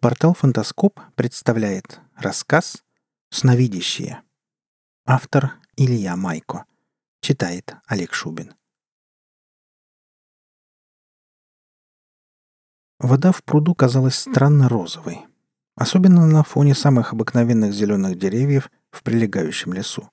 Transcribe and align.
Портал 0.00 0.32
«Фантаскоп» 0.32 1.00
представляет 1.16 1.98
рассказ 2.14 2.84
«Сновидящие». 3.30 4.22
Автор 5.04 5.54
Илья 5.76 6.14
Майко. 6.14 6.66
Читает 7.20 7.74
Олег 7.84 8.14
Шубин. 8.14 8.54
Вода 13.00 13.32
в 13.32 13.42
пруду 13.42 13.74
казалась 13.74 14.14
странно 14.14 14.68
розовой, 14.68 15.26
особенно 15.74 16.28
на 16.28 16.44
фоне 16.44 16.76
самых 16.76 17.12
обыкновенных 17.12 17.72
зеленых 17.72 18.16
деревьев 18.16 18.70
в 18.92 19.02
прилегающем 19.02 19.72
лесу. 19.72 20.08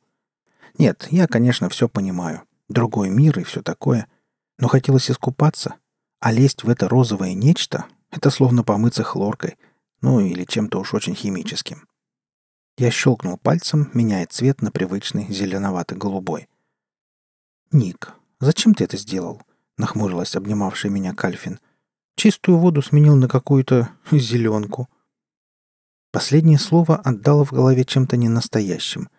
Нет, 0.79 1.07
я, 1.11 1.27
конечно, 1.27 1.69
все 1.69 1.87
понимаю. 1.87 2.41
Другой 2.69 3.09
мир 3.09 3.37
и 3.37 3.43
все 3.43 3.61
такое. 3.61 4.07
Но 4.57 4.67
хотелось 4.67 5.11
искупаться, 5.11 5.75
а 6.19 6.31
лезть 6.31 6.63
в 6.63 6.69
это 6.69 6.89
розовое 6.89 7.35
нечто— 7.35 7.85
это 8.15 8.29
словно 8.29 8.63
помыться 8.63 9.03
хлоркой, 9.03 9.57
ну 10.05 10.19
или 10.19 10.45
чем-то 10.45 10.79
уж 10.79 10.93
очень 10.93 11.15
химическим. 11.15 11.87
Я 12.77 12.91
щелкнул 12.91 13.39
пальцем, 13.39 13.89
меняя 13.95 14.27
цвет 14.27 14.61
на 14.61 14.69
привычный 14.69 15.25
зеленовато-голубой. 15.33 16.47
«Ник, 17.71 18.13
зачем 18.39 18.75
ты 18.75 18.83
это 18.83 18.97
сделал?»— 18.97 19.41
нахмурилась 19.79 20.35
обнимавшая 20.35 20.91
меня 20.91 21.15
Кальфин. 21.15 21.59
«Чистую 22.15 22.59
воду 22.59 22.83
сменил 22.83 23.15
на 23.15 23.27
какую-то 23.27 23.89
зеленку». 24.11 24.87
Последнее 26.11 26.59
слово 26.59 26.97
отдало 26.97 27.43
в 27.43 27.51
голове 27.51 27.83
чем-то 27.83 28.15
ненастоящим. 28.15 29.09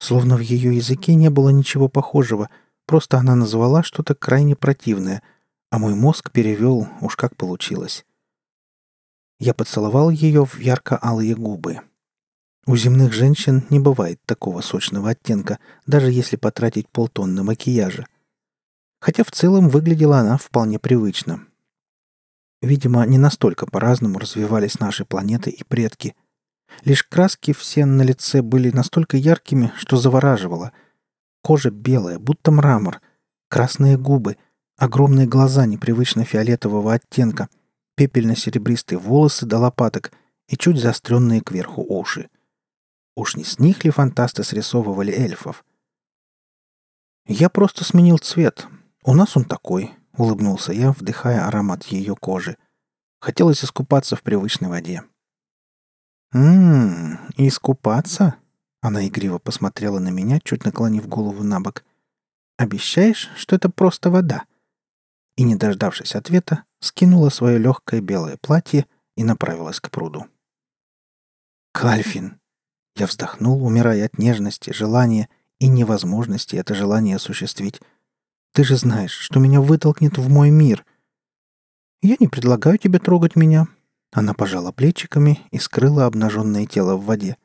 Словно 0.00 0.36
в 0.36 0.40
ее 0.40 0.76
языке 0.76 1.14
не 1.14 1.30
было 1.30 1.48
ничего 1.48 1.88
похожего, 1.88 2.50
просто 2.84 3.16
она 3.16 3.36
назвала 3.36 3.82
что-то 3.82 4.14
крайне 4.14 4.54
противное, 4.54 5.22
а 5.70 5.78
мой 5.78 5.94
мозг 5.94 6.30
перевел, 6.30 6.88
уж 7.00 7.16
как 7.16 7.36
получилось. 7.36 8.04
Я 9.38 9.54
поцеловал 9.54 10.10
ее 10.10 10.44
в 10.44 10.58
ярко-алые 10.58 11.34
губы. 11.34 11.80
У 12.66 12.76
земных 12.76 13.12
женщин 13.12 13.64
не 13.70 13.78
бывает 13.78 14.20
такого 14.26 14.60
сочного 14.60 15.10
оттенка, 15.10 15.58
даже 15.86 16.10
если 16.10 16.36
потратить 16.36 16.88
полтонны 16.88 17.42
макияжа. 17.42 18.06
Хотя 19.00 19.24
в 19.24 19.30
целом 19.30 19.68
выглядела 19.68 20.18
она 20.18 20.36
вполне 20.36 20.78
привычно. 20.78 21.46
Видимо, 22.62 23.06
не 23.06 23.18
настолько 23.18 23.66
по-разному 23.66 24.18
развивались 24.18 24.80
наши 24.80 25.04
планеты 25.04 25.50
и 25.50 25.62
предки— 25.62 26.14
Лишь 26.84 27.02
краски 27.02 27.52
все 27.52 27.84
на 27.84 28.02
лице 28.02 28.42
были 28.42 28.70
настолько 28.70 29.16
яркими, 29.16 29.72
что 29.76 29.96
завораживало. 29.96 30.72
Кожа 31.42 31.70
белая, 31.70 32.18
будто 32.18 32.50
мрамор, 32.50 33.00
красные 33.48 33.96
губы, 33.96 34.36
огромные 34.76 35.26
глаза 35.26 35.66
непривычно 35.66 36.24
фиолетового 36.24 36.94
оттенка, 36.94 37.48
пепельно-серебристые 37.96 38.98
волосы 38.98 39.46
до 39.46 39.58
лопаток 39.58 40.12
и 40.48 40.56
чуть 40.56 40.78
заостренные 40.78 41.40
кверху 41.40 41.82
уши. 41.82 42.28
Уж 43.16 43.36
не 43.36 43.44
с 43.44 43.58
них 43.58 43.84
ли 43.84 43.90
фантасты 43.90 44.44
срисовывали 44.44 45.12
эльфов? 45.12 45.64
«Я 47.26 47.48
просто 47.48 47.82
сменил 47.82 48.18
цвет. 48.18 48.68
У 49.02 49.14
нас 49.14 49.36
он 49.36 49.44
такой»,— 49.44 49.92
улыбнулся 50.16 50.72
я, 50.72 50.92
вдыхая 50.92 51.46
аромат 51.46 51.84
ее 51.84 52.14
кожи. 52.14 52.56
Хотелось 53.20 53.64
искупаться 53.64 54.14
в 54.14 54.22
привычной 54.22 54.68
воде. 54.68 55.02
«Ммм, 56.32 57.18
искупаться?» 57.36 58.36
Она 58.80 59.06
игриво 59.06 59.38
посмотрела 59.38 59.98
на 59.98 60.10
меня, 60.10 60.38
чуть 60.38 60.64
наклонив 60.64 61.08
голову 61.08 61.42
на 61.42 61.60
бок. 61.60 61.84
«Обещаешь, 62.58 63.30
что 63.36 63.56
это 63.56 63.68
просто 63.70 64.10
вода?» 64.10 64.44
И, 65.36 65.42
не 65.42 65.56
дождавшись 65.56 66.14
ответа, 66.14 66.64
скинула 66.80 67.28
свое 67.28 67.58
легкое 67.58 68.00
белое 68.00 68.36
платье 68.36 68.86
и 69.16 69.24
направилась 69.24 69.80
к 69.80 69.90
пруду. 69.90 70.26
«Кальфин!» 71.72 72.40
Я 72.96 73.06
вздохнул, 73.06 73.64
умирая 73.64 74.06
от 74.06 74.18
нежности, 74.18 74.72
желания 74.72 75.28
и 75.58 75.68
невозможности 75.68 76.56
это 76.56 76.74
желание 76.74 77.16
осуществить. 77.16 77.80
«Ты 78.52 78.64
же 78.64 78.76
знаешь, 78.76 79.12
что 79.12 79.38
меня 79.38 79.60
вытолкнет 79.60 80.16
в 80.18 80.28
мой 80.28 80.50
мир!» 80.50 80.84
«Я 82.02 82.16
не 82.18 82.28
предлагаю 82.28 82.78
тебе 82.78 82.98
трогать 82.98 83.36
меня», 83.36 83.68
она 84.16 84.32
пожала 84.32 84.72
плечиками 84.72 85.40
и 85.50 85.58
скрыла 85.58 86.06
обнаженное 86.06 86.64
тело 86.64 86.96
в 86.96 87.04
воде. 87.04 87.36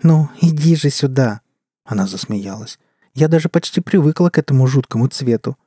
«Ну, 0.00 0.28
иди 0.40 0.76
же 0.76 0.90
сюда!» 0.90 1.40
Она 1.84 2.06
засмеялась. 2.06 2.78
«Я 3.14 3.26
даже 3.26 3.48
почти 3.48 3.80
привыкла 3.80 4.30
к 4.30 4.38
этому 4.38 4.68
жуткому 4.68 5.08
цвету». 5.08 5.58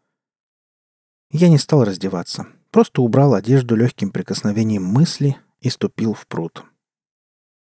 Я 1.32 1.50
не 1.50 1.58
стал 1.58 1.84
раздеваться, 1.84 2.48
просто 2.76 3.02
убрал 3.02 3.36
одежду 3.36 3.78
легким 3.78 4.12
прикосновением 4.12 4.84
мысли 4.84 5.38
и 5.62 5.70
ступил 5.70 6.14
в 6.14 6.28
пруд. 6.28 6.66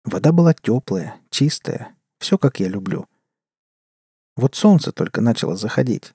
Вода 0.05 0.31
была 0.31 0.53
теплая, 0.53 1.17
чистая, 1.29 1.97
все 2.17 2.37
как 2.37 2.61
я 2.61 2.69
люблю. 2.69 3.07
Вот 4.37 4.55
солнце 4.55 4.93
только 4.93 5.19
начало 5.19 5.57
заходить. 5.57 6.13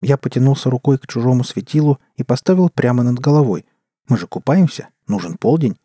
Я 0.00 0.16
потянулся 0.16 0.70
рукой 0.70 0.96
к 0.98 1.08
чужому 1.08 1.42
светилу 1.42 1.98
и 2.14 2.22
поставил 2.22 2.68
прямо 2.68 3.02
над 3.02 3.18
головой. 3.18 3.66
Мы 4.06 4.16
же 4.16 4.28
купаемся, 4.28 4.90
Нужен 5.08 5.36
полдень. 5.36 5.76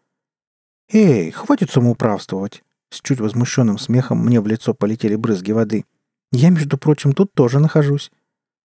«Эй, 0.92 1.32
хватит 1.32 1.72
самоуправствовать!» 1.72 2.64
С 2.92 3.02
чуть 3.02 3.22
возмущенным 3.22 3.80
смехом 3.80 4.24
мне 4.24 4.40
в 4.40 4.46
лицо 4.46 4.76
полетели 4.76 5.16
брызги 5.16 5.52
воды. 5.52 5.84
«Я, 6.32 6.52
между 6.52 6.78
прочим, 6.78 7.14
тут 7.14 7.34
тоже 7.34 7.58
нахожусь». 7.58 8.12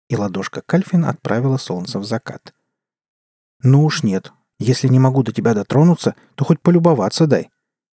И 0.08 0.16
ладошка 0.16 0.62
Кальфин 0.62 1.04
отправила 1.04 1.58
солнце 1.58 2.00
в 2.00 2.04
закат. 2.04 2.52
«Ну 3.62 3.84
уж 3.84 4.02
нет. 4.02 4.32
Если 4.58 4.88
не 4.88 4.98
могу 4.98 5.22
до 5.22 5.32
тебя 5.32 5.54
дотронуться, 5.54 6.14
то 6.34 6.44
хоть 6.44 6.60
полюбоваться 6.60 7.26
дай». 7.26 7.50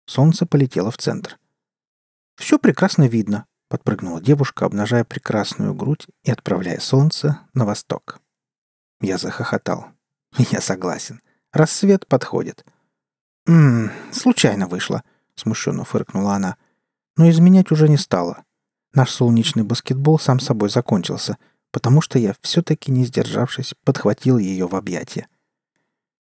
Солнце 0.07 0.47
полетело 0.47 0.91
в 0.91 0.99
центр. 0.99 1.39
«Все 2.37 2.59
прекрасно 2.59 3.09
видно»,— 3.09 3.47
подпрыгнула 3.69 4.21
девушка, 4.21 4.65
обнажая 4.65 5.05
прекрасную 5.05 5.75
грудь 5.75 6.07
и 6.23 6.31
отправляя 6.31 6.79
солнце 6.79 7.41
на 7.55 7.65
восток. 7.65 8.21
Я 9.01 9.19
захохотал. 9.19 9.87
«Я 10.51 10.61
согласен. 10.61 11.21
Рассвет 11.53 12.07
подходит. 12.07 12.65
«Ммм, 13.47 13.91
случайно 14.13 14.67
вышло»,— 14.67 15.03
смущенно 15.35 15.85
фыркнула 15.85 16.35
она. 16.35 16.57
«Но 17.17 17.31
изменять 17.31 17.71
уже 17.71 17.89
не 17.89 17.97
стало. 17.97 18.45
Наш 18.93 19.11
солнечный 19.11 19.63
баскетбол 19.63 20.19
сам 20.19 20.39
собой 20.39 20.69
закончился, 20.69 21.39
потому 21.71 22.03
что 22.03 22.19
я, 22.19 22.35
все-таки 22.43 22.93
не 22.93 23.07
сдержавшись, 23.07 23.75
подхватил 23.85 24.37
ее 24.37 24.69
в 24.69 24.77
объятия. 24.77 25.29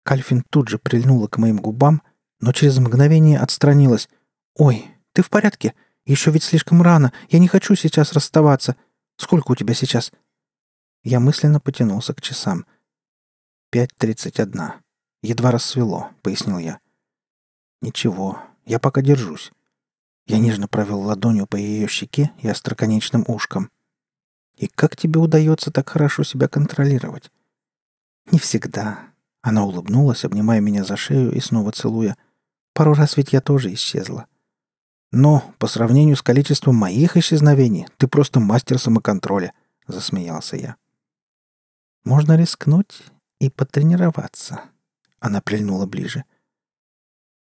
Кальфин 0.09 0.43
тут 0.49 0.69
же 0.69 0.79
прильнула 0.79 1.29
к 1.29 1.37
моим 1.37 1.59
губам, 1.59 2.01
но 2.41 2.53
через 2.53 2.79
мгновение 2.79 3.39
отстранилась. 3.39 4.09
«Ой, 4.55 4.87
ты 5.13 5.21
в 5.21 5.29
порядке? 5.29 5.75
Еще 6.07 6.31
ведь 6.31 6.45
слишком 6.45 6.81
рано. 6.81 7.13
Я 7.29 7.39
не 7.39 7.47
хочу 7.47 7.75
сейчас 7.75 8.15
расставаться. 8.15 8.77
Сколько 9.19 9.53
у 9.53 9.55
тебя 9.55 9.75
сейчас?» 9.75 10.11
Я 11.05 11.21
мысленно 11.21 11.61
потянулся 11.61 12.15
к 12.15 12.23
часам. 12.23 12.65
«Пять 13.71 13.95
тридцать 13.99 14.41
одна. 14.41 14.81
Едва 15.21 15.51
рассвело»,— 15.51 16.09
пояснил 16.23 16.57
я. 16.57 16.81
«Ничего, 17.83 18.41
я 18.65 18.79
пока 18.79 19.03
держусь». 19.03 19.53
Я 20.27 20.39
нежно 20.39 20.69
провел 20.69 21.01
ладонью 21.01 21.47
по 21.47 21.57
ее 21.57 21.87
щеке 21.87 22.33
и 22.39 22.49
остроконечным 22.49 23.27
ушкам. 23.29 23.71
«И 24.57 24.69
как 24.69 24.97
тебе 24.97 25.21
удается 25.21 25.71
так 25.71 25.91
хорошо 25.91 26.23
себя 26.23 26.49
контролировать?» 26.49 27.31
«Не 28.31 28.39
всегда». 28.39 29.13
Она 29.49 29.65
улыбнулась, 29.65 30.27
обнимая 30.27 30.61
меня 30.61 30.85
за 30.85 30.99
шею 30.99 31.33
и 31.33 31.41
снова 31.41 31.73
целуя. 31.73 32.19
«Пару 32.75 32.93
раз 32.93 33.17
ведь 33.17 33.33
я 33.33 33.41
тоже 33.41 33.73
исчезла». 33.73 34.27
«Но 35.11 35.43
по 35.59 35.67
сравнению 35.67 36.17
с 36.17 36.23
количеством 36.23 36.77
моих 36.77 37.17
исчезновений 37.17 37.87
ты 37.97 38.09
просто 38.09 38.41
мастер 38.41 38.79
самоконтроля»,— 38.79 39.55
засмеялся 39.87 40.57
я. 40.57 40.77
«Можно 42.05 42.37
рискнуть 42.37 43.05
и 43.41 43.49
потренироваться», 43.49 44.61
она 45.19 45.41
прильнула 45.41 45.87
ближе. 45.87 46.25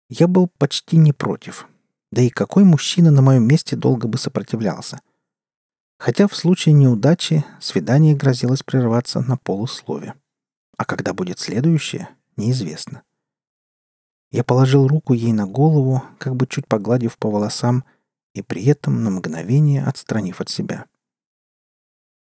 Я 0.08 0.26
был 0.26 0.48
почти 0.58 0.96
не 0.96 1.12
против. 1.12 1.68
Да 2.10 2.20
и 2.20 2.30
какой 2.30 2.64
мужчина 2.64 3.12
на 3.12 3.22
моем 3.22 3.46
месте 3.46 3.76
долго 3.76 4.08
бы 4.08 4.18
сопротивлялся? 4.18 5.00
Хотя 6.00 6.26
в 6.26 6.34
случае 6.34 6.72
неудачи 6.72 7.44
свидание 7.60 8.16
грозилось 8.16 8.64
прерваться 8.64 9.20
на 9.20 9.36
полуслове. 9.36 10.14
А 10.82 10.84
когда 10.84 11.14
будет 11.14 11.38
следующее, 11.38 12.08
неизвестно. 12.36 13.04
Я 14.32 14.42
положил 14.42 14.88
руку 14.88 15.12
ей 15.12 15.32
на 15.32 15.46
голову, 15.46 16.02
как 16.18 16.34
бы 16.34 16.48
чуть 16.48 16.66
погладив 16.66 17.18
по 17.18 17.30
волосам, 17.30 17.84
и 18.34 18.42
при 18.42 18.64
этом 18.64 19.04
на 19.04 19.10
мгновение 19.10 19.84
отстранив 19.84 20.40
от 20.40 20.48
себя. 20.48 20.86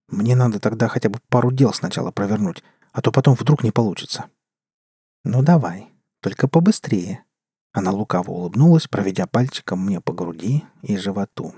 Мне 0.10 0.36
надо 0.36 0.60
тогда 0.60 0.90
хотя 0.90 1.07
бы 1.07 1.22
пару 1.30 1.54
дел 1.54 1.74
сначала 1.74 2.12
провернуть, 2.12 2.66
а 2.92 3.01
то 3.01 3.13
потом 3.13 3.36
вдруг 3.36 3.63
не 3.63 3.72
получится. 3.72 4.25
«Ну 5.24 5.42
давай, 5.42 5.94
только 6.19 6.50
побыстрее». 6.50 7.24
Она 7.72 7.92
лукаво 7.92 8.31
улыбнулась, 8.31 8.90
проведя 8.90 9.25
пальчиком 9.25 9.86
мне 9.86 10.01
по 10.01 10.12
груди 10.12 10.66
и 10.81 10.98
животу. 10.98 11.56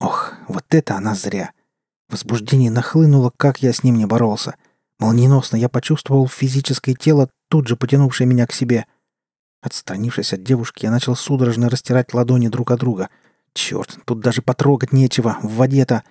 Ох, 0.00 0.34
вот 0.48 0.66
это 0.74 0.96
она 0.96 1.14
зря. 1.14 1.54
Возбуждение 2.10 2.70
нахлынуло, 2.70 3.32
как 3.34 3.62
я 3.62 3.72
с 3.72 3.82
ним 3.82 3.96
не 3.96 4.04
боролся. 4.04 4.54
Молниеносно 5.02 5.56
я 5.56 5.68
почувствовал 5.68 6.28
физическое 6.28 6.94
тело, 6.94 7.28
тут 7.48 7.66
же 7.66 7.74
потянувшее 7.74 8.24
меня 8.24 8.46
к 8.46 8.52
себе. 8.52 8.86
Отстранившись 9.60 10.32
от 10.32 10.44
девушки, 10.44 10.84
я 10.84 10.92
начал 10.92 11.16
судорожно 11.16 11.68
растирать 11.68 12.14
ладони 12.14 12.46
друг 12.46 12.70
от 12.70 12.78
друга. 12.78 13.08
Черт, 13.52 13.98
тут 14.04 14.20
даже 14.20 14.42
потрогать 14.42 14.92
нечего, 14.92 15.38
в 15.42 15.56
воде-то. 15.56 16.04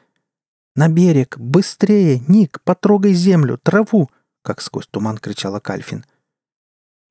«На 0.75 0.89
берег! 0.89 1.37
Быстрее! 1.37 2.21
Ник, 2.27 2.59
потрогай 2.65 3.13
землю, 3.13 3.57
траву!»— 3.57 4.09
как 4.43 4.59
сквозь 4.59 4.87
туман 4.87 5.19
кричала 5.19 5.61
Кальфин. 5.61 6.03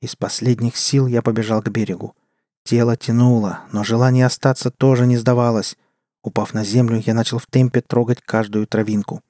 Из 0.02 0.14
последних 0.16 0.76
сил 0.76 1.06
я 1.06 1.22
побежал 1.22 1.62
к 1.62 1.70
берегу. 1.70 2.14
Тело 2.62 2.94
тянуло, 2.94 3.60
но 3.72 3.84
желание 3.84 4.26
остаться 4.26 4.70
тоже 4.70 5.06
не 5.06 5.16
сдавалось. 5.16 5.78
Упав 6.22 6.52
на 6.52 6.62
землю, 6.62 7.02
я 7.06 7.14
начал 7.14 7.38
в 7.38 7.46
темпе 7.46 7.80
трогать 7.80 8.20
каждую 8.20 8.66
травинку. 8.66 9.22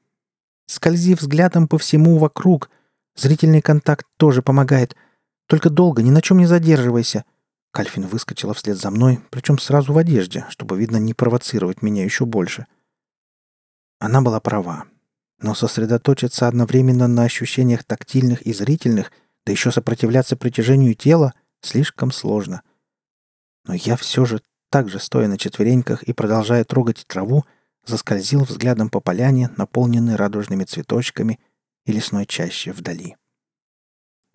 Скользи 0.70 1.14
взглядом 1.14 1.66
по 1.66 1.78
всему 1.78 2.16
вокруг. 2.18 2.70
Зрительный 3.16 3.60
контакт 3.60 4.06
тоже 4.16 4.40
помогает. 4.40 4.94
Только 5.48 5.68
долго, 5.68 6.00
ни 6.00 6.10
на 6.10 6.22
чем 6.22 6.38
не 6.38 6.46
задерживайся. 6.46 7.24
Кальфин 7.72 8.06
выскочила 8.06 8.54
вслед 8.54 8.78
за 8.78 8.92
мной, 8.92 9.18
причем 9.30 9.58
сразу 9.58 9.92
в 9.92 9.98
одежде, 9.98 10.46
чтобы, 10.48 10.78
видно, 10.78 10.98
не 10.98 11.12
провоцировать 11.12 11.82
меня 11.82 12.04
еще 12.04 12.24
больше. 12.24 12.68
Она 13.98 14.22
была 14.22 14.38
права. 14.38 14.84
Но 15.40 15.56
сосредоточиться 15.56 16.46
одновременно 16.46 17.08
на 17.08 17.24
ощущениях 17.24 17.82
тактильных 17.82 18.40
и 18.42 18.52
зрительных, 18.52 19.10
да 19.44 19.50
еще 19.50 19.72
сопротивляться 19.72 20.36
притяжению 20.36 20.94
тела, 20.94 21.34
слишком 21.62 22.12
сложно. 22.12 22.62
Но 23.66 23.74
я 23.74 23.96
все 23.96 24.24
же, 24.24 24.40
также 24.70 25.00
стоя 25.00 25.26
на 25.26 25.36
четвереньках 25.36 26.04
и 26.04 26.12
продолжая 26.12 26.62
трогать 26.62 27.04
траву, 27.08 27.44
заскользил 27.90 28.44
взглядом 28.44 28.88
по 28.88 29.00
поляне, 29.00 29.50
наполненной 29.56 30.16
радужными 30.16 30.64
цветочками 30.64 31.38
и 31.84 31.92
лесной 31.92 32.24
чаще 32.24 32.72
вдали. 32.72 33.16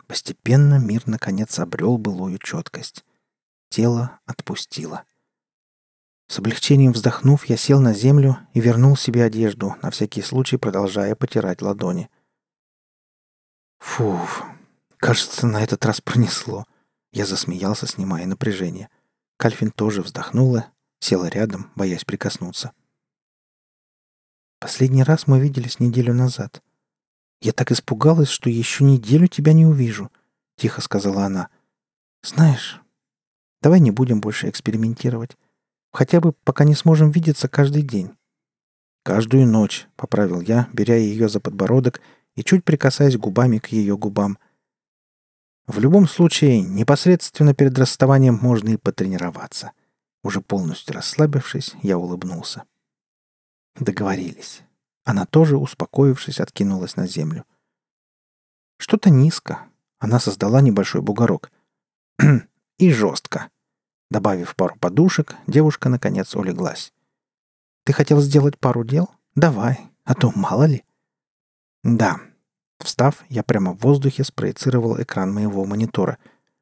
Постепенно 0.06 0.78
мир 0.78 1.02
наконец 1.06 1.58
обрел 1.58 1.98
былую 1.98 2.38
четкость. 2.38 3.04
Тело 3.70 4.20
отпустило. 4.26 5.04
С 6.28 6.38
облегчением 6.38 6.92
вздохнув, 6.92 7.44
я 7.46 7.56
сел 7.56 7.80
на 7.80 7.92
землю 7.92 8.38
и 8.52 8.60
вернул 8.60 8.96
себе 8.96 9.24
одежду, 9.24 9.76
на 9.82 9.90
всякий 9.90 10.22
случай 10.22 10.56
продолжая 10.56 11.14
потирать 11.14 11.62
ладони. 11.62 12.08
Фуф, 13.78 14.44
кажется, 14.96 15.46
на 15.46 15.62
этот 15.62 15.84
раз 15.84 16.00
пронесло. 16.00 16.64
Я 17.12 17.26
засмеялся, 17.26 17.86
снимая 17.86 18.26
напряжение. 18.26 18.88
Кальфин 19.36 19.70
тоже 19.70 20.02
вздохнула, 20.02 20.66
села 20.98 21.26
рядом, 21.26 21.70
боясь 21.76 22.04
прикоснуться. 22.04 22.72
Последний 24.66 25.04
раз 25.04 25.28
мы 25.28 25.38
виделись 25.38 25.78
неделю 25.78 26.12
назад. 26.12 26.60
Я 27.40 27.52
так 27.52 27.70
испугалась, 27.70 28.28
что 28.28 28.50
еще 28.50 28.82
неделю 28.82 29.28
тебя 29.28 29.52
не 29.52 29.64
увижу, 29.64 30.10
тихо 30.56 30.80
сказала 30.80 31.22
она. 31.22 31.50
Знаешь, 32.24 32.80
давай 33.62 33.78
не 33.78 33.92
будем 33.92 34.20
больше 34.20 34.48
экспериментировать. 34.48 35.36
Хотя 35.92 36.20
бы 36.20 36.32
пока 36.32 36.64
не 36.64 36.74
сможем 36.74 37.12
видеться 37.12 37.46
каждый 37.46 37.82
день. 37.82 38.10
Каждую 39.04 39.46
ночь, 39.46 39.86
поправил 39.94 40.40
я, 40.40 40.68
беря 40.72 40.96
ее 40.96 41.28
за 41.28 41.38
подбородок 41.38 42.00
и 42.34 42.42
чуть 42.42 42.64
прикасаясь 42.64 43.16
губами 43.16 43.58
к 43.58 43.68
ее 43.68 43.96
губам. 43.96 44.36
В 45.68 45.78
любом 45.78 46.08
случае, 46.08 46.60
непосредственно 46.62 47.54
перед 47.54 47.78
расставанием 47.78 48.36
можно 48.42 48.70
и 48.70 48.76
потренироваться. 48.76 49.70
Уже 50.24 50.40
полностью 50.40 50.92
расслабившись, 50.92 51.76
я 51.82 51.98
улыбнулся. 51.98 52.64
Договорились. 53.78 54.62
Она 55.04 55.26
тоже, 55.26 55.56
успокоившись, 55.56 56.40
откинулась 56.40 56.96
на 56.96 57.06
землю. 57.06 57.44
Что-то 58.78 59.10
низко. 59.10 59.68
Она 59.98 60.20
создала 60.20 60.60
небольшой 60.60 61.00
бугорок. 61.00 61.50
И 62.78 62.90
жестко. 62.90 63.48
Добавив 64.10 64.54
пару 64.56 64.76
подушек, 64.76 65.36
девушка 65.46 65.88
наконец 65.88 66.34
улеглась. 66.34 66.92
«Ты 67.84 67.92
хотел 67.92 68.20
сделать 68.20 68.58
пару 68.58 68.84
дел? 68.84 69.10
Давай, 69.34 69.80
а 70.04 70.14
то 70.14 70.32
мало 70.34 70.64
ли». 70.64 70.84
«Да», 71.82 72.20
Встав, 72.78 73.24
я 73.28 73.42
прямо 73.42 73.72
в 73.72 73.80
воздухе 73.80 74.24
спроецировал 74.24 75.00
экран 75.00 75.32
моего 75.32 75.64
монитора. 75.64 76.18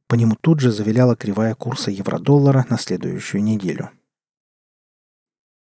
По 0.06 0.14
нему 0.14 0.36
тут 0.40 0.60
же 0.60 0.70
завиляла 0.70 1.16
кривая 1.16 1.54
курса 1.54 1.90
евро-доллара 1.90 2.66
на 2.68 2.78
следующую 2.78 3.42
неделю. 3.42 3.90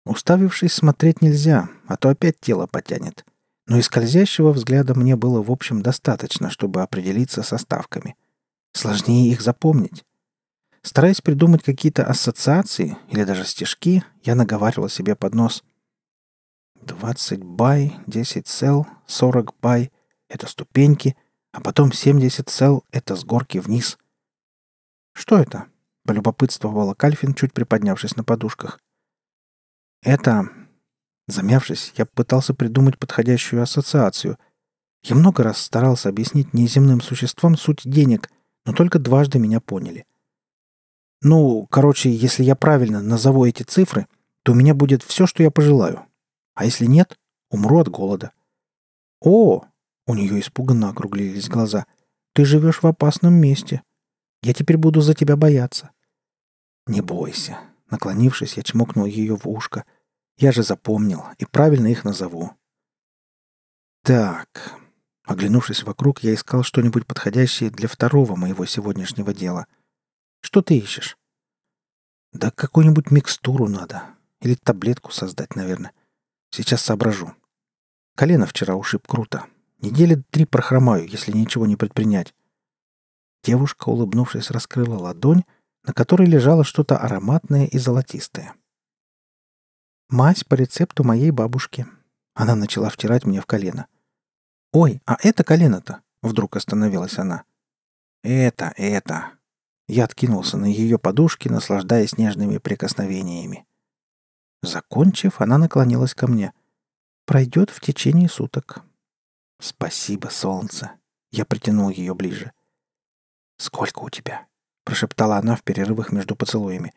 Уставившись, 0.04 0.74
смотреть 0.74 1.22
нельзя, 1.22 1.68
а 1.86 1.96
то 1.96 2.10
опять 2.10 2.38
тело 2.38 2.66
потянет. 2.66 3.24
Но 3.66 3.78
и 3.78 3.82
скользящего 3.82 4.52
взгляда 4.52 4.94
мне 4.94 5.16
было 5.16 5.42
в 5.42 5.50
общем 5.50 5.80
достаточно, 5.80 6.50
чтобы 6.50 6.82
определиться 6.82 7.42
со 7.42 7.56
ставками. 7.56 8.16
Сложнее 8.72 9.32
их 9.32 9.40
запомнить. 9.40 10.04
Стараясь 10.82 11.22
придумать 11.22 11.62
какие-то 11.62 12.04
ассоциации 12.04 12.98
или 13.08 13.24
даже 13.24 13.46
стишки, 13.46 14.04
я 14.22 14.34
наговаривал 14.34 14.90
себе 14.90 15.16
под 15.16 15.34
нос. 15.34 15.64
20 16.82 17.42
бай, 17.42 17.96
10 18.06 18.46
сел, 18.46 18.86
40 19.06 19.54
бай— 19.62 19.90
это 20.28 20.46
ступеньки, 20.46 21.16
а 21.52 21.60
потом 21.60 21.92
70 21.92 22.50
цел— 22.50 22.84
это 22.90 23.16
с 23.16 23.24
горки 23.24 23.56
вниз. 23.56 23.96
«Что 25.14 25.38
это?»— 25.38 25.68
полюбопытствовала 26.04 26.92
Кальфин, 26.92 27.32
чуть 27.32 27.54
приподнявшись 27.54 28.16
на 28.16 28.24
подушках. 28.24 28.80
«Это...» 30.04 30.48
Замявшись, 31.26 31.92
я 31.96 32.04
пытался 32.04 32.52
придумать 32.52 32.98
подходящую 32.98 33.62
ассоциацию. 33.62 34.38
Я 35.02 35.16
много 35.16 35.42
раз 35.42 35.58
старался 35.58 36.10
объяснить 36.10 36.52
неземным 36.52 37.00
существам 37.00 37.56
суть 37.56 37.80
денег, 37.84 38.30
но 38.66 38.74
только 38.74 38.98
дважды 38.98 39.38
меня 39.38 39.60
поняли. 39.60 40.04
Ну, 41.22 41.66
короче, 41.70 42.10
если 42.10 42.44
я 42.44 42.54
правильно 42.54 43.00
назову 43.00 43.46
эти 43.46 43.62
цифры, 43.62 44.06
то 44.42 44.52
у 44.52 44.54
меня 44.54 44.74
будет 44.74 45.02
все, 45.02 45.26
что 45.26 45.42
я 45.42 45.50
пожелаю. 45.50 46.04
А 46.54 46.66
если 46.66 46.84
нет, 46.84 47.18
умру 47.50 47.78
от 47.78 47.88
голода. 47.88 48.32
О, 49.22 49.64
у 50.06 50.14
нее 50.14 50.40
испуганно 50.40 50.90
округлились 50.90 51.48
глаза. 51.48 51.86
«Ты 52.34 52.44
живешь 52.44 52.82
в 52.82 52.86
опасном 52.86 53.34
месте. 53.34 53.82
Я 54.42 54.52
теперь 54.52 54.76
буду 54.76 55.00
за 55.00 55.14
тебя 55.14 55.36
бояться». 55.36 55.90
«Не 56.86 57.00
бойся». 57.00 57.58
Наклонившись, 57.90 58.56
я 58.56 58.62
чмокнул 58.62 59.04
ее 59.06 59.36
в 59.36 59.46
ушко. 59.46 59.84
«Я 60.36 60.52
же 60.52 60.62
запомнил 60.62 61.24
и 61.38 61.44
правильно 61.44 61.88
их 61.88 62.04
назову». 62.04 62.52
«Так...» 64.02 64.78
Оглянувшись 65.26 65.84
вокруг, 65.84 66.22
я 66.22 66.34
искал 66.34 66.62
что-нибудь 66.62 67.06
подходящее 67.06 67.70
для 67.70 67.88
второго 67.88 68.36
моего 68.36 68.66
сегодняшнего 68.66 69.32
дела. 69.32 69.66
«Что 70.42 70.60
ты 70.60 70.76
ищешь?» 70.76 71.16
«Да 72.32 72.50
какую-нибудь 72.50 73.10
микстуру 73.10 73.66
надо. 73.66 74.02
Или 74.40 74.54
таблетку 74.54 75.10
создать, 75.12 75.56
наверное. 75.56 75.92
Сейчас 76.50 76.82
соображу. 76.82 77.34
Колено 78.14 78.46
вчера 78.46 78.74
ушиб 78.76 79.06
круто. 79.06 79.46
Недели 79.80 80.22
три 80.30 80.44
прохромаю, 80.44 81.08
если 81.08 81.32
ничего 81.32 81.66
не 81.66 81.76
предпринять. 81.76 82.34
Девушка, 83.42 83.88
улыбнувшись, 83.88 84.50
раскрыла 84.50 84.96
ладонь, 84.96 85.44
на 85.82 85.92
которой 85.92 86.26
лежало 86.26 86.62
что-то 86.62 86.96
ароматное 86.96 87.66
и 87.66 87.78
золотистое. 87.78 88.54
«Мазь 90.08 90.44
по 90.44 90.54
рецепту 90.54 91.04
моей 91.04 91.30
бабушки». 91.30 91.86
Она 92.34 92.54
начала 92.54 92.88
втирать 92.90 93.24
мне 93.24 93.40
в 93.40 93.46
колено. 93.46 93.86
«Ой, 94.72 95.00
а 95.06 95.16
это 95.22 95.44
колено-то?»— 95.44 96.02
вдруг 96.22 96.56
остановилась 96.56 97.18
она. 97.18 97.44
«Это, 98.22 98.72
это...» 98.76 99.32
Я 99.86 100.04
откинулся 100.04 100.56
на 100.56 100.64
ее 100.64 100.98
подушки, 100.98 101.48
наслаждаясь 101.48 102.16
нежными 102.16 102.56
прикосновениями. 102.56 103.66
Закончив, 104.62 105.40
она 105.40 105.58
наклонилась 105.58 106.14
ко 106.14 106.26
мне. 106.26 106.52
«Пройдет 107.26 107.70
в 107.70 107.80
течение 107.80 108.28
суток. 108.28 108.82
«Спасибо, 109.60 110.28
солнце!» 110.28 110.92
Я 111.30 111.44
притянул 111.44 111.88
ее 111.88 112.14
ближе. 112.14 112.52
«Сколько 113.56 114.00
у 114.00 114.10
тебя?»— 114.10 114.46
прошептала 114.84 115.38
она 115.38 115.56
в 115.56 115.62
перерывах 115.62 116.12
между 116.12 116.36
поцелуями. 116.36 116.92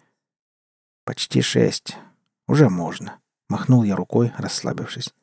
«Почти 1.06 1.42
шесть. 1.42 1.96
Уже 2.48 2.70
можно»,— 2.70 3.20
махнул 3.50 3.84
я 3.84 3.96
рукой, 3.96 4.34
расслабившись. 4.38 5.13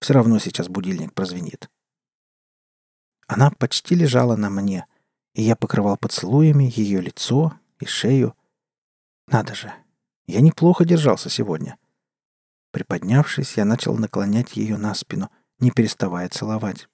«Все 0.00 0.14
равно 0.14 0.38
сейчас 0.38 0.68
будильник 0.68 1.14
прозвенит». 1.14 1.70
Она 3.26 3.50
почти 3.50 3.94
лежала 3.94 4.36
на 4.36 4.50
мне, 4.50 4.86
и 5.34 5.42
я 5.42 5.56
покрывал 5.56 5.96
поцелуями 5.96 6.70
ее 6.74 7.00
лицо 7.00 7.58
и 7.78 7.86
шею. 7.86 8.34
Надо 9.28 9.54
же, 9.54 9.72
я 10.26 10.40
неплохо 10.40 10.84
держался 10.84 11.30
сегодня. 11.30 11.78
Приподнявшись, 12.72 13.56
я 13.56 13.64
начал 13.64 13.96
наклонять 13.96 14.56
ее 14.56 14.76
на 14.76 14.94
спину, 14.94 15.30
не 15.58 15.70
переставая 15.70 16.28
целовать. 16.28 16.88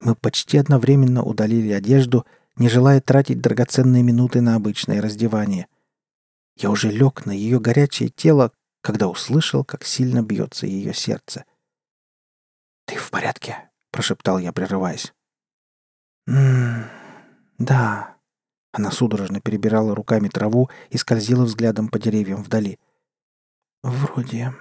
Мы 0.00 0.14
почти 0.14 0.58
одновременно 0.58 1.22
удалили 1.22 1.72
одежду, 1.72 2.26
не 2.56 2.68
желая 2.68 3.00
тратить 3.00 3.40
драгоценные 3.40 4.02
минуты 4.02 4.40
на 4.40 4.56
обычное 4.56 5.00
раздевание. 5.00 5.66
Я 6.56 6.70
уже 6.70 6.90
лег 6.90 7.26
на 7.26 7.32
ее 7.32 7.60
горячее 7.60 8.08
тело, 8.08 8.52
когда 8.80 9.08
услышал, 9.08 9.64
как 9.64 9.84
сильно 9.84 10.22
бьется 10.22 10.66
ее 10.66 10.94
сердце. 10.94 11.44
«Ты 12.86 12.96
в 12.96 13.10
порядке?»— 13.10 13.70
прошептал 13.90 14.38
я, 14.38 14.52
прерываясь. 14.52 15.12
«М-м, 16.26 16.84
да». 17.58 18.16
Она 18.72 18.92
судорожно 18.92 19.40
перебирала 19.40 19.94
руками 19.94 20.28
траву 20.28 20.70
и 20.90 20.96
скользила 20.96 21.44
взглядом 21.44 21.88
по 21.88 21.98
деревьям 21.98 22.42
вдали. 22.42 22.78
«Вроде...» 23.82 24.54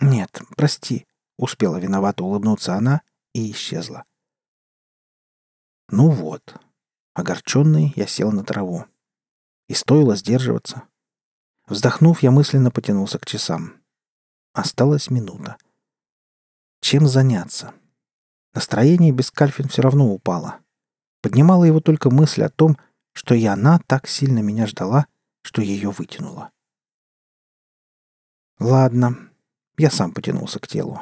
«Нет, 0.00 0.40
прости»,— 0.56 1.06
успела 1.38 1.76
виновато 1.78 2.24
улыбнуться 2.24 2.74
она 2.74 3.02
и 3.34 3.50
исчезла. 3.50 4.04
Ну 5.90 6.10
вот. 6.10 6.56
Огорченный 7.14 7.92
я 7.96 8.06
сел 8.06 8.32
на 8.32 8.42
траву. 8.42 8.86
И 9.68 9.74
стоило 9.74 10.16
сдерживаться. 10.16 10.88
Вздохнув, 11.66 12.22
я 12.22 12.30
мысленно 12.30 12.70
потянулся 12.70 13.18
к 13.18 13.26
часам. 13.26 13.74
Осталась 14.52 15.10
минута. 15.10 15.56
Чем 16.80 17.06
заняться? 17.06 17.72
Настроение 18.52 19.12
без 19.12 19.30
Кальфин 19.30 19.68
все 19.68 19.82
равно 19.82 20.12
упало. 20.12 20.60
Поднимала 21.22 21.64
его 21.64 21.80
только 21.80 22.10
мысль 22.10 22.42
о 22.44 22.50
том, 22.50 22.76
что 23.12 23.34
и 23.34 23.44
она 23.46 23.80
так 23.86 24.06
сильно 24.06 24.40
меня 24.40 24.66
ждала, 24.66 25.06
что 25.42 25.62
ее 25.62 25.90
вытянула. 25.90 26.50
Ладно, 28.60 29.30
я 29.78 29.90
сам 29.90 30.12
потянулся 30.12 30.60
к 30.60 30.68
телу. 30.68 31.00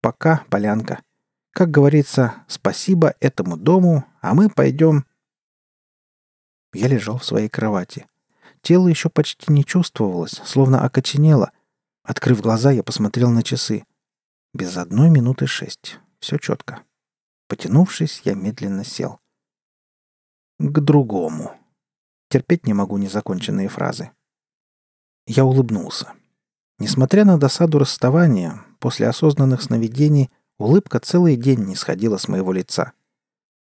Пока, 0.00 0.44
полянка. 0.50 1.02
Как 1.52 1.70
говорится, 1.70 2.44
спасибо 2.48 3.14
этому 3.20 3.56
дому, 3.56 4.04
а 4.20 4.34
мы 4.34 4.50
пойдем... 4.50 5.06
Я 6.72 6.88
лежал 6.88 7.18
в 7.18 7.24
своей 7.24 7.48
кровати. 7.48 8.06
Тело 8.62 8.88
еще 8.88 9.08
почти 9.08 9.52
не 9.52 9.64
чувствовалось, 9.64 10.40
словно 10.44 10.84
окоченело. 10.84 11.52
Открыв 12.02 12.40
глаза, 12.40 12.70
я 12.72 12.82
посмотрел 12.82 13.30
на 13.30 13.42
часы. 13.42 13.84
Без 14.52 14.76
одной 14.76 15.10
минуты 15.10 15.46
шесть. 15.46 15.98
Все 16.18 16.36
четко. 16.38 16.82
Потянувшись, 17.48 18.22
я 18.24 18.34
медленно 18.34 18.84
сел. 18.84 19.20
К 20.58 20.80
другому. 20.80 21.52
Терпеть 22.28 22.66
не 22.66 22.74
могу 22.74 22.98
незаконченные 22.98 23.68
фразы. 23.68 24.10
Я 25.26 25.44
улыбнулся. 25.44 26.12
Несмотря 26.78 27.24
на 27.24 27.38
досаду 27.38 27.78
расставания, 27.78 28.64
после 28.78 29.08
осознанных 29.08 29.62
сновидений 29.62 30.30
улыбка 30.58 31.00
целый 31.00 31.36
день 31.36 31.60
не 31.64 31.76
сходила 31.76 32.16
с 32.16 32.28
моего 32.28 32.52
лица. 32.52 32.92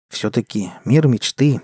Все-таки 0.08 0.72
мир 0.84 1.06
мечты. 1.06 1.60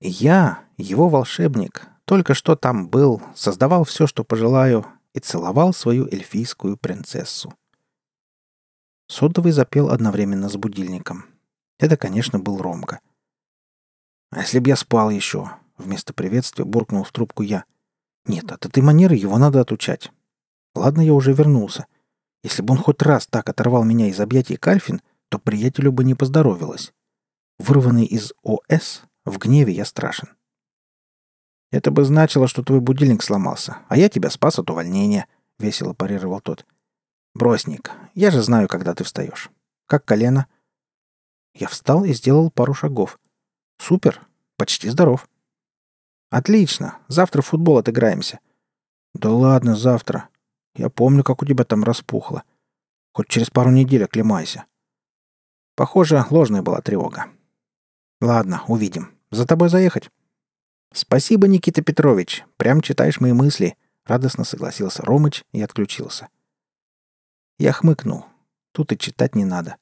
И 0.00 0.08
я, 0.08 0.64
его 0.76 1.08
волшебник, 1.08 1.88
только 2.08 2.32
что 2.32 2.56
там 2.56 2.88
был, 2.88 3.20
создавал 3.34 3.84
все, 3.84 4.06
что 4.06 4.24
пожелаю, 4.24 4.86
и 5.12 5.20
целовал 5.20 5.74
свою 5.74 6.06
эльфийскую 6.06 6.78
принцессу. 6.78 7.52
Сотовый 9.08 9.52
запел 9.52 9.90
одновременно 9.90 10.48
с 10.48 10.56
будильником. 10.56 11.26
Это, 11.78 11.98
конечно, 11.98 12.38
был 12.38 12.62
Ромка. 12.62 13.00
«А 14.30 14.40
если 14.40 14.58
б 14.58 14.70
я 14.70 14.76
спал 14.76 15.10
еще?» 15.10 15.50
Вместо 15.76 16.14
приветствия 16.14 16.64
буркнул 16.64 17.04
в 17.04 17.12
трубку 17.12 17.42
я. 17.42 17.64
«Нет, 18.24 18.50
от 18.52 18.64
этой 18.64 18.82
манеры 18.82 19.14
его 19.14 19.36
надо 19.36 19.60
отучать. 19.60 20.10
Ладно, 20.74 21.02
я 21.02 21.12
уже 21.12 21.34
вернулся. 21.34 21.86
Если 22.42 22.62
бы 22.62 22.72
он 22.72 22.78
хоть 22.78 23.02
раз 23.02 23.26
так 23.26 23.50
оторвал 23.50 23.84
меня 23.84 24.08
из 24.08 24.18
объятий 24.18 24.56
Кальфин, 24.56 25.02
то 25.28 25.38
приятелю 25.38 25.92
бы 25.92 26.04
не 26.04 26.14
поздоровилось. 26.14 26.94
Вырванный 27.58 28.06
из 28.06 28.32
ОС, 28.42 29.02
в 29.26 29.36
гневе 29.36 29.74
я 29.74 29.84
страшен. 29.84 30.37
«Это 31.70 31.90
бы 31.90 32.04
значило, 32.04 32.48
что 32.48 32.62
твой 32.62 32.80
будильник 32.80 33.22
сломался, 33.22 33.78
а 33.88 33.96
я 33.96 34.08
тебя 34.08 34.30
спас 34.30 34.58
от 34.58 34.70
увольнения»,— 34.70 35.26
весело 35.58 35.92
парировал 35.92 36.40
тот. 36.40 36.64
«Бросник, 37.34 37.92
я 38.14 38.30
же 38.30 38.42
знаю, 38.42 38.68
когда 38.68 38.94
ты 38.94 39.04
встаешь. 39.04 39.50
Как 39.86 40.04
колено?» 40.04 40.46
Я 41.54 41.68
встал 41.68 42.04
и 42.04 42.12
сделал 42.12 42.50
пару 42.50 42.74
шагов. 42.74 43.18
«Супер! 43.78 44.26
Почти 44.56 44.88
здоров!» 44.88 45.28
«Отлично! 46.30 46.98
Завтра 47.08 47.42
в 47.42 47.46
футбол 47.46 47.78
отыграемся!» 47.78 48.40
«Да 49.14 49.30
ладно, 49.30 49.76
завтра. 49.76 50.28
Я 50.74 50.90
помню, 50.90 51.24
как 51.24 51.42
у 51.42 51.46
тебя 51.46 51.64
там 51.64 51.84
распухло. 51.84 52.44
Хоть 53.12 53.28
через 53.28 53.50
пару 53.50 53.70
недель 53.70 54.04
оклемайся». 54.04 54.64
Похоже, 55.74 56.24
ложная 56.30 56.62
была 56.62 56.80
тревога. 56.80 57.26
«Ладно, 58.20 58.62
увидим. 58.66 59.14
За 59.30 59.46
тобой 59.46 59.68
заехать?» 59.68 60.10
«Спасибо, 60.92 61.46
Никита 61.48 61.82
Петрович. 61.82 62.44
Прям 62.56 62.80
читаешь 62.80 63.20
мои 63.20 63.32
мысли»,— 63.32 63.76
радостно 64.06 64.44
согласился 64.44 65.02
Ромыч 65.02 65.44
и 65.52 65.60
отключился. 65.60 66.28
Я 67.58 67.72
хмыкнул. 67.72 68.24
Тут 68.72 68.92
и 68.92 68.98
читать 68.98 69.34
не 69.34 69.44
надо. 69.44 69.76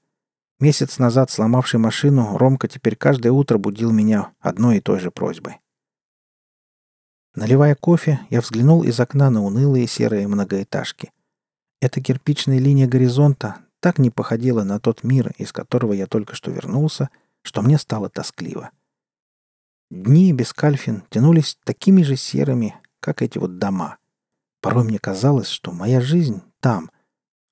Месяц 0.59 0.99
назад 0.99 1.31
сломавший 1.31 1.79
машину, 1.79 2.39
Ромка 2.39 2.67
теперь 2.67 2.97
каждое 2.97 3.31
утро 3.31 3.59
будил 3.59 3.93
меня 3.93 4.33
одной 4.41 4.79
и 4.79 4.81
той 4.81 5.01
же 5.01 5.11
просьбой. 5.11 5.61
Наливая 7.35 7.75
кофе, 7.75 8.21
я 8.31 8.41
взглянул 8.41 8.83
из 8.83 8.99
окна 8.99 9.29
на 9.29 9.43
унылые 9.43 9.87
серые 9.87 10.27
многоэтажки. 10.27 11.13
Эта 11.83 12.01
кирпичная 12.01 12.59
линия 12.59 12.87
горизонта 12.87 13.57
так 13.81 13.99
не 13.99 14.09
походила 14.09 14.65
на 14.65 14.81
тот 14.81 15.05
мир, 15.05 15.35
из 15.37 15.53
которого 15.53 15.93
я 15.93 16.07
только 16.07 16.35
что 16.35 16.51
вернулся, 16.51 17.11
что 17.43 17.61
мне 17.61 17.77
стало 17.77 18.09
тоскливо. 18.09 18.71
Дни 19.91 20.33
без 20.33 20.53
Кальфин 20.53 21.05
тянулись 21.11 21.59
такими 21.65 22.03
же 22.03 22.17
серыми, 22.17 22.75
как 22.99 23.23
эти 23.23 23.39
вот 23.39 23.59
дома. 23.59 23.99
Порой 24.61 24.85
мне 24.85 24.99
казалось, 24.99 25.49
что 25.49 25.71
моя 25.71 26.01
жизнь 26.01 26.43
там, 26.61 26.91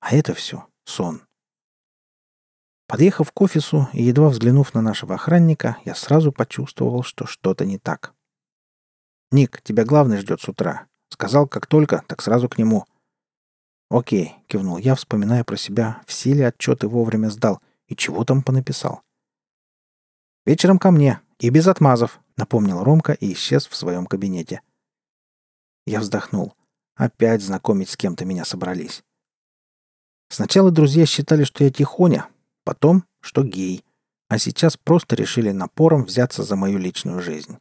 а 0.01 0.13
это 0.13 0.33
все 0.33 0.65
сон. 0.83 1.21
Подъехав 2.87 3.31
к 3.31 3.41
офису 3.41 3.87
и 3.93 4.03
едва 4.03 4.29
взглянув 4.29 4.73
на 4.73 4.81
нашего 4.81 5.15
охранника, 5.15 5.77
я 5.85 5.95
сразу 5.95 6.31
почувствовал, 6.31 7.03
что 7.03 7.25
что-то 7.25 7.65
не 7.65 7.79
так. 7.79 8.13
«Ник, 9.31 9.61
тебя 9.61 9.85
главный 9.85 10.17
ждет 10.17 10.41
с 10.41 10.49
утра. 10.49 10.87
Сказал, 11.09 11.47
как 11.47 11.65
только, 11.67 12.03
так 12.07 12.21
сразу 12.21 12.47
к 12.47 12.57
нему». 12.57 12.85
«Окей»,— 13.89 14.35
кивнул 14.47 14.77
я, 14.77 14.95
вспоминая 14.95 15.43
про 15.43 15.57
себя, 15.57 16.01
все 16.05 16.33
ли 16.33 16.41
отчеты 16.41 16.87
вовремя 16.87 17.29
сдал 17.29 17.61
и 17.87 17.95
чего 17.95 18.23
там 18.23 18.43
понаписал. 18.43 19.01
«Вечером 20.45 20.77
ко 20.77 20.91
мне, 20.91 21.21
и 21.39 21.49
без 21.49 21.67
отмазов»,— 21.67 22.19
напомнил 22.37 22.83
Ромка 22.83 23.13
и 23.13 23.33
исчез 23.33 23.67
в 23.67 23.75
своем 23.75 24.05
кабинете. 24.05 24.61
Я 25.85 25.99
вздохнул. 25.99 26.53
Опять 26.95 27.41
знакомить 27.41 27.89
с 27.89 27.97
кем-то 27.97 28.25
меня 28.25 28.45
собрались. 28.45 29.03
Сначала 30.29 30.71
друзья 30.71 31.05
считали, 31.05 31.43
что 31.43 31.63
я 31.63 31.69
тихоня, 31.69 32.29
потом, 32.63 33.03
что 33.21 33.43
гей, 33.43 33.83
а 34.27 34.39
сейчас 34.39 34.77
просто 34.77 35.15
решили 35.15 35.51
напором 35.51 36.03
взяться 36.03 36.43
за 36.43 36.55
мою 36.55 36.77
личную 36.77 37.21
жизнь. 37.21 37.57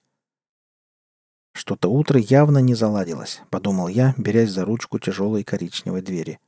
Что-то 1.52 1.88
утро 1.88 2.18
явно 2.18 2.58
не 2.58 2.74
заладилось, 2.74 3.42
подумал 3.50 3.88
я, 3.88 4.14
берясь 4.16 4.50
за 4.50 4.64
ручку 4.64 4.98
тяжелой 4.98 5.44
коричневой 5.44 6.02
двери. 6.02 6.40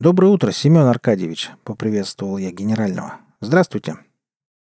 «Доброе 0.00 0.28
утро, 0.28 0.50
Семен 0.50 0.86
Аркадьевич»,— 0.86 1.50
поприветствовал 1.64 2.38
я 2.38 2.50
генерального. 2.50 3.20
«Здравствуйте». 3.40 3.98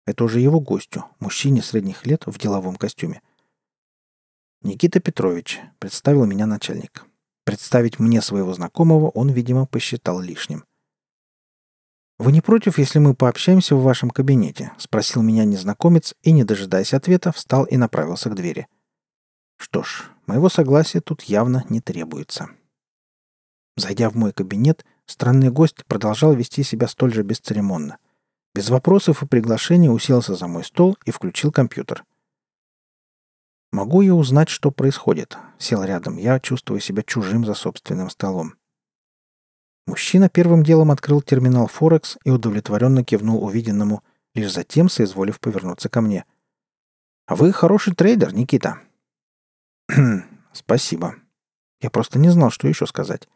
Это 0.05 0.23
уже 0.23 0.39
его 0.39 0.59
гостю, 0.59 1.05
мужчине 1.19 1.61
средних 1.61 2.05
лет 2.05 2.25
в 2.25 2.37
деловом 2.37 2.75
костюме. 2.75 3.21
«Никита 4.61 4.99
Петрович»,— 4.99 5.59
представил 5.79 6.25
меня 6.25 6.45
начальник. 6.45 7.05
Представить 7.45 7.99
мне 7.99 8.21
своего 8.21 8.53
знакомого 8.53 9.09
он, 9.09 9.29
видимо, 9.29 9.65
посчитал 9.65 10.19
лишним. 10.19 10.63
«Вы 12.17 12.31
не 12.31 12.41
против, 12.41 12.77
если 12.77 12.99
мы 12.99 13.15
пообщаемся 13.15 13.75
в 13.75 13.83
вашем 13.83 14.09
кабинете?»— 14.09 14.71
спросил 14.77 15.21
меня 15.21 15.43
незнакомец 15.43 16.13
и, 16.21 16.31
не 16.31 16.43
дожидаясь 16.43 16.93
ответа, 16.93 17.31
встал 17.31 17.65
и 17.65 17.75
направился 17.75 18.29
к 18.29 18.35
двери. 18.35 18.67
Что 19.57 19.83
ж, 19.83 20.09
моего 20.25 20.47
согласия 20.47 21.01
тут 21.01 21.23
явно 21.23 21.65
не 21.69 21.81
требуется. 21.81 22.49
Зайдя 23.75 24.09
в 24.09 24.15
мой 24.15 24.31
кабинет, 24.31 24.85
странный 25.05 25.49
гость 25.49 25.85
продолжал 25.85 26.33
вести 26.33 26.63
себя 26.63 26.87
столь 26.87 27.13
же 27.13 27.23
бесцеремонно. 27.23 27.97
Без 28.55 28.69
вопросов 28.69 29.23
и 29.23 29.25
приглашений 29.25 29.89
уселся 29.89 30.35
за 30.35 30.47
мой 30.47 30.63
стол 30.63 30.95
и 31.05 31.11
включил 31.11 31.51
компьютер. 31.51 32.05
«Могу 33.71 34.01
я 34.01 34.13
узнать, 34.13 34.49
что 34.49 34.69
происходит?» 34.69 35.37
Сел 35.57 35.83
рядом. 35.83 36.17
Я 36.17 36.39
чувствую 36.39 36.79
себя 36.79 37.01
чужим 37.01 37.45
за 37.45 37.55
собственным 37.55 38.11
столом. 38.11 38.53
Мужчина 39.87 40.29
первым 40.29 40.63
делом 40.63 40.91
открыл 40.91 41.23
терминал 41.23 41.65
Форекс 41.65 42.19
и 42.23 42.29
удовлетворенно 42.29 43.03
кивнул 43.03 43.43
увиденному, 43.43 44.03
лишь 44.35 44.53
затем 44.53 44.87
соизволив 44.87 45.39
повернуться 45.39 45.89
ко 45.89 46.01
мне. 46.01 46.25
«А 47.25 47.35
вы 47.35 47.51
хороший 47.51 47.95
трейдер, 47.95 48.35
Никита». 48.35 48.79
«Спасибо. 50.53 51.15
Я 51.81 51.89
просто 51.89 52.19
не 52.19 52.29
знал, 52.29 52.51
что 52.51 52.67
еще 52.67 52.85
сказать. 52.85 53.27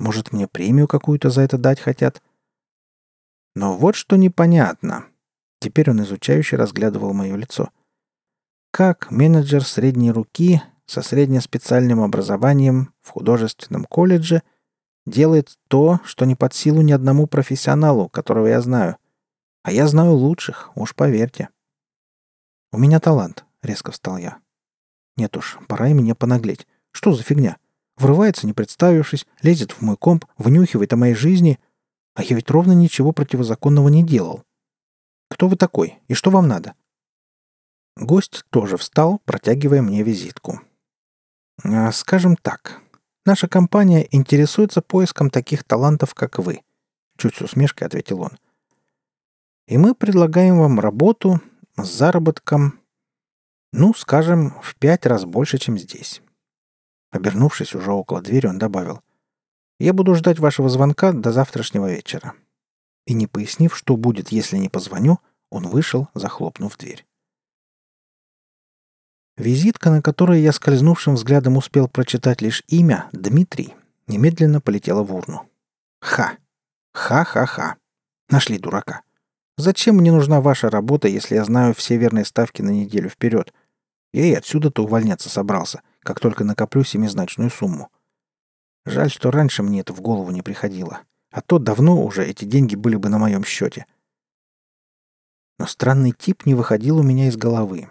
Может, 0.00 0.32
мне 0.32 0.48
премию 0.48 0.88
какую-то 0.88 1.28
за 1.28 1.42
это 1.42 1.58
дать 1.58 1.78
хотят?» 1.78 2.22
Но 3.54 3.76
вот 3.76 3.94
что 3.96 4.16
непонятно. 4.16 5.06
Теперь 5.60 5.90
он 5.90 6.02
изучающе 6.02 6.56
разглядывал 6.56 7.12
мое 7.12 7.36
лицо. 7.36 7.70
Как 8.70 9.10
менеджер 9.10 9.64
средней 9.64 10.10
руки 10.10 10.62
со 10.86 11.02
среднеспециальным 11.02 12.00
образованием 12.00 12.92
в 13.00 13.10
художественном 13.10 13.84
колледже– 13.84 14.42
делает 15.06 15.58
то, 15.68 16.00
что 16.04 16.24
не 16.24 16.34
под 16.34 16.54
силу 16.54 16.80
ни 16.82 16.92
одному 16.92 17.26
профессионалу, 17.26 18.08
которого 18.08 18.46
я 18.46 18.60
знаю. 18.60 18.96
А 19.62 19.72
я 19.72 19.86
знаю 19.86 20.12
лучших, 20.12 20.70
уж 20.74 20.94
поверьте. 20.94 21.48
У 22.72 22.78
меня 22.78 23.00
талант,— 23.00 23.44
резко 23.62 23.92
встал 23.92 24.18
я. 24.18 24.38
«Нет 25.16 25.36
уж, 25.36 25.58
пора 25.68 25.88
и 25.88 25.94
мне 25.94 26.14
понаглеть. 26.14 26.66
Что 26.90 27.12
за 27.12 27.22
фигня? 27.22 27.58
Врывается, 27.96 28.46
не 28.46 28.54
представившись, 28.54 29.26
лезет 29.42 29.72
в 29.72 29.82
мой 29.82 29.96
комп, 29.96 30.24
внюхивает 30.38 30.92
о 30.94 30.96
моей 30.96 31.14
жизни. 31.14 31.60
А 32.14 32.22
я 32.22 32.36
ведь 32.36 32.50
ровно 32.50 32.72
ничего 32.72 33.12
противозаконного 33.12 33.88
не 33.88 34.04
делал. 34.04 34.44
Кто 35.30 35.48
вы 35.48 35.56
такой? 35.56 35.98
И 36.08 36.14
что 36.14 36.30
вам 36.30 36.46
надо?» 36.46 36.74
Гость 37.96 38.44
тоже 38.50 38.76
встал, 38.76 39.20
протягивая 39.24 39.82
мне 39.82 40.02
визитку. 40.02 40.60
А, 41.64 41.92
«Скажем 41.92 42.36
так, 42.36 42.80
наша 43.24 43.48
компания 43.48 44.06
интересуется 44.10 44.82
поиском 44.82 45.30
таких 45.30 45.64
талантов, 45.64 46.14
как 46.14 46.38
вы»,— 46.38 46.60
чуть 47.16 47.34
с 47.34 47.40
усмешкой 47.40 47.86
ответил 47.86 48.22
он. 48.22 48.32
«И 49.66 49.78
мы 49.78 49.94
предлагаем 49.94 50.58
вам 50.58 50.80
работу 50.80 51.40
с 51.76 51.86
заработком, 51.88 52.80
ну, 53.72 53.94
скажем, 53.94 54.60
в 54.62 54.74
пять 54.76 55.06
раз 55.06 55.24
больше, 55.24 55.58
чем 55.58 55.78
здесь». 55.78 56.22
Обернувшись 57.10 57.74
уже 57.74 57.92
около 57.92 58.22
двери, 58.22 58.46
он 58.46 58.58
добавил. 58.58 59.02
«Я 59.82 59.92
буду 59.92 60.14
ждать 60.14 60.38
вашего 60.38 60.68
звонка 60.68 61.12
до 61.12 61.32
завтрашнего 61.32 61.90
вечера». 61.90 62.34
И 63.04 63.14
не 63.14 63.26
пояснив, 63.26 63.76
что 63.76 63.96
будет, 63.96 64.30
если 64.30 64.56
не 64.56 64.68
позвоню, 64.68 65.18
он 65.50 65.66
вышел, 65.66 66.06
захлопнув 66.14 66.78
дверь. 66.78 67.04
Визитка, 69.36 69.90
на 69.90 70.00
которой 70.00 70.40
я 70.40 70.52
скользнувшим 70.52 71.16
взглядом 71.16 71.56
успел 71.56 71.88
прочитать 71.88 72.42
лишь 72.42 72.62
имя 72.68 73.08
Дмитрий, 73.10 73.74
немедленно 74.06 74.60
полетела 74.60 75.02
в 75.02 75.12
урну. 75.12 75.50
Ха! 76.00 76.36
Ха-ха-ха! 76.94 77.74
Нашли 78.28 78.58
дурака. 78.58 79.02
Зачем 79.56 79.96
мне 79.96 80.12
нужна 80.12 80.40
ваша 80.40 80.70
работа, 80.70 81.08
если 81.08 81.34
я 81.34 81.44
знаю 81.44 81.74
все 81.74 81.96
верные 81.96 82.24
ставки 82.24 82.62
на 82.62 82.70
неделю 82.70 83.08
вперед? 83.08 83.52
Я 84.12 84.26
и 84.26 84.34
отсюда-то 84.34 84.84
увольняться 84.84 85.28
собрался, 85.28 85.82
как 86.04 86.20
только 86.20 86.44
накоплю 86.44 86.84
семизначную 86.84 87.50
сумму. 87.50 87.90
Жаль, 88.84 89.10
что 89.10 89.30
раньше 89.30 89.62
мне 89.62 89.80
это 89.80 89.92
в 89.92 90.00
голову 90.00 90.30
не 90.30 90.42
приходило. 90.42 91.02
А 91.30 91.40
то 91.40 91.58
давно 91.58 92.02
уже 92.02 92.24
эти 92.24 92.44
деньги 92.44 92.74
были 92.74 92.96
бы 92.96 93.08
на 93.08 93.18
моем 93.18 93.44
счете. 93.44 93.86
Но 95.58 95.66
странный 95.66 96.12
тип 96.12 96.44
не 96.46 96.54
выходил 96.54 96.98
у 96.98 97.02
меня 97.02 97.28
из 97.28 97.36
головы. 97.36 97.88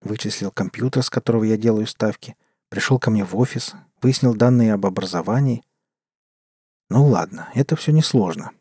Вычислил 0.00 0.50
компьютер, 0.50 1.02
с 1.02 1.10
которого 1.10 1.44
я 1.44 1.56
делаю 1.56 1.86
ставки. 1.86 2.36
Пришел 2.68 2.98
ко 2.98 3.10
мне 3.10 3.24
в 3.24 3.36
офис, 3.36 3.74
выяснил 4.00 4.34
данные 4.34 4.72
об 4.72 4.86
образовании. 4.86 5.64
Ну 6.88 7.06
ладно, 7.06 7.50
это 7.54 7.76
все 7.76 7.92
несложно. 7.92 8.52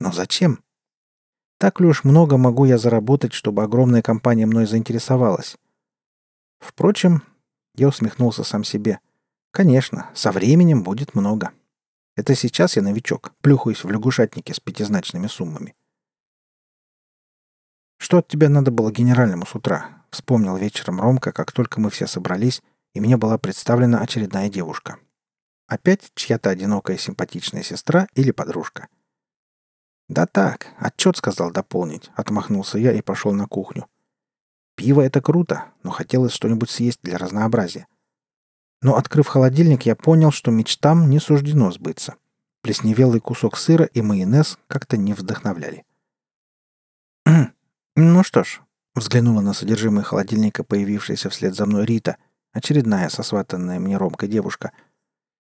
Но 0.00 0.12
зачем? 0.12 0.62
Так 1.58 1.80
ли 1.80 1.86
уж 1.86 2.04
много 2.04 2.36
могу 2.36 2.66
я 2.66 2.78
заработать, 2.78 3.32
чтобы 3.32 3.64
огромная 3.64 4.02
компания 4.02 4.46
мной 4.46 4.66
заинтересовалась? 4.66 5.56
Впрочем, 6.60 7.22
я 7.74 7.88
усмехнулся 7.88 8.44
сам 8.44 8.62
себе. 8.62 9.00
Конечно, 9.58 10.08
со 10.14 10.30
временем 10.30 10.84
будет 10.84 11.16
много. 11.16 11.50
Это 12.14 12.36
сейчас 12.36 12.76
я 12.76 12.82
новичок, 12.82 13.32
плюхаюсь 13.40 13.82
в 13.82 13.90
лягушатнике 13.90 14.54
с 14.54 14.60
пятизначными 14.60 15.26
суммами. 15.26 15.74
Что 17.96 18.18
от 18.18 18.28
тебя 18.28 18.48
надо 18.48 18.70
было 18.70 18.92
генеральному 18.92 19.46
с 19.46 19.56
утра? 19.56 20.04
Вспомнил 20.10 20.56
вечером 20.56 21.00
Ромка, 21.00 21.32
как 21.32 21.50
только 21.50 21.80
мы 21.80 21.90
все 21.90 22.06
собрались, 22.06 22.62
и 22.94 23.00
мне 23.00 23.16
была 23.16 23.36
представлена 23.36 23.98
очередная 23.98 24.48
девушка. 24.48 25.00
Опять 25.66 26.12
чья-то 26.14 26.50
одинокая 26.50 26.96
симпатичная 26.96 27.64
сестра 27.64 28.06
или 28.14 28.30
подружка. 28.30 28.86
«Да 30.08 30.26
так, 30.26 30.68
отчет 30.78 31.16
сказал 31.16 31.50
дополнить»,— 31.50 32.12
отмахнулся 32.14 32.78
я 32.78 32.92
и 32.92 33.02
пошел 33.02 33.32
на 33.32 33.48
кухню. 33.48 33.88
Пиво— 34.76 35.00
это 35.02 35.20
круто, 35.20 35.72
но 35.82 35.90
хотелось 35.90 36.32
что-нибудь 36.32 36.70
съесть 36.70 37.00
для 37.02 37.18
разнообразия. 37.18 37.88
Но, 38.82 38.96
открыв 38.96 39.26
холодильник, 39.26 39.82
я 39.86 39.96
понял, 39.96 40.30
что 40.30 40.50
мечтам 40.50 41.10
не 41.10 41.18
суждено 41.18 41.70
сбыться. 41.72 42.14
Плесневелый 42.62 43.20
кусок 43.20 43.56
сыра 43.56 43.84
и 43.84 44.02
майонез 44.02 44.58
как-то 44.66 44.96
не 44.96 45.14
вдохновляли. 45.14 45.84
«Ну 47.96 48.22
что 48.22 48.44
ж, 48.44 48.60
Взглянула 48.98 49.40
на 49.42 49.52
содержимое 49.52 50.02
холодильника, 50.02 50.64
появившаяся 50.64 51.30
вслед 51.30 51.54
за 51.54 51.66
мной 51.66 51.86
Рита, 51.86 52.16
очередная 52.52 53.08
сосватанная 53.08 53.78
мне 53.78 53.96
ромкой 53.96 54.28
девушка. 54.28 54.72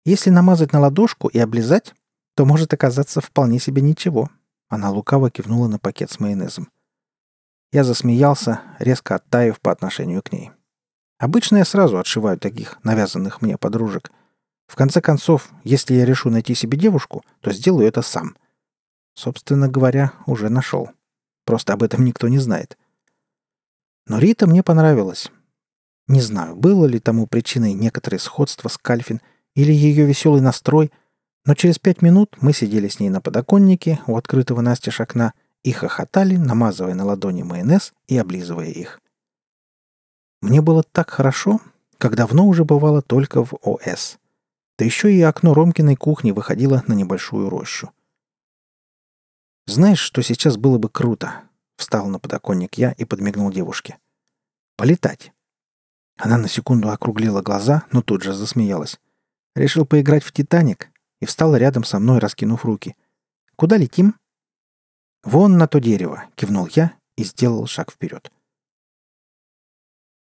Если 0.06 0.30
намазать 0.30 0.72
на 0.72 0.80
ладошку 0.80 1.28
и 1.28 1.38
облизать, 1.38 1.94
то 2.36 2.46
может 2.46 2.74
оказаться 2.74 3.20
вполне 3.20 3.60
себе 3.60 3.82
ничего. 3.82 4.30
Она 4.70 4.90
лукаво 4.90 5.30
кивнула 5.30 5.68
на 5.68 5.80
пакет 5.80 6.10
с 6.12 6.22
майонезом. 6.22 6.70
Я 7.74 7.84
засмеялся, 7.84 8.62
резко 8.80 9.16
оттаив 9.16 9.60
по 9.60 9.74
отношению 9.74 10.22
к 10.22 10.32
ней. 10.32 10.52
Обычно 11.22 11.58
я 11.58 11.66
сразу 11.66 12.00
отшиваю 12.00 12.40
таких 12.40 12.80
навязанных 12.84 13.44
мне 13.44 13.56
подружек. 13.56 14.12
В 14.66 14.76
конце 14.76 15.02
концов, 15.02 15.52
если 15.64 15.94
я 15.94 16.04
решу 16.04 16.32
найти 16.32 16.56
себе 16.56 16.80
девушку, 16.80 17.24
то 17.42 17.52
сделаю 17.52 17.88
это 17.88 18.02
сам. 18.02 18.36
Собственно 19.14 19.68
говоря, 19.68 20.14
уже 20.26 20.50
нашел. 20.50 20.90
Просто 21.46 21.74
об 21.74 21.84
этом 21.84 22.06
никто 22.06 22.28
не 22.28 22.40
знает. 22.40 22.76
Но 24.08 24.18
Рита 24.18 24.48
мне 24.48 24.64
понравилась. 24.64 25.32
Не 26.08 26.22
знаю, 26.22 26.56
было 26.56 26.88
ли 26.88 27.00
тому 27.00 27.28
причиной 27.28 27.74
некоторое 27.74 28.18
сходство 28.18 28.68
с 28.68 28.80
Кальфин 28.80 29.22
или 29.54 29.72
ее 29.72 30.08
веселый 30.08 30.42
настрой, 30.42 30.92
но 31.46 31.54
через 31.54 31.78
пять 31.78 32.02
минут 32.02 32.36
мы 32.42 32.52
сидели 32.52 32.88
с 32.88 33.00
ней 33.00 33.12
на 33.12 33.22
подоконнике 33.22 34.00
у 34.08 34.18
открытого 34.18 34.62
настежь 34.62 35.00
окна 35.00 35.34
и 35.62 35.72
хохотали, 35.72 36.38
намазывая 36.38 36.96
на 36.96 37.06
ладони 37.06 37.44
майонез 37.44 37.94
и 38.08 38.18
облизывая 38.18 38.70
их. 38.70 39.01
Мне 40.42 40.62
было 40.62 40.84
так 40.84 41.10
хорошо, 41.10 41.60
как 41.98 42.16
давно 42.16 42.48
уже 42.48 42.66
бывало 42.66 43.02
только 43.02 43.44
в 43.44 43.54
ОС. 43.62 44.18
Да 44.78 44.86
еще 44.86 45.14
и 45.14 45.22
окно 45.22 45.54
Ромкиной 45.54 45.96
кухни 45.96 46.32
выходило 46.32 46.84
на 46.88 46.94
небольшую 46.94 47.50
рощу. 47.50 47.92
Знаешь, 49.68 50.00
что 50.00 50.22
сейчас 50.22 50.58
было 50.58 50.78
бы 50.78 50.90
круто? 50.90 51.44
Встал 51.82 52.08
на 52.08 52.20
подоконник 52.20 52.76
я 52.78 52.92
и 52.92 53.06
подмигнул 53.06 53.52
девушке. 53.52 53.98
«Полетать». 54.78 55.34
Она 56.16 56.38
на 56.38 56.48
секунду 56.48 56.92
округлила 56.92 57.42
глаза, 57.42 57.86
но 57.92 58.04
тут 58.04 58.22
же 58.22 58.34
засмеялась. 58.34 59.00
Решил 59.56 59.88
поиграть 59.88 60.24
в 60.24 60.32
«Титаник» 60.32 60.92
и 61.20 61.26
встала 61.26 61.56
рядом 61.56 61.84
со 61.84 61.98
мной, 61.98 62.20
раскинув 62.20 62.66
руки. 62.66 62.96
«Куда 63.56 63.78
летим?» 63.78 64.16
«Вон 65.24 65.58
на 65.58 65.68
то 65.68 65.80
дерево»,— 65.80 66.26
кивнул 66.36 66.68
я 66.72 66.94
и 67.16 67.24
сделал 67.24 67.66
шаг 67.66 67.92
вперед. 67.92 68.32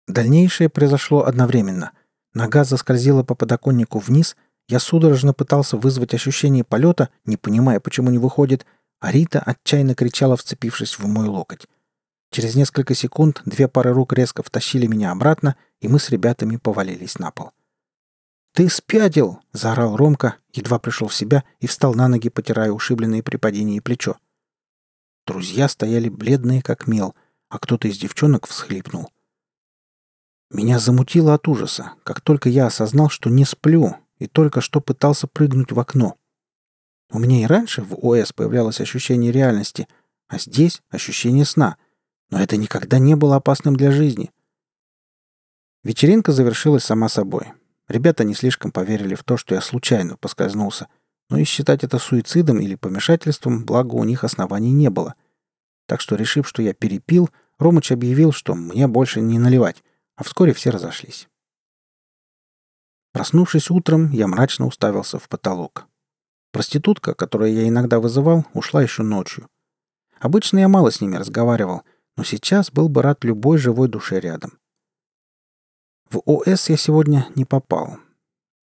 Дальнейшее 0.07 0.69
произошло 0.69 1.25
одновременно. 1.25 1.93
Нога 2.35 2.65
заскользила 2.65 3.23
по 3.23 3.35
подоконнику 3.35 3.99
вниз, 3.99 4.37
я 4.69 4.79
судорожно 4.79 5.33
пытался 5.33 5.77
вызвать 5.77 6.15
ощущение 6.15 6.65
полета, 6.65 7.11
не 7.25 7.37
понимая, 7.37 7.81
почему 7.81 8.11
не 8.11 8.19
выходит, 8.19 8.67
а 9.01 9.13
Рита 9.13 9.41
отчаянно 9.41 9.95
кричала, 9.95 10.37
вцепившись 10.37 10.99
в 10.99 11.07
мой 11.07 11.29
локоть. 11.29 11.67
Через 12.31 12.55
несколько 12.55 12.95
секунд 12.95 13.43
две 13.45 13.69
пары 13.69 13.93
рук 13.93 14.13
резко 14.13 14.43
втащили 14.43 14.87
меня 14.87 15.13
обратно, 15.13 15.57
и 15.81 15.89
мы 15.89 15.99
с 15.99 16.11
ребятами 16.11 16.57
повалились 16.57 17.19
на 17.19 17.31
пол. 17.31 17.53
«Ты 18.55 18.69
спятил!»— 18.69 19.41
заорал 19.53 19.97
Ромка, 19.97 20.37
едва 20.53 20.79
пришел 20.79 21.09
в 21.09 21.15
себя 21.15 21.45
и 21.61 21.67
встал 21.67 21.95
на 21.95 22.09
ноги, 22.09 22.29
потирая 22.31 22.71
ушибленные 22.71 23.23
при 23.23 23.37
падении 23.37 23.81
плечо. 23.81 24.17
Друзья 25.27 25.69
стояли 25.69 26.09
бледные, 26.09 26.63
как 26.63 26.87
мел, 26.87 27.15
а 27.49 27.59
кто-то 27.59 27.89
из 27.89 27.99
девчонок 27.99 28.47
всхлипнул. 28.47 29.11
Меня 30.51 30.79
замутило 30.79 31.35
от 31.35 31.49
ужаса, 31.49 31.93
как 32.05 32.21
только 32.21 32.49
я 32.49 32.67
осознал, 32.67 33.09
что 33.09 33.31
не 33.31 33.45
сплю 33.45 33.97
и 34.19 34.27
только 34.27 34.61
что 34.61 34.81
пытался 34.81 35.27
прыгнуть 35.27 35.73
в 35.73 35.81
окно. 35.81 36.17
У 37.11 37.19
меня 37.19 37.43
и 37.43 37.47
раньше 37.47 37.83
в 37.83 37.95
ОС 38.05 38.33
появлялось 38.33 38.81
ощущение 38.81 39.31
реальности, 39.31 39.89
а 40.29 40.39
здесь 40.39 40.83
ощущение 40.91 41.45
сна. 41.45 41.77
Но 42.31 42.41
это 42.41 42.57
никогда 42.57 42.99
не 42.99 43.15
было 43.15 43.37
опасным 43.37 43.77
для 43.77 43.91
жизни. 43.91 44.33
Вечеринка 45.85 46.33
завершилась 46.33 46.85
сама 46.85 47.09
собой. 47.09 47.53
Ребята 47.89 48.25
не 48.25 48.35
слишком 48.35 48.73
поверили 48.73 49.15
в 49.15 49.23
то, 49.23 49.37
что 49.37 49.55
я 49.55 49.61
случайно 49.61 50.17
поскользнулся, 50.17 50.89
но 51.29 51.37
и 51.37 51.45
считать 51.45 51.85
это 51.85 51.99
суицидом 51.99 52.59
или 52.61 52.75
помешательством, 52.75 53.65
благо 53.65 53.95
у 53.95 54.05
них 54.05 54.25
оснований 54.25 54.73
не 54.73 54.89
было. 54.89 55.15
Так 55.87 56.01
что, 56.01 56.17
решив, 56.17 56.49
что 56.49 56.63
я 56.63 56.73
перепил, 56.73 57.29
Ромыч 57.59 57.93
объявил, 57.93 58.33
что 58.33 58.55
мне 58.55 58.89
больше 58.89 59.21
не 59.21 59.39
наливать, 59.39 59.84
а 60.17 60.25
вскоре 60.25 60.53
все 60.53 60.71
разошлись. 60.71 61.29
Проснувшись 63.13 63.71
утром, 63.71 64.11
я 64.11 64.27
мрачно 64.27 64.67
уставился 64.67 65.19
в 65.19 65.29
потолок. 65.29 65.87
Проститутка, 66.53 67.15
которую 67.15 67.53
я 67.53 67.69
иногда 67.69 68.01
вызывал, 68.01 68.45
ушла 68.55 68.83
еще 68.83 69.03
ночью. 69.03 69.49
Обычно 70.19 70.59
я 70.59 70.69
мало 70.69 70.91
с 70.91 71.01
ними 71.01 71.17
разговаривал, 71.17 71.83
но 72.17 72.25
сейчас 72.25 72.71
был 72.71 72.89
бы 72.89 73.03
рад 73.03 73.25
любой 73.25 73.59
живой 73.59 73.89
душе 73.89 74.21
рядом. 74.21 74.59
В 76.11 76.23
ОС 76.27 76.69
я 76.69 76.77
сегодня 76.77 77.29
не 77.35 77.45
попал. 77.45 77.99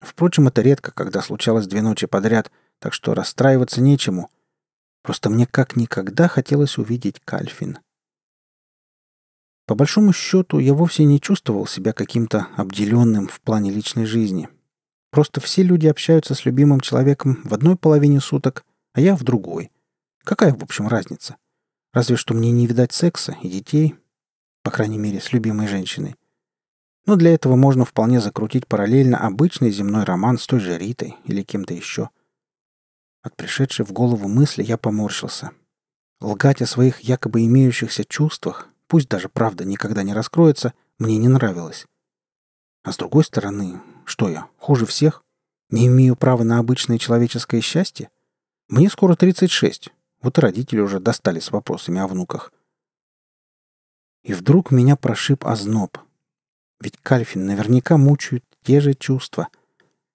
Впрочем, 0.02 0.48
это 0.48 0.62
редко, 0.62 0.92
когда 0.92 1.22
случалось 1.22 1.68
две 1.68 1.82
ночи 1.82 2.08
подряд, 2.08 2.52
так 2.80 2.94
что 2.94 3.14
расстраиваться 3.14 3.82
нечему. 3.82 4.30
Просто 5.02 5.30
мне 5.30 5.46
как 5.46 5.76
никогда 5.76 6.28
хотелось 6.28 6.78
увидеть 6.78 7.20
Кальфин. 7.26 7.80
По 9.70 9.76
большому 9.76 10.14
счету, 10.14 10.58
я 10.58 10.74
вовсе 10.74 11.04
не 11.04 11.22
чувствовал 11.22 11.68
себя 11.68 11.94
каким-то 11.94 12.48
обделенным 12.58 13.28
в 13.28 13.40
плане 13.40 13.70
личной 13.70 14.06
жизни. 14.06 14.50
Просто 15.12 15.42
все 15.42 15.62
люди 15.62 15.86
общаются 15.86 16.34
с 16.34 16.44
любимым 16.44 16.80
человеком 16.80 17.40
в 17.44 17.54
одной 17.54 17.76
половине 17.76 18.20
суток, 18.20 18.66
а 18.94 19.00
я 19.00 19.16
в 19.16 19.22
другой. 19.22 19.70
Какая, 20.24 20.56
в 20.56 20.64
общем, 20.64 20.88
разница? 20.88 21.36
Разве 21.94 22.16
что 22.16 22.34
мне 22.34 22.50
не 22.50 22.66
видать 22.66 22.94
секса 22.94 23.38
и 23.44 23.48
детей, 23.48 23.94
по 24.64 24.72
крайней 24.72 24.98
мере, 24.98 25.22
с 25.22 25.34
любимой 25.34 25.68
женщиной. 25.68 26.16
Но 27.06 27.16
для 27.16 27.32
этого 27.32 27.56
можно 27.56 27.86
вполне 27.86 28.20
закрутить 28.20 28.66
параллельно 28.66 29.20
обычный 29.20 29.70
земной 29.70 30.04
роман 30.04 30.40
с 30.40 30.48
той 30.48 30.62
же 30.62 30.80
Ритой 30.80 31.16
или 31.26 31.44
кем-то 31.44 31.76
еще. 31.76 32.10
От 33.22 33.36
пришедшей 33.36 33.86
в 33.86 33.92
голову 33.92 34.28
мысли 34.28 34.64
я 34.64 34.80
поморщился. 34.80 35.52
Лгать 36.22 36.64
о 36.64 36.66
своих 36.66 37.02
якобы 37.02 37.46
имеющихся 37.46 38.04
чувствах, 38.04 38.69
пусть 38.90 39.08
даже 39.08 39.30
правда 39.30 39.64
никогда 39.64 40.04
не 40.04 40.14
раскроется, 40.14 40.74
мне 40.98 41.18
не 41.18 41.30
нравилось. 41.30 41.86
А 42.84 42.92
с 42.92 42.98
другой 42.98 43.24
стороны, 43.24 43.80
что 44.04 44.28
я, 44.28 44.48
хуже 44.58 44.86
всех? 44.86 45.24
Не 45.70 45.88
имею 45.88 46.16
права 46.16 46.44
на 46.44 46.58
обычное 46.58 46.98
человеческое 46.98 47.62
счастье? 47.62 48.10
Мне 48.68 48.90
скоро 48.90 49.16
36. 49.16 49.90
Вот 50.22 50.38
и 50.38 50.42
родители 50.42 50.80
уже 50.80 51.00
достали 51.00 51.40
с 51.40 51.52
вопросами 51.52 52.02
о 52.02 52.08
внуках. 52.08 52.52
И 54.24 54.34
вдруг 54.34 54.72
меня 54.72 54.96
прошиб 54.96 55.46
озноб. 55.46 55.98
Ведь 56.82 56.98
Кальфин 56.98 57.46
наверняка 57.46 57.98
мучают 57.98 58.44
те 58.64 58.82
же 58.82 58.96
чувства. 58.96 59.50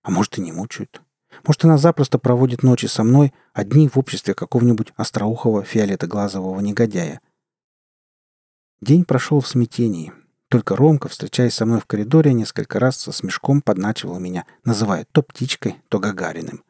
А 0.03 0.11
может 0.11 0.37
и 0.39 0.41
не 0.41 0.53
мучают. 0.53 1.01
Может, 1.47 1.65
она 1.65 1.79
запросто 1.79 2.19
проводит 2.19 2.63
ночи 2.63 2.87
со 2.87 3.05
мной, 3.05 3.33
одни 3.53 3.89
в 3.89 3.97
обществе 3.97 4.35
какого-нибудь 4.35 4.93
остроухого 4.97 5.63
фиолетоглазового 5.65 6.61
негодяя. 6.61 7.21
День 8.85 9.07
прошел 9.07 9.41
в 9.41 9.49
смятении. 9.49 10.13
Только 10.51 10.77
Ромка, 10.77 11.09
встречаясь 11.09 11.55
со 11.55 11.65
мной 11.65 11.81
в 11.81 11.87
коридоре, 11.87 12.35
несколько 12.35 12.79
раз 12.79 12.99
со 12.99 13.13
смешком 13.13 13.63
подначивал 13.63 14.19
меня, 14.19 14.45
называя 14.63 15.07
то 15.11 15.23
птичкой, 15.23 15.77
то 15.89 15.99
Гагариным. 15.99 16.63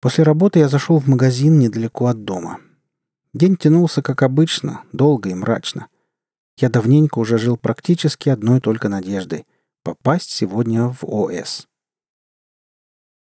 После 0.00 0.24
работы 0.24 0.60
я 0.60 0.70
зашел 0.70 0.98
в 0.98 1.08
магазин 1.08 1.58
недалеко 1.58 2.06
от 2.06 2.24
дома. 2.24 2.58
День 3.34 3.58
тянулся, 3.58 4.00
как 4.00 4.22
обычно, 4.22 4.84
долго 4.94 5.28
и 5.28 5.34
мрачно. 5.34 5.88
Я 6.56 6.70
давненько 6.70 7.18
уже 7.18 7.36
жил 7.36 7.58
практически 7.58 8.30
одной 8.30 8.62
только 8.62 8.88
надеждой— 8.88 9.44
попасть 9.82 10.30
сегодня 10.30 10.88
в 10.88 11.04
ОС. 11.04 11.68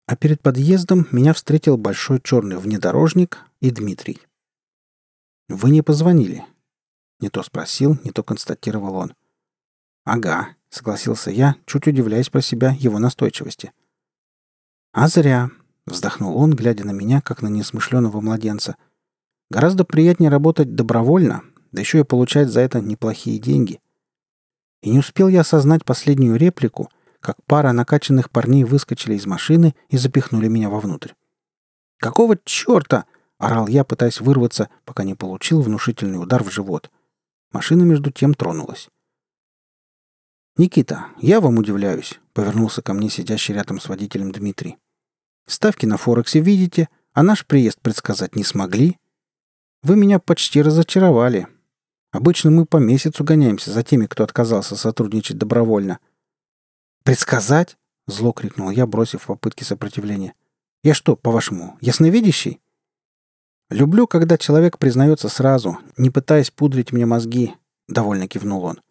А 0.07 0.15
перед 0.15 0.41
подъездом 0.41 1.05
меня 1.11 1.33
встретил 1.33 1.75
большой 1.75 2.21
черный 2.21 2.55
внедорожник 2.55 3.39
и 3.59 3.71
Дмитрий. 3.71 4.21
«Вы 5.49 5.71
не 5.71 5.81
позвонили?» 5.81 6.45
Не 7.19 7.29
то 7.29 7.43
спросил, 7.43 7.97
не 8.03 8.11
то 8.11 8.23
констатировал 8.23 8.95
он. 8.95 9.13
«Ага»,— 10.05 10.49
согласился 10.69 11.31
я, 11.31 11.55
чуть 11.65 11.87
удивляясь 11.87 12.29
про 12.29 12.41
себя 12.41 12.75
его 12.79 12.99
настойчивости. 12.99 13.71
«А 14.93 15.07
зря»,— 15.07 15.49
вздохнул 15.85 16.37
он, 16.37 16.55
глядя 16.55 16.85
на 16.85 16.91
меня, 16.91 17.21
как 17.21 17.41
на 17.41 17.47
несмышленого 17.47 18.21
младенца. 18.21 18.75
«Гораздо 19.49 19.83
приятнее 19.83 20.29
работать 20.29 20.75
добровольно, 20.75 21.43
да 21.71 21.81
еще 21.81 21.99
и 21.99 22.03
получать 22.03 22.49
за 22.49 22.61
это 22.61 22.81
неплохие 22.81 23.39
деньги». 23.39 23.79
И 24.81 24.89
не 24.91 24.99
успел 24.99 25.27
я 25.27 25.41
осознать 25.41 25.83
последнюю 25.83 26.37
реплику— 26.37 26.89
как 27.19 27.37
пара 27.45 27.71
накачанных 27.71 28.29
парней 28.29 28.63
выскочили 28.63 29.15
из 29.15 29.25
машины 29.25 29.75
и 29.89 29.97
запихнули 29.97 30.47
меня 30.47 30.69
вовнутрь. 30.69 31.11
«Какого 31.97 32.37
черта?»— 32.45 33.05
орал 33.37 33.67
я, 33.67 33.83
пытаясь 33.83 34.21
вырваться, 34.21 34.69
пока 34.85 35.03
не 35.03 35.15
получил 35.15 35.61
внушительный 35.61 36.21
удар 36.21 36.43
в 36.43 36.51
живот. 36.51 36.89
Машина 37.51 37.83
между 37.83 38.11
тем 38.11 38.33
тронулась. 38.33 38.89
«Никита, 40.57 41.07
я 41.17 41.41
вам 41.41 41.57
удивляюсь»,— 41.57 42.19
повернулся 42.33 42.81
ко 42.81 42.93
мне 42.93 43.09
сидящий 43.09 43.53
рядом 43.53 43.79
с 43.79 43.87
водителем 43.87 44.31
Дмитрий. 44.31 44.77
«Ставки 45.47 45.85
на 45.85 45.97
Форексе 45.97 46.41
видите, 46.41 46.89
а 47.13 47.23
наш 47.23 47.45
приезд 47.45 47.79
предсказать 47.81 48.35
не 48.35 48.43
смогли. 48.43 48.97
Вы 49.81 49.95
меня 49.95 50.19
почти 50.19 50.61
разочаровали. 50.61 51.47
Обычно 52.11 52.51
мы 52.51 52.65
по 52.65 52.77
месяцу 52.77 53.23
гоняемся 53.23 53.71
за 53.71 53.83
теми, 53.83 54.05
кто 54.05 54.23
отказался 54.23 54.75
сотрудничать 54.75 55.37
добровольно. 55.37 55.99
«Предсказать?»— 57.03 57.77
зло 58.07 58.31
крикнул 58.31 58.69
я, 58.71 58.85
бросив 58.85 59.27
попытки 59.27 59.63
сопротивления. 59.63 60.33
«Я 60.83 60.93
что, 60.93 61.15
по-вашему, 61.15 61.77
ясновидящий?» 61.81 62.59
«Люблю, 63.69 64.07
когда 64.07 64.37
человек 64.37 64.79
признается 64.79 65.29
сразу, 65.29 65.77
не 65.95 66.09
пытаясь 66.09 66.49
пудрить 66.49 66.91
мне 66.91 67.05
мозги»,— 67.05 67.53
довольно 67.87 68.27
кивнул 68.27 68.63
он. 68.63 68.81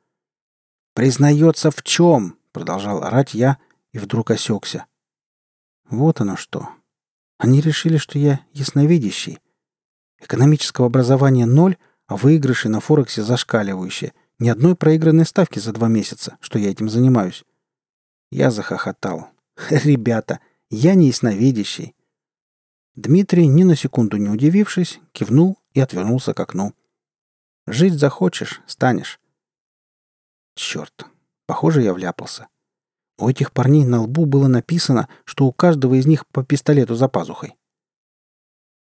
«Признается 0.95 1.71
в 1.71 1.83
чем?»— 1.83 2.37
продолжал 2.53 3.03
орать 3.03 3.35
я 3.35 3.59
и 3.93 3.99
вдруг 3.99 4.31
осекся. 4.31 4.87
«Вот 5.91 6.21
оно 6.21 6.37
что. 6.37 6.69
Они 7.39 7.61
решили, 7.61 7.97
что 7.97 8.19
я 8.19 8.41
ясновидящий. 8.53 9.41
Экономического 10.21 10.87
образования 10.87 11.47
ноль, 11.47 11.77
а 12.07 12.17
выигрыши 12.17 12.69
на 12.69 12.81
Форексе 12.81 13.23
зашкаливающие. 13.23 14.13
Ни 14.39 14.49
одной 14.49 14.77
проигранной 14.77 15.27
ставки 15.27 15.59
за 15.59 15.73
два 15.73 15.89
месяца, 15.89 16.37
что 16.41 16.59
я 16.59 16.71
этим 16.71 16.89
занимаюсь. 16.89 17.45
Я 18.31 18.51
захохотал. 18.51 19.29
«Ребята, 19.71 20.39
я 20.71 20.95
не 20.95 21.09
ясновидящий». 21.09 21.95
Дмитрий, 22.99 23.47
ни 23.47 23.63
на 23.63 23.77
секунду 23.77 24.17
не 24.17 24.29
удивившись, 24.29 24.99
кивнул 25.13 25.57
и 25.73 25.79
отвернулся 25.79 26.35
к 26.35 26.41
окну. 26.41 26.75
«Жить 27.69 27.95
захочешь— 27.95 28.61
станешь». 28.67 29.21
Черт, 30.57 31.07
похоже, 31.47 31.83
я 31.83 31.95
вляпался. 31.95 32.49
У 33.17 33.29
этих 33.29 33.53
парней 33.53 33.85
на 33.85 34.03
лбу 34.03 34.27
было 34.27 34.49
написано, 34.49 35.09
что 35.25 35.47
у 35.47 35.53
каждого 35.53 35.95
из 35.95 36.07
них 36.07 36.27
по 36.27 36.43
пистолету 36.43 36.97
за 36.97 37.07
пазухой. 37.07 37.55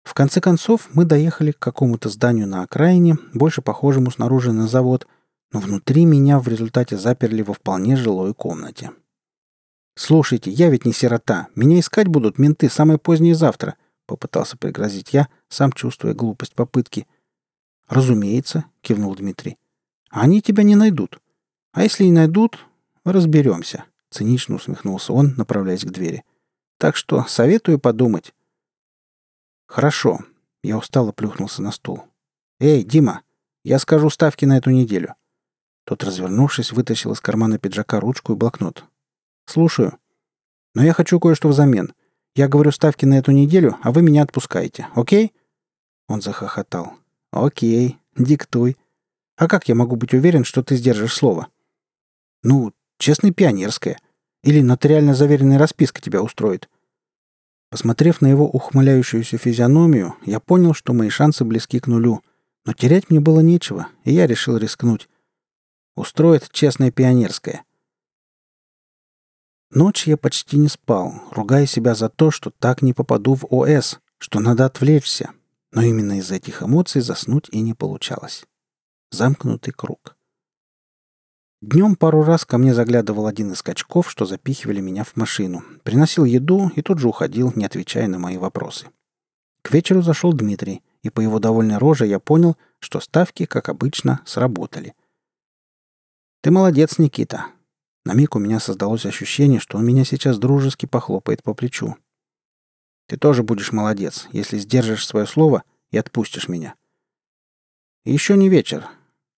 В 0.04 0.15
конце 0.15 0.41
концов, 0.41 0.89
мы 0.91 1.06
доехали 1.06 1.52
к 1.52 1.60
какому-то 1.60 2.10
зданию 2.10 2.48
на 2.48 2.63
окраине, 2.63 3.15
больше 3.36 3.62
похожему 3.62 4.10
снаружи 4.10 4.52
на 4.52 4.67
завод, 4.67 5.06
но 5.52 5.60
внутри 5.60 6.06
меня 6.06 6.39
в 6.39 6.48
результате 6.48 6.98
заперли 6.98 7.43
во 7.43 7.54
вполне 7.54 7.95
жилой 7.95 8.34
комнате. 8.34 8.89
«Слушайте, 9.95 10.50
я 10.50 10.72
ведь 10.72 10.86
не 10.86 10.93
сирота. 10.93 11.50
Меня 11.54 11.80
искать 11.80 12.08
будут 12.08 12.39
менты 12.39 12.69
самое 12.69 12.98
позднее 12.98 13.36
завтра»,— 13.36 13.76
попытался 14.10 14.58
пригрозить 14.58 15.13
я, 15.13 15.30
сам 15.50 15.72
чувствуя 15.72 16.15
глупость 16.15 16.56
попытки. 16.56 17.08
«Разумеется»,— 17.88 18.65
кивнул 18.82 19.15
Дмитрий. 19.15 19.58
«Они 20.10 20.41
тебя 20.41 20.63
не 20.63 20.76
найдут. 20.76 21.22
А 21.72 21.84
если 21.84 22.06
и 22.06 22.12
найдут, 22.12 22.65
разберемся»,— 23.06 23.86
цинично 24.10 24.56
усмехнулся 24.56 25.13
он, 25.13 25.36
направляясь 25.38 25.86
к 25.86 25.91
двери. 25.91 26.24
«Так 26.80 26.95
что 26.95 27.24
советую 27.26 27.80
подумать». 27.80 28.34
«Хорошо». 29.67 30.19
Я 30.62 30.78
устало 30.78 31.13
плюхнулся 31.13 31.62
на 31.62 31.72
стул. 31.72 32.04
«Эй, 32.60 32.84
Дима, 32.84 33.22
я 33.63 33.80
скажу 33.80 34.10
ставки 34.10 34.43
на 34.43 34.58
эту 34.58 34.72
неделю». 34.72 35.15
Тот, 35.86 36.04
развернувшись, 36.04 36.72
вытащил 36.72 37.13
из 37.13 37.22
кармана 37.22 37.60
пиджака 37.60 38.00
ручку 38.00 38.34
и 38.34 38.36
блокнот. 38.36 38.84
«Слушаю. 39.45 39.98
Но 40.74 40.84
я 40.84 40.93
хочу 40.93 41.19
кое-что 41.19 41.48
взамен. 41.48 41.93
Я 42.39 42.47
говорю 42.47 42.71
ставки 42.71 43.04
на 43.04 43.17
эту 43.17 43.32
неделю, 43.32 43.75
а 43.82 43.91
вы 43.91 44.02
меня 44.02 44.23
отпускаете, 44.23 44.88
окей?» 44.95 45.34
Он 46.08 46.21
захохотал. 46.21 46.93
«Окей, 47.32 47.97
диктуй. 48.15 48.78
А 49.36 49.49
как 49.49 49.67
я 49.67 49.75
могу 49.75 49.97
быть 49.97 50.13
уверен, 50.13 50.45
что 50.45 50.63
ты 50.63 50.78
сдержишь 50.78 51.15
слово?» 51.15 51.49
«Ну, 52.41 52.71
честно, 52.97 53.34
пионерское. 53.34 53.99
Или 54.41 54.62
нотариально 54.62 55.15
заверенная 55.15 55.60
расписка 55.60 55.99
тебя 55.99 56.23
устроит». 56.23 56.69
Посмотрев 57.71 58.21
на 58.21 58.28
его 58.28 58.47
ухмыляющуюся 58.47 59.38
физиономию, 59.38 60.15
я 60.23 60.39
понял, 60.39 60.73
что 60.73 60.93
мои 60.93 61.10
шансы 61.10 61.43
близки 61.43 61.82
к 61.82 61.88
нулю. 61.88 62.21
Но 62.65 62.71
терять 62.71 63.10
мне 63.10 63.19
было 63.19 63.41
нечего, 63.41 63.89
и 64.06 64.13
я 64.13 64.28
решил 64.28 64.56
рискнуть. 64.56 65.10
Устроит 65.97 66.49
честное 66.54 66.89
пионерское. 66.89 67.65
Ночь 69.71 70.08
я 70.08 70.17
почти 70.17 70.58
не 70.58 70.67
спал, 70.67 71.21
ругая 71.32 71.67
себя 71.67 71.93
за 71.93 72.10
то, 72.10 72.32
что 72.32 72.49
так 72.49 72.82
не 72.82 72.93
попаду 72.93 73.36
в 73.36 73.45
ОС, 73.53 73.99
что 74.17 74.39
надо 74.39 74.65
отвлечься. 74.65 75.32
Но 75.71 75.84
именно 75.84 76.17
из 76.17 76.32
этих 76.32 76.63
эмоций 76.63 77.01
заснуть 77.01 77.49
и 77.51 77.62
не 77.62 77.75
получалось. 77.75 78.45
Замкнутый 79.12 79.71
круг. 79.73 80.15
Днем 81.62 81.95
пару 81.95 82.23
раз 82.23 82.45
ко 82.45 82.58
мне 82.58 82.73
заглядывал 82.73 83.27
один 83.27 83.51
из 83.51 83.62
качков, 83.62 84.10
что 84.10 84.25
запихивали 84.25 84.79
меня 84.79 85.03
в 85.03 85.15
машину. 85.15 85.63
Приносил 85.84 86.23
еду 86.23 86.71
и 86.75 86.82
тут 86.82 86.97
же 86.97 87.08
уходил, 87.08 87.51
не 87.55 87.65
отвечая 87.65 88.08
на 88.08 88.17
мои 88.17 88.38
вопросы. 88.38 88.88
К 89.62 89.71
вечеру 89.71 90.01
зашел 90.01 90.34
Дмитрий, 90.34 90.82
и 91.03 91.10
по 91.10 91.21
его 91.21 91.38
довольной 91.39 91.77
роже 91.77 92.08
я 92.08 92.19
понял, 92.19 92.58
что 92.79 92.99
ставки, 92.99 93.45
как 93.45 93.69
обычно, 93.69 94.21
сработали. 94.25 94.95
«Ты 96.41 96.49
молодец, 96.49 96.97
Никита. 96.97 97.47
На 98.06 98.14
миг 98.14 98.36
у 98.36 98.40
меня 98.40 98.60
создалось 98.60 99.06
ощущение, 99.06 99.60
что 99.60 99.78
он 99.78 99.86
меня 99.86 100.06
сейчас 100.06 100.40
дружески 100.40 100.86
похлопает 100.86 101.44
по 101.44 101.54
плечу. 101.54 101.96
Ты 103.08 103.18
тоже 103.18 103.42
будешь 103.44 103.72
молодец, 103.72 104.28
если 104.32 104.60
сдержишь 104.60 105.06
свое 105.06 105.26
слово 105.26 105.64
и 105.92 105.98
отпустишь 105.98 106.48
меня. 106.48 106.76
Еще 108.06 108.38
не 108.38 108.50
вечер. 108.50 108.88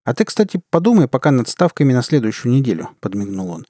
А 0.04 0.13
ты, 0.13 0.26
кстати, 0.26 0.62
подумай 0.69 1.08
пока 1.08 1.32
над 1.32 1.47
ставками 1.47 1.93
на 1.93 2.02
следующую 2.02 2.54
неделю»,— 2.54 2.89
подмигнул 3.00 3.50
он. 3.50 3.65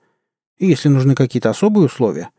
«И 0.58 0.66
если 0.66 0.90
нужны 0.90 1.14
какие-то 1.14 1.50
особые 1.50 1.86
условия, 1.86 2.30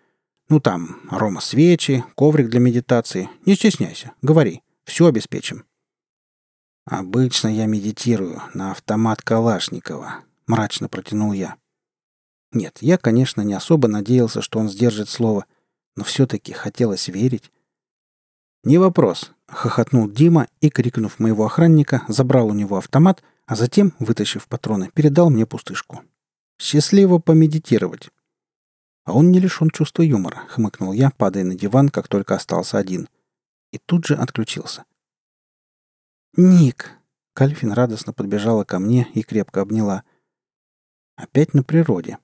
ну 0.49 0.61
там, 0.61 1.01
арома 1.09 1.41
свечи, 1.41 2.05
коврик 2.15 2.49
для 2.49 2.61
медитации, 2.61 3.31
не 3.47 3.55
стесняйся, 3.55 4.13
говори, 4.23 4.63
все 4.85 5.07
обеспечим». 5.07 5.65
«Обычно 6.85 7.47
я 7.47 7.67
медитирую 7.67 8.43
на 8.55 8.73
автомат 8.73 9.23
Калашникова»,— 9.23 10.25
мрачно 10.47 10.89
протянул 10.89 11.33
я. 11.33 11.57
Нет, 12.53 12.79
я, 12.81 12.99
конечно, 12.99 13.41
не 13.43 13.55
особо 13.55 13.89
надеялся, 13.89 14.43
что 14.43 14.59
он 14.59 14.69
сдержит 14.69 15.09
слово, 15.09 15.47
но 15.97 16.05
все-таки 16.05 16.53
хотелось 16.53 17.09
верить. 17.09 17.51
«Не 18.65 18.79
вопрос»,— 18.79 19.33
хохотнул 19.49 20.09
Дима 20.09 20.49
и, 20.61 20.71
крикнув 20.71 21.19
моего 21.19 21.47
охранника, 21.47 22.03
забрал 22.09 22.49
у 22.49 22.55
него 22.55 22.77
автомат, 22.77 23.23
а 23.47 23.57
затем, 23.57 23.93
вытащив 23.99 24.47
патроны, 24.47 24.91
передал 24.95 25.31
мне 25.31 25.47
пустышку. 25.47 26.03
«Счастливо 26.59 27.19
помедитировать». 27.19 28.11
«А 29.05 29.15
он 29.15 29.33
не 29.33 29.41
лишен 29.41 29.71
чувства 29.71 30.03
юмора»,— 30.03 30.45
хмыкнул 30.49 30.93
я, 30.93 31.11
падая 31.11 31.43
на 31.45 31.57
диван, 31.57 31.89
как 31.89 32.07
только 32.07 32.37
остался 32.37 32.79
один. 32.79 33.09
И 33.73 33.79
тут 33.79 34.07
же 34.07 34.15
отключился. 34.15 34.85
«Ник!»— 36.37 36.93
Кальфин 37.35 37.73
радостно 37.73 38.13
подбежала 38.13 38.63
ко 38.63 38.79
мне 38.79 39.09
и 39.15 39.23
крепко 39.23 39.61
обняла. 39.61 40.05
«Опять 41.17 41.53
на 41.53 41.65
природе. 41.65 42.19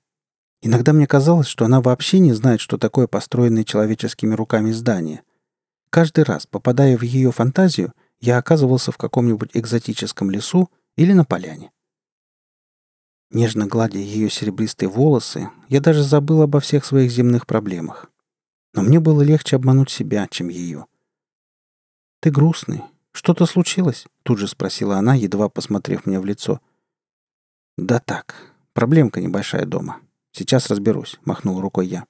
Иногда 0.60 0.92
мне 0.92 1.06
казалось, 1.06 1.46
что 1.46 1.64
она 1.64 1.80
вообще 1.80 2.18
не 2.18 2.32
знает, 2.32 2.60
что 2.60 2.78
такое 2.78 3.06
построенное 3.06 3.64
человеческими 3.64 4.34
руками 4.34 4.72
здание. 4.72 5.22
Каждый 5.90 6.24
раз, 6.24 6.46
попадая 6.46 6.98
в 6.98 7.02
ее 7.02 7.30
фантазию, 7.30 7.92
я 8.20 8.38
оказывался 8.38 8.90
в 8.90 8.98
каком-нибудь 8.98 9.50
экзотическом 9.54 10.30
лесу 10.30 10.68
или 10.96 11.12
на 11.12 11.24
поляне. 11.24 11.70
Нежно 13.30 13.66
гладя 13.66 13.98
ее 13.98 14.30
серебристые 14.30 14.88
волосы, 14.88 15.50
я 15.68 15.80
даже 15.80 16.02
забыл 16.02 16.42
обо 16.42 16.60
всех 16.60 16.84
своих 16.84 17.10
земных 17.10 17.46
проблемах. 17.46 18.10
Но 18.74 18.82
мне 18.82 19.00
было 19.00 19.22
легче 19.22 19.56
обмануть 19.56 19.90
себя, 19.90 20.26
чем 20.28 20.48
ее. 20.48 20.86
«Ты 22.20 22.30
грустный. 22.30 22.82
Что-то 23.12 23.46
случилось?»— 23.46 24.06
тут 24.22 24.38
же 24.38 24.48
спросила 24.48 24.96
она, 24.96 25.14
едва 25.14 25.48
посмотрев 25.48 26.06
мне 26.06 26.18
в 26.20 26.24
лицо. 26.24 26.60
«Да 27.76 28.00
так. 28.00 28.34
Проблемка 28.72 29.20
небольшая 29.20 29.66
дома. 29.66 30.00
Сейчас 30.38 30.68
разберусь»,— 30.70 31.18
махнул 31.24 31.60
рукой 31.60 31.88
я. 31.88 32.06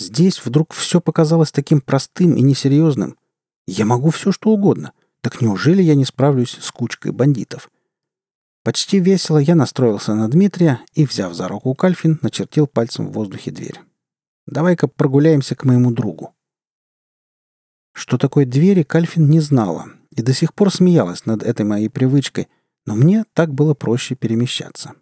Здесь 0.00 0.44
вдруг 0.44 0.72
все 0.72 1.00
показалось 1.00 1.52
таким 1.52 1.80
простым 1.80 2.34
и 2.34 2.42
несерьезным. 2.42 3.16
Я 3.68 3.84
могу 3.84 4.10
все, 4.10 4.32
что 4.32 4.50
угодно. 4.50 4.92
Так 5.20 5.40
неужели 5.40 5.80
я 5.80 5.94
не 5.94 6.04
справлюсь 6.04 6.58
с 6.60 6.72
кучкой 6.72 7.12
бандитов? 7.12 7.70
Почти 8.64 8.98
весело 8.98 9.38
я 9.38 9.54
настроился 9.54 10.16
на 10.16 10.28
Дмитрия 10.28 10.80
и, 10.94 11.06
взяв 11.06 11.34
за 11.34 11.46
руку 11.46 11.72
Кальфин, 11.76 12.18
начертил 12.20 12.66
пальцем 12.66 13.06
в 13.06 13.12
воздухе 13.12 13.52
дверь. 13.52 13.80
«Давай-ка 14.46 14.88
прогуляемся 14.88 15.54
к 15.54 15.64
моему 15.64 15.92
другу». 15.92 16.34
Что 17.92 18.18
такое 18.18 18.44
двери, 18.44 18.82
Кальфин 18.82 19.30
не 19.30 19.38
знала 19.38 19.86
и 20.10 20.20
до 20.20 20.32
сих 20.32 20.52
пор 20.52 20.72
смеялась 20.72 21.26
над 21.26 21.44
этой 21.44 21.64
моей 21.64 21.88
привычкой, 21.88 22.48
но 22.86 22.96
мне 22.96 23.24
так 23.34 23.54
было 23.54 23.74
проще 23.74 24.16
перемещаться. 24.16 24.94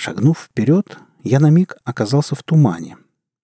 Шагнув 0.00 0.38
вперед, 0.38 0.98
я 1.24 1.40
на 1.40 1.50
миг 1.50 1.76
оказался 1.84 2.34
в 2.34 2.42
тумане, 2.42 2.96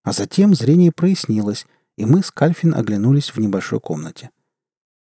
а 0.04 0.12
затем 0.12 0.54
зрение 0.54 0.90
прояснилось, 0.90 1.66
и 1.98 2.06
мы 2.06 2.22
с 2.22 2.30
Кальфин 2.30 2.74
оглянулись 2.74 3.34
в 3.34 3.38
небольшой 3.38 3.78
комнате. 3.78 4.30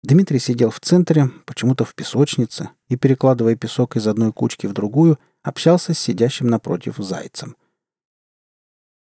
Дмитрий 0.05 0.39
сидел 0.39 0.71
в 0.71 0.79
центре, 0.79 1.29
почему-то 1.47 1.85
в 1.85 1.97
песочнице, 1.97 2.71
и, 2.89 2.97
перекладывая 2.97 3.57
песок 3.57 3.97
из 3.97 4.07
одной 4.07 4.33
кучки 4.33 4.69
в 4.69 4.73
другую, 4.73 5.19
общался 5.43 5.93
с 5.93 5.99
сидящим 5.99 6.47
напротив 6.47 6.99
зайцем. 6.99 7.57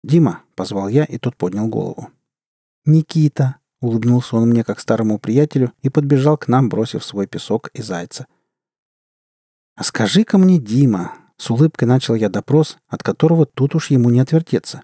«Дима!»— 0.02 0.42
позвал 0.56 0.88
я, 0.88 1.04
и 1.04 1.18
тот 1.18 1.36
поднял 1.36 1.68
голову. 1.68 2.10
«Никита!»— 2.84 3.58
улыбнулся 3.80 4.34
он 4.34 4.50
мне 4.50 4.64
как 4.64 4.80
старому 4.80 5.20
приятелю 5.20 5.72
и 5.82 5.88
подбежал 5.88 6.36
к 6.36 6.48
нам, 6.48 6.68
бросив 6.68 7.04
свой 7.04 7.28
песок 7.28 7.70
и 7.74 7.80
зайца. 7.80 8.26
«А 9.76 9.84
скажи-ка 9.84 10.36
мне, 10.36 10.58
Дима, 10.58 11.16
с 11.36 11.50
улыбкой 11.50 11.86
начал 11.86 12.14
я 12.14 12.28
допрос, 12.28 12.78
от 12.88 13.02
которого 13.02 13.46
тут 13.46 13.74
уж 13.74 13.90
ему 13.90 14.10
не 14.10 14.20
отвертеться. 14.20 14.82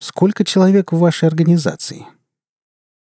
«Сколько 0.00 0.44
человек 0.44 0.92
в 0.92 0.98
вашей 0.98 1.28
организации?» 1.28 2.06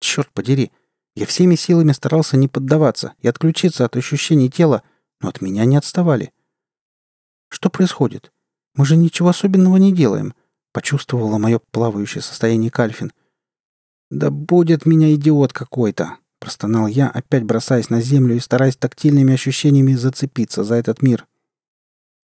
Черт 0.00 0.30
подери, 0.32 0.72
я 1.14 1.26
всеми 1.26 1.56
силами 1.56 1.92
старался 1.92 2.38
не 2.38 2.48
поддаваться 2.48 3.12
и 3.20 3.28
отключиться 3.28 3.84
от 3.84 3.94
ощущений 3.94 4.48
тела, 4.48 4.82
но 5.20 5.28
от 5.28 5.42
меня 5.42 5.66
не 5.66 5.76
отставали. 5.76 6.32
Что 7.50 7.68
происходит? 7.68 8.32
Мы 8.76 8.86
же 8.86 8.96
ничего 8.96 9.28
особенного 9.28 9.76
не 9.76 9.92
делаем, 9.92 10.32
почувствовала 10.72 11.36
мое 11.36 11.60
плавающее 11.70 12.22
состояние 12.22 12.70
Кальфин. 12.70 13.12
Да 14.10 14.30
будет 14.30 14.86
меня 14.86 15.14
идиот 15.14 15.52
какой-то, 15.52 16.16
простонал 16.40 16.86
я, 16.86 17.10
опять 17.10 17.44
бросаясь 17.44 17.90
на 17.90 18.00
землю 18.00 18.34
и 18.34 18.40
стараясь 18.40 18.76
тактильными 18.78 19.34
ощущениями 19.34 19.92
зацепиться 19.92 20.64
за 20.64 20.76
этот 20.76 21.02
мир. 21.02 21.26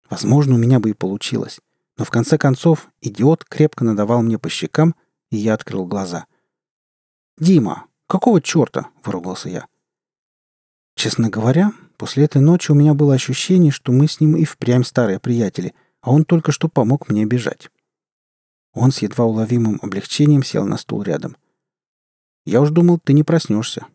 Возможно, 0.09 0.55
у 0.55 0.59
меня 0.59 0.79
бы 0.79 0.91
и 0.91 0.95
получилось. 0.95 1.59
Но 2.03 2.07
в 2.07 2.11
конце 2.11 2.37
концов 2.37 2.89
идиот 3.01 3.45
крепко 3.45 3.85
надавал 3.85 4.23
мне 4.23 4.37
по 4.37 4.49
щекам, 4.49 4.97
и 5.31 5.37
я 5.37 5.55
открыл 5.55 5.87
глаза. 5.87 6.27
«Дима, 7.39 7.87
какого 8.09 8.43
черта?»— 8.43 8.89
выругался 9.05 9.49
я. 9.49 9.69
Честно 10.97 11.31
говоря, 11.31 11.71
после 11.99 12.25
этой 12.25 12.43
ночи 12.43 12.73
у 12.73 12.75
меня 12.75 12.95
было 12.95 13.15
ощущение, 13.15 13.71
что 13.71 13.93
мы 13.93 14.09
с 14.09 14.19
ним 14.19 14.35
и 14.35 14.45
впрямь 14.45 14.83
старые 14.83 15.21
приятели, 15.21 15.75
а 16.01 16.11
он 16.11 16.25
только 16.25 16.51
что 16.51 16.69
помог 16.69 17.09
мне 17.09 17.25
бежать. 17.25 17.71
Он 18.75 18.91
с 18.91 18.99
едва 18.99 19.25
уловимым 19.25 19.79
облегчением 19.81 20.43
сел 20.43 20.65
на 20.65 20.79
стул 20.79 21.05
рядом. 21.05 21.37
«Я 22.45 22.63
уж 22.63 22.71
думал, 22.71 22.99
ты 22.99 23.13
не 23.13 23.23
проснешься». 23.23 23.87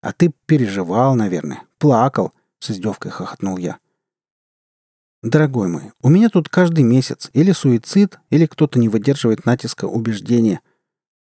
«А 0.00 0.14
ты 0.14 0.32
переживал, 0.46 1.14
наверное. 1.14 1.64
Плакал»,— 1.76 2.32
с 2.60 2.70
издевкой 2.70 3.10
хохотнул 3.10 3.58
я. 3.58 3.78
«Дорогой 5.26 5.66
мой, 5.66 5.90
у 6.02 6.08
меня 6.08 6.28
тут 6.28 6.48
каждый 6.48 6.84
месяц 6.84 7.30
или 7.32 7.50
суицид, 7.50 8.20
или 8.30 8.46
кто-то 8.46 8.78
не 8.78 8.88
выдерживает 8.88 9.44
натиска 9.44 9.86
убеждения. 9.86 10.60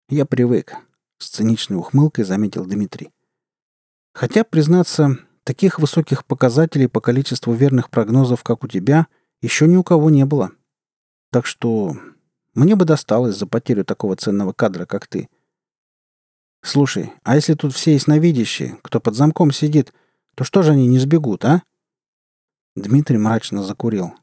Я 0.10 0.28
привык»,— 0.28 0.76
с 1.18 1.30
циничной 1.30 1.78
ухмылкой 1.78 2.24
заметил 2.24 2.65
Дмитрий. 2.65 3.10
«Хотя, 4.13 4.44
признаться, 4.44 5.18
таких 5.44 5.80
высоких 5.80 6.24
показателей 6.24 6.86
по 6.86 7.02
количеству 7.02 7.52
верных 7.54 7.89
прогнозов, 7.89 8.44
как 8.44 8.63
у 8.63 8.68
тебя, 8.68 9.08
еще 9.41 9.65
ни 9.65 9.76
у 9.76 9.82
кого 9.82 10.12
не 10.12 10.24
было. 10.24 10.52
Так 11.32 11.48
что 11.48 11.98
мне 12.54 12.76
бы 12.76 12.86
досталось 12.86 13.36
за 13.36 13.48
потерю 13.48 13.86
такого 13.86 14.15
ценного 14.15 14.54
кадра, 14.54 14.86
как 14.86 15.08
ты. 15.08 15.30
Слушай, 16.62 17.12
а 17.24 17.34
если 17.34 17.56
тут 17.56 17.74
все 17.74 17.94
ясновидящие, 17.94 18.78
кто 18.84 19.00
под 19.00 19.15
замком 19.15 19.50
сидит, 19.50 19.96
то 20.36 20.44
что 20.44 20.62
же 20.62 20.74
они 20.74 20.86
не 20.86 21.00
сбегут, 21.00 21.44
а? 21.44 21.63
Дмитрий 22.76 23.18
мрачно 23.18 23.64
закурил. 23.64 24.14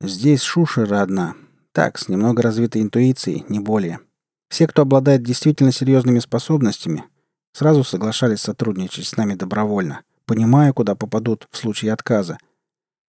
Здесь 0.00 0.42
шушера 0.42 1.02
одна. 1.02 1.34
Так, 1.72 1.98
с 1.98 2.08
немного 2.08 2.42
развитой 2.42 2.82
интуицией, 2.82 3.44
не 3.48 3.60
более. 3.60 4.00
Все, 4.48 4.66
кто 4.66 4.82
обладает 4.82 5.22
действительно 5.22 5.72
серьезными 5.72 6.18
способностями, 6.20 7.04
сразу 7.52 7.84
соглашались 7.84 8.40
сотрудничать 8.40 9.06
с 9.06 9.16
нами 9.16 9.34
добровольно, 9.34 10.02
понимая, 10.24 10.72
куда 10.72 10.94
попадут 10.94 11.48
в 11.50 11.56
случае 11.56 11.92
отказа. 11.92 12.38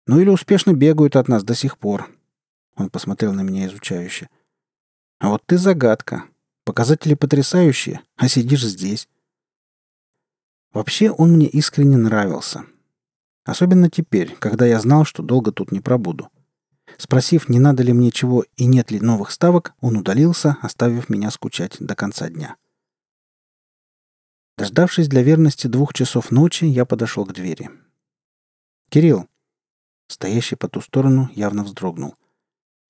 Ну 0.07 0.19
или 0.19 0.29
успешно 0.29 0.73
бегают 0.73 1.15
от 1.15 1.27
нас 1.27 1.43
до 1.43 1.53
сих 1.53 1.77
пор, 1.77 2.09
он 2.79 2.89
посмотрел 2.89 3.33
на 3.33 3.41
меня 3.41 3.67
изучающе. 3.67 4.29
«А 5.19 5.27
вот 5.27 5.43
ты 5.45 5.57
загадка. 5.57 6.23
Показатели 6.63 7.13
потрясающие, 7.13 8.01
а 8.15 8.29
сидишь 8.29 8.63
здесь». 8.63 9.09
Вообще 10.71 11.11
он 11.11 11.33
мне 11.33 11.47
искренне 11.47 11.97
нравился. 11.97 12.63
Особенно 13.49 13.89
теперь, 13.89 14.35
когда 14.35 14.67
я 14.67 14.79
знал, 14.79 15.05
что 15.05 15.23
долго 15.23 15.51
тут 15.51 15.71
не 15.71 15.79
пробуду. 15.79 16.29
Спросив, 16.97 17.49
не 17.49 17.57
надо 17.57 17.81
ли 17.81 17.93
мне 17.93 18.11
чего 18.11 18.45
и 18.57 18.65
нет 18.65 18.91
ли 18.91 18.99
новых 18.99 19.31
ставок, 19.31 19.73
он 19.81 19.97
удалился, 19.97 20.57
оставив 20.61 21.09
меня 21.09 21.31
скучать 21.31 21.77
до 21.79 21.95
конца 21.95 22.29
дня. 22.29 22.57
Дождавшись 24.55 25.07
для 25.07 25.23
верности 25.23 25.65
двух 25.65 25.95
часов 25.95 26.29
ночи, 26.29 26.65
я 26.65 26.85
подошел 26.85 27.25
к 27.25 27.33
двери. 27.33 27.71
«Кирилл!» 28.91 29.27
Стоящий 30.07 30.55
по 30.55 30.69
ту 30.69 30.79
сторону 30.79 31.31
явно 31.33 31.63
вздрогнул. 31.63 32.13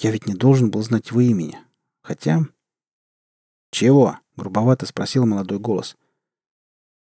Я 0.02 0.12
ведь 0.12 0.28
не 0.28 0.34
должен 0.34 0.72
был 0.72 0.84
знать 0.84 1.12
его 1.12 1.22
имени. 1.22 1.58
Хотя... 2.02 2.41
«Чего?»— 3.72 4.17
грубовато 4.36 4.86
спросил 4.86 5.26
молодой 5.26 5.60
голос. 5.60 5.95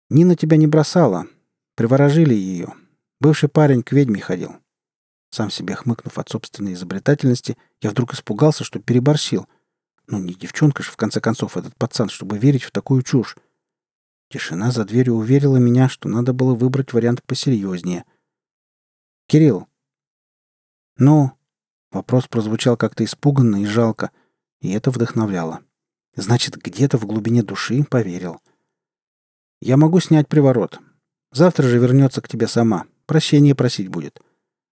«Нина 0.09 0.37
тебя 0.37 0.57
не 0.57 0.67
бросала. 0.67 1.27
Приворожили 1.75 2.33
ее. 2.33 2.73
Бывший 3.23 3.49
парень 3.49 3.85
к 3.85 3.93
ведьме 3.93 4.21
ходил». 4.21 4.57
Сам 5.31 5.49
себе 5.49 5.77
хмыкнув 5.77 6.19
от 6.19 6.29
собственной 6.29 6.73
изобретательности, 6.73 7.57
я 7.81 7.91
вдруг 7.91 8.15
испугался, 8.15 8.65
что 8.65 8.81
переборщил. 8.81 9.47
Ну, 10.09 10.19
не 10.19 10.35
девчонка 10.35 10.83
же, 10.83 10.91
в 10.91 10.97
конце 10.97 11.21
концов, 11.21 11.57
этот 11.57 11.77
пацан, 11.77 12.09
чтобы 12.09 12.37
верить 12.37 12.65
в 12.65 12.73
такую 12.73 13.03
чушь. 13.03 13.37
Тишина 14.29 14.73
за 14.73 14.85
дверью 14.85 15.15
уверила 15.15 15.59
меня, 15.59 15.89
что 15.89 16.09
надо 16.09 16.33
было 16.33 16.57
выбрать 16.57 16.93
вариант 16.93 17.23
посерьезнее. 17.23 18.05
«Кирилл!» 19.29 19.69
«Ну?» 20.97 21.31
Вопрос 21.93 22.27
прозвучал 22.27 22.77
как-то 22.77 23.05
испуганно 23.05 23.63
и 23.63 23.67
жалко, 23.67 24.11
и 24.61 24.73
это 24.73 24.91
вдохновляло. 24.91 25.61
Значит, 26.17 26.57
где-то 26.57 26.99
в 26.99 27.07
глубине 27.07 27.45
души 27.45 27.85
поверил. 27.85 28.41
«Я 29.61 29.77
могу 29.77 30.01
снять 30.01 30.27
приворот. 30.27 30.81
Завтра 31.31 31.69
же 31.69 31.79
вернется 31.79 32.21
к 32.21 32.27
тебе 32.27 32.49
сама. 32.49 32.87
Прощение 33.07 33.55
просить 33.55 33.89
будет. 33.89 34.21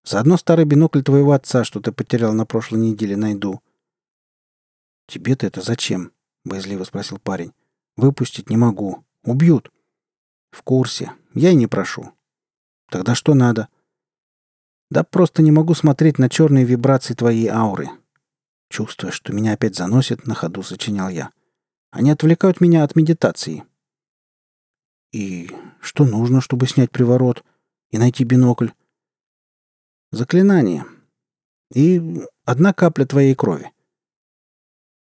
Заодно 0.05 0.37
старый 0.37 0.65
бинокль 0.65 1.03
твоего 1.03 1.33
отца, 1.33 1.65
что 1.65 1.81
ты 1.81 1.93
потерял 1.93 2.33
на 2.33 2.47
прошлой 2.47 2.81
неделе, 2.81 3.17
найду». 3.17 3.61
«Тебе-то 5.07 5.47
это 5.47 5.61
зачем?»— 5.61 6.13
боязливо 6.45 6.85
спросил 6.85 7.19
парень. 7.19 7.53
«Выпустить 7.97 8.51
не 8.51 8.57
могу. 8.57 9.05
Убьют». 9.25 9.71
«В 10.51 10.63
курсе. 10.63 11.13
Я 11.35 11.51
и 11.51 11.55
не 11.55 11.67
прошу». 11.67 12.13
«Тогда 12.91 13.15
что 13.15 13.35
надо?» 13.35 13.69
Да 14.91 15.05
просто 15.05 15.43
не 15.43 15.53
могу 15.53 15.75
смотреть 15.75 16.19
на 16.19 16.29
черные 16.29 16.65
вибрации 16.65 17.15
твоей 17.15 17.47
ауры. 17.47 17.89
Чувствуя, 18.69 19.13
что 19.13 19.33
меня 19.33 19.53
опять 19.53 19.77
заносит, 19.77 20.27
на 20.27 20.35
ходу 20.35 20.63
сочинял 20.63 21.09
я. 21.09 21.31
Они 21.93 22.11
отвлекают 22.11 22.61
меня 22.61 22.83
от 22.83 22.97
медитации. 22.97 23.65
И 25.13 25.51
что 25.81 26.05
нужно, 26.05 26.41
чтобы 26.41 26.67
снять 26.67 26.91
приворот 26.91 27.45
и 27.91 27.99
найти 27.99 28.25
бинокль? 28.25 28.69
Заклинание. 30.13 30.85
И 31.73 32.23
одна 32.45 32.73
капля 32.73 33.05
твоей 33.05 33.35
крови. 33.35 33.73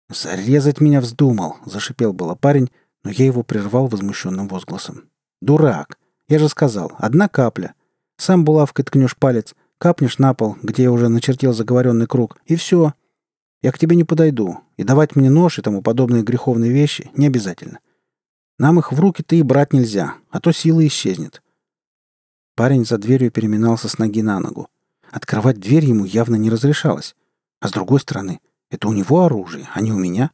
«Зарезать 0.10 0.80
меня 0.82 1.02
вздумал!»— 1.02 1.58
зашипел 1.66 2.14
было 2.14 2.36
парень, 2.36 2.70
но 3.04 3.10
я 3.10 3.26
его 3.26 3.44
прервал 3.44 3.88
возмущенным 3.88 4.48
возгласом. 4.48 5.10
«Дурак! 5.42 5.98
Я 6.28 6.40
же 6.40 6.48
сказал, 6.50 6.94
одна 7.00 7.28
капля. 7.28 7.76
Сам 8.18 8.46
булавкой 8.46 8.86
ткнешь 8.86 9.18
палец, 9.18 9.56
Капнешь 9.84 10.18
на 10.18 10.34
пол, 10.34 10.56
где 10.64 10.84
я 10.84 10.94
уже 10.94 11.10
начертил 11.10 11.52
заговоренный 11.52 12.08
круг, 12.08 12.38
и 12.46 12.56
все. 12.56 12.94
Я 13.62 13.74
к 13.74 13.78
тебе 13.78 13.98
не 13.98 14.06
подойду, 14.06 14.60
и 14.78 14.86
давать 14.86 15.18
мне 15.18 15.30
нож 15.30 15.60
и 15.60 15.62
тому 15.62 15.82
подобные 15.82 16.24
греховные 16.24 16.72
вещи 16.72 17.12
не 17.18 17.28
обязательно. 17.28 17.80
Нам 18.58 18.80
их 18.80 18.94
в 18.94 19.00
руки-то 19.02 19.36
и 19.36 19.42
брать 19.42 19.74
нельзя, 19.74 20.16
а 20.30 20.40
то 20.40 20.54
сила 20.54 20.88
исчезнет. 20.88 21.43
Парень 22.56 22.86
за 22.86 22.98
дверью 22.98 23.32
переминался 23.32 23.90
с 23.90 23.98
ноги 23.98 24.22
на 24.22 24.40
ногу. 24.40 24.70
Открывать 25.12 25.60
дверь 25.60 25.86
ему 25.86 26.06
явно 26.06 26.36
не 26.36 26.50
разрешалось. 26.50 27.16
А 27.60 27.68
с 27.68 27.72
другой 27.72 28.00
стороны, 28.00 28.40
это 28.70 28.88
у 28.88 28.94
него 28.94 29.24
оружие, 29.24 29.70
а 29.74 29.82
не 29.82 29.92
у 29.92 29.98
меня. 29.98 30.32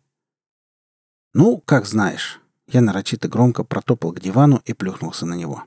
Ну, 1.34 1.62
как 1.65 1.86
знаешь. 1.86 2.41
Я 2.67 2.82
нарочито 2.82 3.27
громко 3.27 3.63
протопал 3.63 4.12
к 4.13 4.19
дивану 4.19 4.62
и 4.65 4.73
плюхнулся 4.73 5.25
на 5.25 5.34
него. 5.34 5.63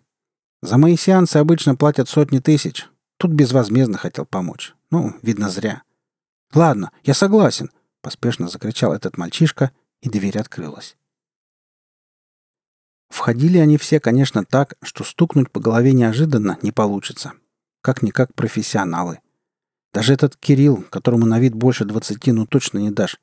За 0.61 0.79
мои 0.79 0.97
сеансы 0.97 1.38
обычно 1.38 1.75
платят 1.75 2.09
сотни 2.09 2.38
тысяч, 2.38 2.88
Тут 3.23 3.31
безвозмездно 3.31 3.99
хотел 3.99 4.27
помочь. 4.27 4.75
Ну, 4.91 5.15
видно, 5.23 5.49
зря. 5.49 5.85
«Ладно, 6.53 6.91
я 7.05 7.15
согласен»,— 7.15 7.71
поспешно 8.01 8.49
закричал 8.49 8.93
этот 8.93 9.17
мальчишка, 9.17 9.71
и 10.01 10.11
дверь 10.11 10.41
открылась. 10.41 10.97
Входили 13.12 13.59
они 13.59 13.77
все, 13.77 14.01
конечно, 14.01 14.42
так, 14.42 14.72
что 14.83 15.05
стукнуть 15.05 15.51
по 15.51 15.61
голове 15.61 15.92
неожиданно 15.92 16.57
не 16.62 16.72
получится. 16.72 17.35
Как-никак 17.83 18.35
профессионалы. 18.35 19.20
Даже 19.92 20.14
этот 20.14 20.35
Кирилл, 20.37 20.83
которому 20.88 21.27
на 21.27 21.38
вид 21.38 21.55
больше 21.55 21.85
двадцати, 21.85 22.33
ну 22.33 22.46
точно 22.46 22.79
не 22.79 22.90
дашь. 22.90 23.18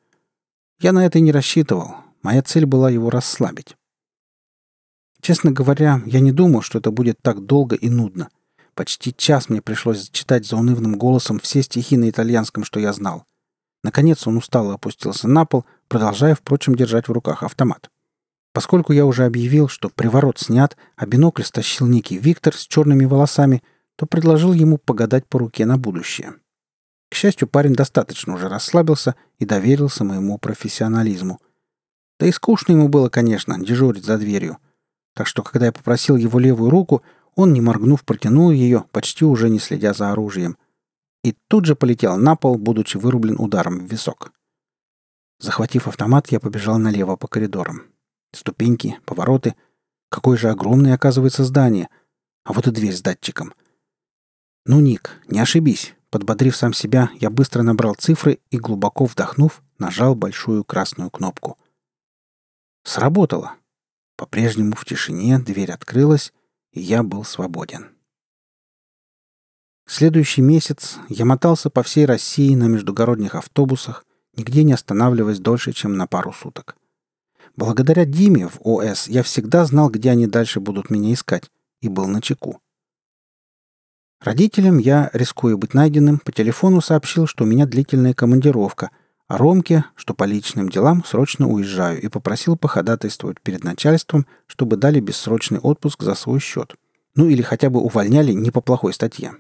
Я 0.79 0.91
на 0.91 1.03
это 1.03 1.17
и 1.17 1.21
не 1.21 1.31
рассчитывал. 1.31 1.95
Моя 2.21 2.43
цель 2.43 2.67
была 2.67 2.91
его 2.91 3.09
расслабить. 3.09 3.75
Честно 5.21 5.51
говоря, 5.51 6.03
я 6.05 6.19
не 6.19 6.31
думал, 6.31 6.61
что 6.61 6.77
это 6.77 6.91
будет 6.91 7.17
так 7.23 7.43
долго 7.43 7.75
и 7.75 7.89
нудно. 7.89 8.29
Почти 8.75 9.11
час 9.11 9.49
мне 9.49 9.59
пришлось 9.59 10.11
читать 10.11 10.45
за 10.45 10.55
унывным 10.55 10.99
голосом 10.99 11.39
все 11.39 11.63
стихи 11.63 11.97
на 11.97 12.11
итальянском, 12.11 12.63
что 12.63 12.79
я 12.79 12.93
знал. 12.93 13.25
Наконец 13.83 14.27
он 14.27 14.37
устало 14.37 14.75
опустился 14.75 15.27
на 15.27 15.45
пол, 15.45 15.65
продолжая, 15.87 16.35
впрочем, 16.35 16.75
держать 16.75 17.07
в 17.07 17.11
руках 17.11 17.41
автомат. 17.41 17.89
Поскольку 18.53 18.93
я 18.93 19.05
уже 19.05 19.25
объявил, 19.25 19.67
что 19.67 19.89
приворот 19.89 20.39
снят, 20.39 20.75
а 20.95 21.05
бинокль 21.05 21.43
стащил 21.43 21.87
некий 21.87 22.17
Виктор 22.17 22.55
с 22.55 22.65
черными 22.65 23.05
волосами, 23.05 23.63
то 23.95 24.05
предложил 24.05 24.53
ему 24.53 24.77
погадать 24.77 25.27
по 25.27 25.39
руке 25.39 25.65
на 25.65 25.77
будущее. 25.77 26.35
К 27.09 27.15
счастью, 27.15 27.47
парень 27.47 27.73
достаточно 27.73 28.33
уже 28.33 28.49
расслабился 28.49 29.15
и 29.37 29.45
доверился 29.45 30.03
моему 30.03 30.37
профессионализму. 30.37 31.39
Да 32.19 32.25
и 32.25 32.31
скучно 32.31 32.73
ему 32.73 32.87
было, 32.87 33.09
конечно, 33.09 33.57
дежурить 33.59 34.05
за 34.05 34.17
дверью. 34.17 34.57
Так 35.15 35.27
что, 35.27 35.43
когда 35.43 35.67
я 35.67 35.71
попросил 35.71 36.17
его 36.17 36.39
левую 36.39 36.69
руку, 36.69 37.01
он, 37.35 37.53
не 37.53 37.61
моргнув, 37.61 38.03
протянул 38.03 38.51
ее, 38.51 38.85
почти 38.91 39.25
уже 39.25 39.49
не 39.49 39.59
следя 39.59 39.93
за 39.93 40.11
оружием. 40.11 40.57
И 41.23 41.35
тут 41.47 41.65
же 41.65 41.75
полетел 41.75 42.17
на 42.17 42.35
пол, 42.35 42.57
будучи 42.57 42.97
вырублен 42.97 43.35
ударом 43.39 43.79
в 43.79 43.91
висок. 43.91 44.31
Захватив 45.39 45.87
автомат, 45.87 46.31
я 46.31 46.39
побежал 46.39 46.77
налево 46.77 47.15
по 47.15 47.27
коридорам. 47.27 47.83
Ступеньки, 48.31 48.99
повороты. 49.05 49.55
Какое 50.09 50.37
же 50.37 50.49
огромное, 50.49 50.95
оказывается, 50.95 51.43
здание. 51.43 51.89
А 52.43 52.53
вот 52.53 52.67
и 52.67 52.71
дверь 52.71 52.95
с 52.95 53.01
датчиком. 53.01 53.53
«Ну, 54.65 54.79
Ник, 54.79 55.19
не 55.27 55.39
ошибись!» 55.39 55.95
Подбодрив 56.09 56.55
сам 56.55 56.73
себя, 56.73 57.11
я 57.19 57.29
быстро 57.29 57.61
набрал 57.61 57.93
цифры 57.93 58.39
и, 58.49 58.57
глубоко 58.57 59.05
вдохнув, 59.05 59.61
нажал 59.77 60.15
большую 60.15 60.63
красную 60.63 61.11
кнопку. 61.11 61.57
Сработало. 62.83 63.53
По-прежнему 64.15 64.75
в 64.75 64.85
тишине 64.85 65.37
дверь 65.37 65.71
открылась, 65.71 66.33
и 66.71 66.81
я 66.81 67.03
был 67.03 67.23
свободен. 67.23 67.91
Следующий 69.87 70.41
месяц 70.41 70.97
я 71.09 71.25
мотался 71.25 71.69
по 71.69 71.83
всей 71.83 72.05
России 72.05 72.55
на 72.55 72.65
междугородних 72.65 73.35
автобусах, 73.35 74.05
нигде 74.35 74.63
не 74.63 74.73
останавливаясь 74.73 75.39
дольше, 75.39 75.73
чем 75.73 75.95
на 75.95 76.07
пару 76.07 76.33
суток. 76.33 76.75
Благодаря 77.59 78.05
Диме 78.05 78.47
в 78.47 78.61
ОС 78.61 79.09
я 79.09 79.21
всегда 79.21 79.65
знал, 79.65 79.89
где 79.89 80.11
они 80.11 80.27
дальше 80.27 80.61
будут 80.61 80.89
меня 80.89 81.11
искать, 81.11 81.51
и 81.81 81.89
был 81.89 82.07
на 82.07 82.21
чеку. 82.21 82.61
Родителям 84.21 84.77
я, 84.77 85.09
рискуя 85.11 85.57
быть 85.57 85.73
найденным, 85.73 86.19
по 86.19 86.31
телефону 86.31 86.79
сообщил, 86.79 87.27
что 87.27 87.43
у 87.43 87.47
меня 87.47 87.65
длительная 87.65 88.13
командировка, 88.13 88.91
а 89.27 89.37
Ромке, 89.37 89.83
что 89.95 90.13
по 90.13 90.23
личным 90.23 90.69
делам 90.69 91.03
срочно 91.03 91.49
уезжаю, 91.49 92.01
и 92.01 92.07
попросил 92.07 92.55
походатайствовать 92.55 93.41
перед 93.41 93.65
начальством, 93.65 94.25
чтобы 94.47 94.77
дали 94.77 95.01
бессрочный 95.01 95.59
отпуск 95.59 96.01
за 96.03 96.15
свой 96.15 96.39
счет. 96.39 96.75
Ну 97.15 97.27
или 97.27 97.41
хотя 97.41 97.69
бы 97.69 97.81
увольняли 97.81 98.31
не 98.31 98.51
по 98.51 98.61
плохой 98.61 98.93
статье. 98.93 99.33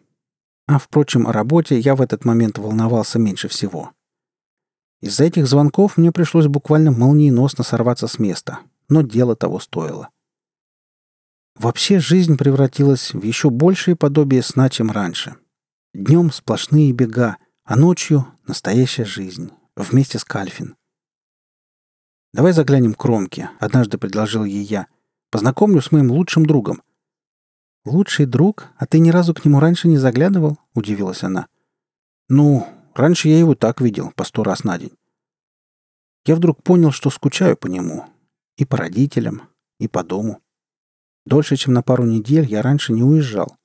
А, 0.67 0.77
впрочем, 0.77 1.25
о 1.25 1.31
работе 1.31 1.79
я 1.79 1.95
в 1.95 2.01
этот 2.01 2.25
момент 2.25 2.57
волновался 2.57 3.17
меньше 3.17 3.47
всего. 3.47 3.93
Из-за 5.01 5.23
этих 5.23 5.47
звонков 5.47 5.97
мне 5.97 6.11
пришлось 6.11 6.47
буквально 6.47 6.91
молниеносно 6.91 7.63
сорваться 7.63 8.07
с 8.07 8.19
места, 8.19 8.59
но 8.89 9.01
дело 9.01 9.35
того 9.35 9.59
стоило. 9.59 10.09
Вообще 11.55 11.99
жизнь 11.99 12.37
превратилась 12.37 13.13
в 13.13 13.23
еще 13.23 13.49
большее 13.49 13.95
подобие 13.95 14.43
сна, 14.43 14.69
чем 14.69 14.91
раньше. 14.91 15.35
Днем 15.93 16.31
сплошные 16.31 16.91
бега, 16.91 17.37
а 17.63 17.75
ночью— 17.75 18.27
настоящая 18.47 19.05
жизнь 19.05 19.51
вместе 19.75 20.19
с 20.19 20.23
Кальфин. 20.23 20.75
«Давай 22.33 22.53
заглянем 22.53 22.93
к 22.93 23.03
Ромке»,— 23.03 23.49
однажды 23.59 23.97
предложил 23.97 24.43
ей 24.43 24.63
я. 24.63 24.87
«Познакомлю 25.31 25.81
с 25.81 25.91
моим 25.91 26.11
лучшим 26.11 26.45
другом». 26.45 26.81
«Лучший 27.85 28.25
друг? 28.25 28.67
А 28.77 28.85
ты 28.85 28.99
ни 28.99 29.09
разу 29.09 29.33
к 29.33 29.43
нему 29.45 29.59
раньше 29.59 29.87
не 29.87 29.97
заглядывал?»— 29.97 30.59
удивилась 30.73 31.23
она. 31.23 31.47
«Ну, 32.27 32.67
раньше 32.99 33.29
я 33.29 33.39
его 33.39 33.55
так 33.55 33.81
видел, 33.81 34.11
по 34.15 34.23
сто 34.23 34.43
раз 34.43 34.63
на 34.63 34.77
день. 34.77 34.95
Я 36.25 36.35
вдруг 36.35 36.61
понял, 36.63 36.91
что 36.91 37.09
скучаю 37.09 37.57
по 37.57 37.67
нему. 37.67 38.05
И 38.57 38.65
по 38.65 38.77
родителям, 38.77 39.49
и 39.79 39.87
по 39.87 40.03
дому. 40.03 40.41
Дольше, 41.25 41.55
чем 41.55 41.73
на 41.73 41.81
пару 41.81 42.03
недель, 42.03 42.45
я 42.45 42.61
раньше 42.61 42.91
не 42.93 43.03
уезжал. 43.03 43.55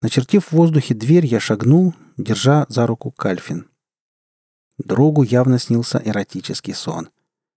Начертив 0.00 0.46
в 0.46 0.52
воздухе 0.52 0.94
дверь, 0.94 1.26
я 1.26 1.40
шагнул, 1.40 1.94
держа 2.16 2.66
за 2.68 2.86
руку 2.86 3.10
Кальфин. 3.10 3.68
Другу 4.78 5.22
явно 5.22 5.58
снился 5.58 6.00
эротический 6.04 6.74
сон. 6.74 7.10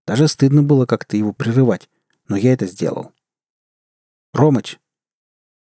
Даже 0.08 0.28
стыдно 0.28 0.64
было 0.64 0.86
как-то 0.86 1.16
его 1.16 1.34
прерывать, 1.34 1.89
но 2.28 2.36
я 2.36 2.54
это 2.54 2.66
сделал. 2.66 3.14
«Ромыч!» 4.34 4.80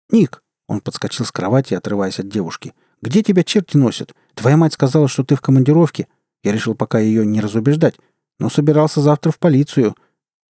«Ник!»— 0.09 0.43
он 0.67 0.81
подскочил 0.81 1.25
с 1.25 1.31
кровати, 1.31 1.75
отрываясь 1.75 2.19
от 2.19 2.29
девушки. 2.29 2.73
«Где 3.01 3.21
тебя 3.21 3.43
черти 3.43 3.77
носят? 3.77 4.15
Твоя 4.35 4.57
мать 4.57 4.73
сказала, 4.73 5.07
что 5.07 5.23
ты 5.23 5.35
в 5.35 5.41
командировке. 5.41 6.07
Я 6.43 6.51
решил 6.51 6.75
пока 6.75 6.99
ее 6.99 7.25
не 7.25 7.41
разубеждать, 7.41 7.95
но 8.39 8.49
собирался 8.49 9.01
завтра 9.01 9.31
в 9.31 9.39
полицию. 9.39 9.95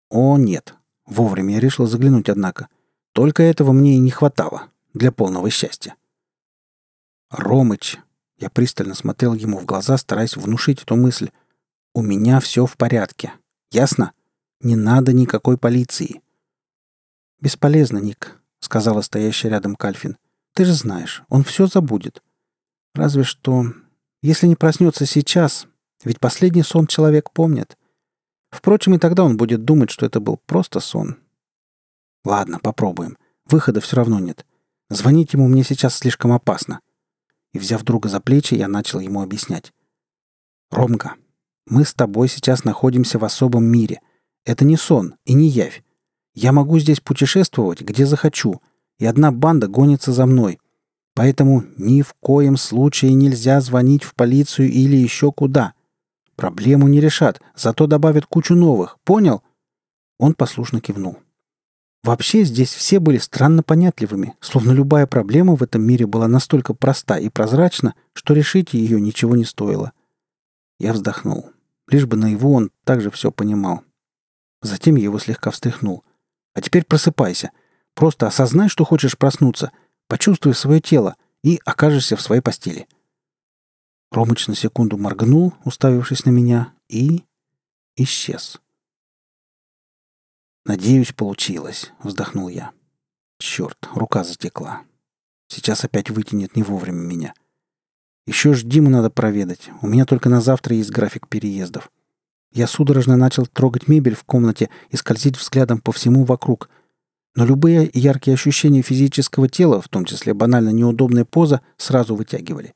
О, 0.09 0.37
нет. 0.37 0.75
Вовремя 1.05 1.55
я 1.55 1.59
решил 1.59 1.85
заглянуть, 1.85 2.29
однако. 2.29 2.67
Только 3.13 3.43
этого 3.43 3.71
мне 3.71 3.95
и 3.95 3.99
не 3.99 4.11
хватало 4.11 4.69
для 4.93 5.11
полного 5.11 5.49
счастья. 5.49 5.95
Ромыч, 7.29 7.97
я 8.37 8.49
пристально 8.49 8.95
смотрел 8.95 9.33
ему 9.33 9.59
в 9.59 9.65
глаза, 9.65 9.97
стараясь 9.97 10.35
внушить 10.35 10.83
эту 10.83 10.95
мысль. 10.95 11.29
«У 11.93 12.01
меня 12.01 12.39
все 12.39 12.65
в 12.65 12.75
порядке. 12.75 13.33
Ясно? 13.71 14.11
Не 14.59 14.75
надо 14.75 15.13
никакой 15.13 15.57
полиции». 15.57 16.21
«Бесполезно, 17.39 17.99
Ник»,— 17.99 18.41
сказала 18.59 19.01
стоящая 19.01 19.49
рядом 19.49 19.75
Кальфин. 19.75 20.17
«Ты 20.53 20.65
же 20.65 20.73
знаешь, 20.73 21.23
он 21.29 21.43
все 21.43 21.67
забудет. 21.67 22.21
Разве 22.95 23.23
что, 23.23 23.65
если 24.23 24.47
не 24.47 24.55
проснется 24.55 25.05
сейчас, 25.05 25.67
ведь 26.03 26.19
последний 26.19 26.63
сон 26.63 26.87
человек 26.87 27.31
помнит. 27.31 27.77
Впрочем, 28.49 28.95
и 28.95 28.99
тогда 28.99 29.23
он 29.23 29.37
будет 29.37 29.65
думать, 29.65 29.91
что 29.91 30.05
это 30.05 30.19
был 30.19 30.37
просто 30.45 30.79
сон. 30.79 31.17
Ладно, 32.23 32.59
попробуем. 32.59 33.17
Выхода 33.45 33.81
все 33.81 33.97
равно 33.97 34.19
нет. 34.19 34.45
Звонить 34.89 35.33
ему 35.33 35.47
мне 35.47 35.63
сейчас 35.63 35.95
слишком 35.95 36.31
опасно 36.31 36.79
и, 37.55 37.59
взяв 37.59 37.83
друга 37.83 38.09
за 38.09 38.19
плечи, 38.19 38.53
я 38.53 38.67
начал 38.67 38.99
ему 38.99 39.21
объяснять. 39.21 39.71
«Ромка, 40.71 41.15
мы 41.65 41.85
с 41.85 41.93
тобой 41.93 42.27
сейчас 42.27 42.65
находимся 42.65 43.17
в 43.17 43.23
особом 43.23 43.63
мире. 43.63 44.01
Это 44.43 44.65
не 44.65 44.75
сон 44.75 45.15
и 45.23 45.33
не 45.33 45.47
явь. 45.47 45.83
Я 46.33 46.51
могу 46.51 46.79
здесь 46.79 46.99
путешествовать, 46.99 47.81
где 47.81 48.05
захочу, 48.05 48.61
и 48.99 49.05
одна 49.05 49.31
банда 49.31 49.67
гонится 49.67 50.11
за 50.11 50.25
мной. 50.25 50.59
Поэтому 51.15 51.63
ни 51.77 52.01
в 52.01 52.13
коем 52.19 52.57
случае 52.57 53.13
нельзя 53.13 53.61
звонить 53.61 54.03
в 54.03 54.13
полицию 54.13 54.69
или 54.69 54.97
еще 54.97 55.31
куда. 55.31 55.73
Проблему 56.35 56.87
не 56.87 56.99
решат, 56.99 57.41
зато 57.55 57.87
добавят 57.87 58.25
кучу 58.25 58.53
новых. 58.53 58.99
Понял?» 59.03 59.41
Он 60.19 60.33
послушно 60.33 60.81
кивнул. 60.81 61.17
Вообще 62.03 62.43
здесь 62.43 62.71
все 62.71 62.99
были 62.99 63.17
странно 63.17 63.63
понятливыми, 63.63 64.35
словно 64.39 64.71
любая 64.73 65.07
проблема 65.07 65.55
в 65.55 65.63
этом 65.63 65.81
мире 65.81 66.05
была 66.05 66.27
настолько 66.27 66.75
проста 66.75 67.17
и 67.17 67.29
прозрачна, 67.29 67.95
что 68.13 68.35
решить 68.35 68.73
ее 68.73 69.01
ничего 69.01 69.35
не 69.35 69.45
стоило. 69.45 69.91
Я 70.79 70.93
вздохнул. 70.93 71.49
Лишь 71.87 72.05
бы 72.05 72.17
наяву 72.17 72.53
он 72.53 72.69
также 72.83 73.09
все 73.09 73.31
понимал. 73.31 73.81
Затем 74.61 74.97
я 74.97 75.05
его 75.05 75.17
слегка 75.17 75.49
встряхнул. 75.49 76.03
«А 76.53 76.61
теперь 76.61 76.85
просыпайся. 76.85 77.51
Просто 77.95 78.27
осознай, 78.27 78.69
что 78.69 78.83
хочешь 78.83 79.17
проснуться. 79.17 79.71
Почувствуй 80.07 80.53
свое 80.53 80.81
тело 80.81 81.15
и 81.43 81.59
окажешься 81.65 82.15
в 82.15 82.21
своей 82.21 82.41
постели». 82.41 82.87
Ромыч 84.11 84.47
на 84.47 84.55
секунду 84.55 84.97
моргнул, 84.97 85.53
уставившись 85.65 86.25
на 86.25 86.29
меня, 86.29 86.73
и... 86.87 87.23
исчез. 87.95 88.61
«Надеюсь, 90.65 91.13
получилось»,— 91.13 91.91
вздохнул 92.03 92.47
я. 92.47 92.71
«Черт, 93.39 93.77
рука 93.93 94.23
затекла. 94.23 94.83
Сейчас 95.47 95.83
опять 95.83 96.09
вытянет 96.09 96.55
не 96.55 96.63
вовремя 96.63 97.01
меня. 97.01 97.33
Еще 98.25 98.53
ж 98.53 98.63
Диму 98.63 98.89
надо 98.89 99.09
проведать. 99.09 99.69
У 99.81 99.87
меня 99.87 100.05
только 100.05 100.29
на 100.29 100.41
завтра 100.41 100.75
есть 100.75 100.89
график 100.89 101.27
переездов. 101.27 101.91
Я 102.51 102.67
судорожно 102.67 103.17
начал 103.17 103.45
трогать 103.45 103.87
мебель 103.87 104.15
в 104.15 104.23
комнате 104.23 104.69
и 104.89 104.95
скользить 104.95 105.37
взглядом 105.37 105.79
по 105.79 105.91
всему 105.91 106.23
вокруг. 106.23 106.69
Но 107.35 107.45
любые 107.45 107.89
яркие 107.93 108.35
ощущения 108.35 108.81
физического 108.81 109.49
тела, 109.49 109.81
в 109.81 109.89
том 109.89 110.05
числе 110.05 110.33
банально 110.33 110.69
неудобная 110.69 111.25
поза, 111.25 111.61
сразу 111.77 112.15
вытягивали. 112.15 112.73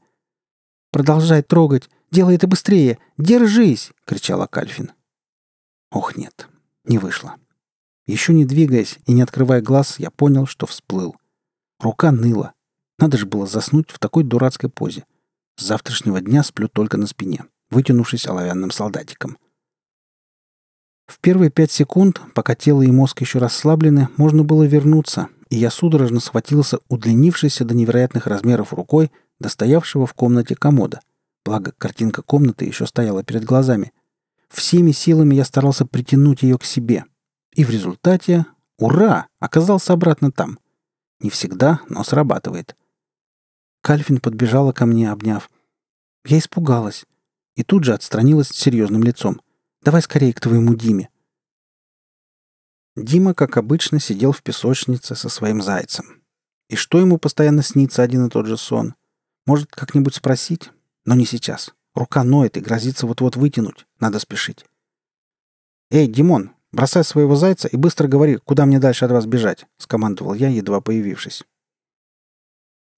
«Продолжай 0.91 1.41
трогать! 1.41 1.89
Делай 2.11 2.35
это 2.35 2.47
быстрее! 2.47 2.97
Держись!»— 3.17 3.91
кричала 4.05 4.47
Кальфин. 4.47 4.91
Ох, 5.91 6.17
нет, 6.17 6.49
не 6.83 6.97
вышло. 6.97 7.35
Еще 8.05 8.33
не 8.33 8.45
двигаясь 8.45 8.99
и 9.05 9.13
не 9.13 9.21
открывая 9.21 9.61
глаз, 9.61 9.99
я 9.99 10.11
понял, 10.11 10.45
что 10.45 10.65
всплыл. 10.65 11.15
Рука 11.79 12.11
ныла. 12.11 12.53
Надо 12.97 13.17
же 13.17 13.25
было 13.25 13.45
заснуть 13.45 13.89
в 13.91 13.99
такой 13.99 14.23
дурацкой 14.23 14.69
позе. 14.69 15.05
С 15.57 15.63
завтрашнего 15.63 16.19
дня 16.19 16.43
сплю 16.43 16.67
только 16.67 16.97
на 16.97 17.07
спине, 17.07 17.45
вытянувшись 17.69 18.27
оловянным 18.27 18.71
солдатиком. 18.71 19.37
В 21.09 21.19
первые 21.19 21.49
пять 21.49 21.71
секунд, 21.71 22.21
пока 22.33 22.55
тело 22.55 22.81
и 22.83 22.91
мозг 22.91 23.19
еще 23.21 23.39
расслаблены, 23.39 24.07
можно 24.15 24.43
было 24.43 24.63
вернуться, 24.63 25.27
и 25.49 25.57
я 25.57 25.71
судорожно 25.71 26.19
схватился 26.19 26.79
удлинившейся 26.87 27.65
до 27.65 27.73
невероятных 27.73 28.27
размеров 28.27 28.73
рукой, 28.73 29.11
достоявшего 29.39 30.05
в 30.05 30.13
комнате 30.13 30.55
комода. 30.55 31.01
Благо, 31.43 31.73
картинка 31.77 32.21
комнаты 32.21 32.65
еще 32.65 32.85
стояла 32.85 33.23
перед 33.23 33.43
глазами. 33.43 33.91
Всеми 34.49 34.91
силами 34.91 35.35
я 35.35 35.43
старался 35.43 35.85
притянуть 35.85 36.43
ее 36.43 36.57
к 36.57 36.63
себе— 36.63 37.05
и 37.53 37.63
в 37.65 37.69
результате, 37.69 38.45
ура, 38.77 39.27
оказался 39.39 39.93
обратно 39.93 40.31
там. 40.31 40.59
Не 41.19 41.29
всегда, 41.29 41.81
но 41.89 42.03
срабатывает. 42.03 42.75
Кальфин 43.81 44.19
подбежала 44.19 44.71
ко 44.71 44.85
мне, 44.85 45.11
обняв. 45.11 45.49
Я 46.25 46.37
испугалась. 46.37 47.05
И 47.55 47.63
тут 47.63 47.83
же 47.83 47.93
отстранилась 47.93 48.47
с 48.47 48.55
серьезным 48.55 49.03
лицом. 49.03 49.41
«Давай 49.81 50.01
скорее 50.01 50.33
к 50.33 50.39
твоему 50.39 50.75
Диме». 50.75 51.09
Дима, 52.95 53.33
как 53.33 53.57
обычно, 53.57 53.99
сидел 53.99 54.31
в 54.31 54.43
песочнице 54.43 55.15
со 55.15 55.29
своим 55.29 55.61
зайцем. 55.61 56.23
И 56.69 56.75
что 56.75 56.99
ему 56.99 57.17
постоянно 57.17 57.63
снится 57.63 58.03
один 58.03 58.25
и 58.25 58.29
тот 58.29 58.45
же 58.45 58.57
сон? 58.57 58.95
Может, 59.45 59.71
как-нибудь 59.71 60.15
спросить? 60.15 60.71
Но 61.05 61.15
не 61.15 61.25
сейчас. 61.25 61.73
Рука 61.95 62.23
ноет 62.23 62.57
и 62.57 62.61
грозится 62.61 63.07
вот-вот 63.07 63.35
вытянуть. 63.35 63.87
Надо 63.99 64.19
спешить. 64.19 64.65
«Эй, 65.91 66.07
Димон, 66.07 66.53
«Бросай 66.71 67.03
своего 67.03 67.35
зайца 67.35 67.67
и 67.67 67.75
быстро 67.77 68.07
говори, 68.07 68.37
куда 68.37 68.65
мне 68.65 68.79
дальше 68.79 69.05
от 69.05 69.11
вас 69.11 69.25
бежать»,— 69.25 69.65
скомандовал 69.77 70.35
я, 70.35 70.49
едва 70.49 70.81
появившись. 70.81 71.43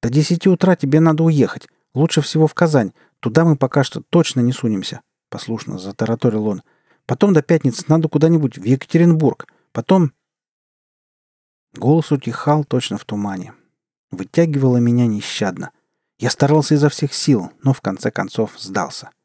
«До 0.02 0.10
десяти 0.10 0.50
утра 0.50 0.76
тебе 0.76 1.00
надо 1.00 1.24
уехать. 1.24 1.68
Лучше 1.94 2.22
всего 2.22 2.48
в 2.48 2.54
Казань. 2.54 2.92
Туда 3.22 3.46
мы 3.46 3.56
пока 3.56 3.84
что 3.84 4.02
точно 4.02 4.42
не 4.42 4.52
сунемся»,— 4.52 5.02
послушно 5.30 5.80
затараторил 5.80 6.48
он. 6.48 6.64
«Потом 7.06 7.34
до 7.34 7.41
пятницы 7.41 7.86
надо 7.88 8.08
куда-нибудь 8.08 8.58
в 8.58 8.64
Екатеринбург. 8.64 9.47
Потом...» 9.72 10.14
Голос 11.74 12.12
утихал 12.12 12.64
точно 12.64 12.97
в 12.97 13.06
тумане. 13.06 13.54
Вытягивало 14.12 14.78
меня 14.78 15.08
нещадно. 15.08 15.72
Я 16.20 16.30
старался 16.30 16.76
изо 16.76 16.89
всех 16.89 17.14
сил, 17.14 17.52
но 17.64 17.74
в 17.74 17.82
конце 17.82 18.12
концов 18.12 18.60
сдался.— 18.60 19.10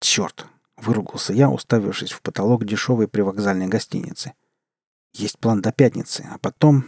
«Черт!»— 0.00 0.46
выругался 0.76 1.32
я, 1.32 1.50
уставившись 1.50 2.12
в 2.12 2.22
потолок 2.22 2.64
дешевой 2.64 3.08
привокзальной 3.08 3.66
гостиницы. 3.66 4.34
«Есть 5.14 5.38
план 5.38 5.62
до 5.62 5.72
пятницы, 5.72 6.26
а 6.30 6.38
потом...» 6.38 6.86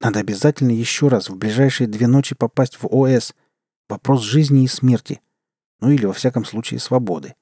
«Надо 0.00 0.20
обязательно 0.20 0.70
еще 0.70 1.08
раз 1.08 1.28
в 1.28 1.36
ближайшие 1.36 1.86
две 1.86 2.06
ночи 2.06 2.34
попасть 2.34 2.80
в 2.80 2.86
ОС. 2.86 3.34
Вопрос 3.88 4.22
жизни 4.22 4.64
и 4.64 4.68
смерти. 4.68 5.20
Ну 5.80 5.90
или, 5.90 6.06
во 6.06 6.12
всяком 6.12 6.44
случае, 6.44 6.80
свободы. 6.80 7.34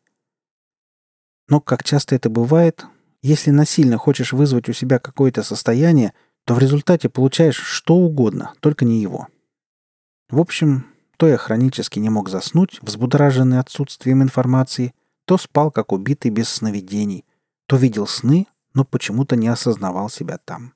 Но, 1.48 1.60
как 1.60 1.84
часто 1.84 2.14
это 2.14 2.28
бывает, 2.28 2.86
если 3.22 3.50
насильно 3.50 3.98
хочешь 3.98 4.32
вызвать 4.32 4.68
у 4.68 4.72
себя 4.72 4.98
какое-то 4.98 5.42
состояние, 5.42 6.12
то 6.44 6.54
в 6.54 6.58
результате 6.58 7.08
получаешь 7.08 7.56
что 7.56 7.96
угодно, 7.96 8.52
только 8.60 8.84
не 8.84 9.00
его. 9.00 9.28
В 10.28 10.40
общем, 10.40 10.86
то 11.16 11.26
я 11.26 11.36
хронически 11.36 11.98
не 11.98 12.08
мог 12.08 12.28
заснуть, 12.28 12.78
взбудораженный 12.82 13.58
отсутствием 13.58 14.22
информации, 14.22 14.94
то 15.24 15.38
спал, 15.38 15.70
как 15.70 15.92
убитый, 15.92 16.30
без 16.30 16.48
сновидений, 16.48 17.24
то 17.66 17.76
видел 17.76 18.06
сны, 18.06 18.46
но 18.74 18.84
почему-то 18.84 19.36
не 19.36 19.48
осознавал 19.48 20.08
себя 20.08 20.38
там. 20.38 20.74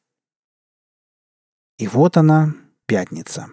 И 1.79 1.87
вот 1.87 2.17
она, 2.17 2.55
пятница. 2.87 3.49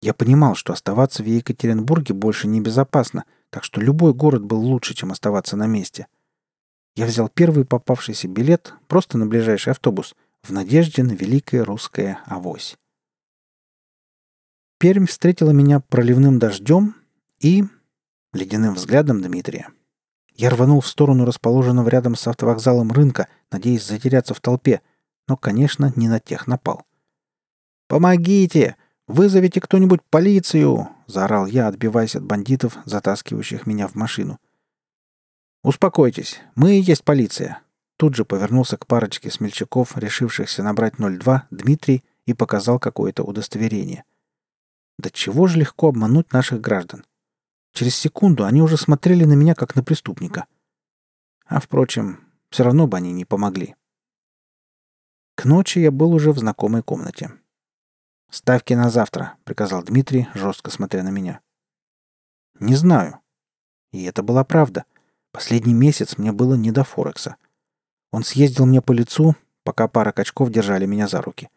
Я 0.00 0.12
понимал, 0.12 0.54
что 0.54 0.72
оставаться 0.72 1.22
в 1.22 1.26
Екатеринбурге 1.26 2.14
больше 2.14 2.46
небезопасно, 2.46 3.24
так 3.50 3.64
что 3.64 3.80
любой 3.80 4.12
город 4.12 4.44
был 4.44 4.60
лучше, 4.60 4.94
чем 4.94 5.12
оставаться 5.12 5.56
на 5.56 5.66
месте. 5.66 6.06
Я 6.96 7.06
взял 7.06 7.28
первый 7.28 7.64
попавшийся 7.64 8.28
билет 8.28 8.74
просто 8.86 9.18
на 9.18 9.26
ближайший 9.26 9.70
автобус 9.70 10.14
в 10.42 10.52
надежде 10.52 11.02
на 11.02 11.12
великое 11.12 11.64
русское 11.64 12.20
авось. 12.26 12.76
Пермь 14.78 15.06
встретила 15.06 15.50
меня 15.50 15.80
проливным 15.80 16.38
дождем 16.38 16.94
и 17.40 17.64
ледяным 18.32 18.74
взглядом 18.74 19.22
Дмитрия. 19.22 19.68
Я 20.36 20.50
рванул 20.50 20.80
в 20.80 20.86
сторону 20.86 21.24
расположенного 21.24 21.88
рядом 21.88 22.16
с 22.16 22.26
автовокзалом 22.26 22.92
рынка, 22.92 23.28
надеясь 23.50 23.86
затеряться 23.86 24.34
в 24.34 24.40
толпе, 24.40 24.82
но, 25.28 25.36
конечно, 25.36 25.92
не 25.96 26.08
на 26.08 26.20
тех 26.20 26.46
напал. 26.46 26.84
«Помогите! 27.88 28.76
Вызовите 29.06 29.60
кто-нибудь 29.60 30.02
полицию!»— 30.10 30.88
заорал 31.06 31.46
я, 31.46 31.68
отбиваясь 31.68 32.16
от 32.16 32.24
бандитов, 32.24 32.78
затаскивающих 32.84 33.66
меня 33.66 33.86
в 33.86 33.94
машину. 33.94 34.38
«Успокойтесь, 35.64 36.40
мы 36.54 36.76
и 36.76 36.80
есть 36.80 37.02
полиция!» 37.02 37.60
Тут 37.96 38.14
же 38.14 38.24
повернулся 38.24 38.76
к 38.76 38.86
парочке 38.86 39.30
смельчаков, 39.30 39.96
решившихся 39.96 40.62
набрать 40.62 40.98
02, 40.98 41.48
Дмитрий, 41.50 42.04
и 42.26 42.34
показал 42.34 42.78
какое-то 42.78 43.24
удостоверение— 43.24 44.04
да 44.98 45.10
чего 45.10 45.46
же 45.46 45.58
легко 45.58 45.88
обмануть 45.88 46.32
наших 46.32 46.60
граждан? 46.60 47.04
Через 47.72 47.96
секунду 47.96 48.44
они 48.44 48.62
уже 48.62 48.76
смотрели 48.76 49.24
на 49.24 49.32
меня, 49.32 49.54
как 49.54 49.74
на 49.74 49.82
преступника. 49.82 50.46
А, 51.46 51.60
впрочем, 51.60 52.20
все 52.50 52.62
равно 52.62 52.86
бы 52.86 52.96
они 52.96 53.12
не 53.12 53.24
помогли. 53.24 53.74
К 55.34 55.46
ночи 55.46 55.80
я 55.80 55.90
был 55.90 56.12
уже 56.12 56.30
в 56.32 56.38
знакомой 56.38 56.82
комнате. 56.82 57.32
«Ставки 58.30 58.72
на 58.74 58.88
завтра»,— 58.88 59.36
приказал 59.44 59.82
Дмитрий, 59.82 60.28
жестко 60.34 60.70
смотря 60.70 61.02
на 61.02 61.10
меня. 61.10 61.40
«Не 62.60 62.76
знаю». 62.76 63.20
И 63.90 64.04
это 64.04 64.22
была 64.22 64.44
правда. 64.44 64.84
Последний 65.34 65.74
месяц 65.74 66.16
мне 66.16 66.30
было 66.30 66.54
не 66.54 66.70
до 66.70 66.84
Форекса. 66.84 67.34
Он 68.12 68.22
съездил 68.22 68.66
мне 68.66 68.80
по 68.80 68.92
лицу, 68.92 69.34
пока 69.64 69.88
пара 69.88 70.12
качков 70.12 70.48
держали 70.48 70.86
меня 70.86 71.08
за 71.08 71.20
руки. 71.20 71.50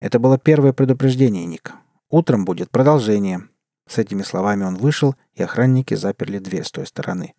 Это 0.00 0.18
было 0.18 0.36
первое 0.36 0.72
предупреждение, 0.72 1.46
Ник. 1.46 1.74
Утром 2.08 2.44
будет 2.44 2.72
продолжение. 2.72 3.48
С 3.86 3.98
этими 3.98 4.22
словами 4.22 4.64
он 4.64 4.74
вышел, 4.74 5.14
и 5.34 5.44
охранники 5.44 5.94
заперли 5.94 6.40
дверь 6.40 6.64
с 6.64 6.72
той 6.72 6.88
стороны. 6.88 7.36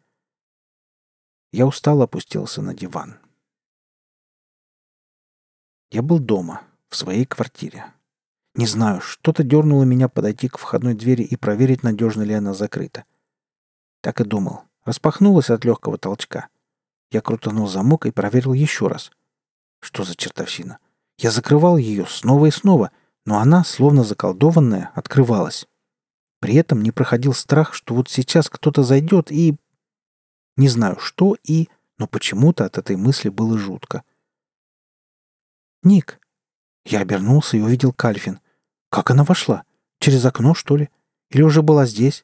Я 1.51 1.67
устал 1.67 2.01
опустился 2.01 2.61
на 2.61 2.73
диван. 2.73 3.19
Я 5.91 6.03
был 6.03 6.19
дома, 6.19 6.61
в 6.87 6.95
своей 6.95 7.25
квартире. 7.25 7.91
Не 8.55 8.65
знаю, 8.65 9.01
что-то 9.01 9.43
дернуло 9.43 9.83
меня 9.83 10.07
подойти 10.07 10.47
к 10.47 10.57
входной 10.57 10.93
двери 10.93 11.23
и 11.23 11.35
проверить, 11.35 11.83
надежно 11.83 12.23
ли 12.23 12.33
она 12.33 12.53
закрыта. 12.53 13.03
Так 13.99 14.21
и 14.21 14.23
думал. 14.23 14.66
Распахнулась 14.87 15.51
от 15.51 15.63
легкого 15.65 15.99
толчка. 15.99 16.47
Я 17.11 17.21
крутанул 17.21 17.67
замок 17.67 18.07
и 18.07 18.11
проверил 18.11 18.53
еще 18.53 18.87
раз. 18.87 19.11
Что 19.79 20.03
за 20.03 20.15
чертовщина? 20.15 20.79
Я 21.19 21.29
закрывал 21.29 21.77
ее 21.77 22.07
снова 22.07 22.47
и 22.47 22.51
снова— 22.51 22.89
но 23.27 23.39
она, 23.39 23.65
словно 23.65 24.05
заколдованная, 24.05 24.89
открывалась. 24.95 25.67
При 26.39 26.55
этом 26.55 26.81
не 26.81 26.91
проходил 26.91 27.33
страх, 27.33 27.73
что 27.73 27.93
вот 27.93 28.09
сейчас 28.09 28.49
кто-то 28.49 28.83
зайдет 28.83 29.33
и... 29.33 29.57
Не 30.55 30.69
знаю, 30.69 30.97
что 30.97 31.35
и... 31.43 31.67
Но 31.97 32.07
почему-то 32.07 32.63
от 32.63 32.77
этой 32.77 32.95
мысли 32.95 33.27
было 33.27 33.57
жутко. 33.57 34.03
«Ник!» 35.83 36.21
Я 36.85 37.01
обернулся 37.01 37.57
и 37.57 37.59
увидел 37.59 37.91
Кальфин. 37.91 38.39
«Как 38.89 39.11
она 39.11 39.25
вошла? 39.25 39.65
Через 39.99 40.23
окно, 40.23 40.53
что 40.53 40.77
ли? 40.77 40.89
Или 41.29 41.41
уже 41.41 41.61
была 41.61 41.85
здесь?» 41.85 42.23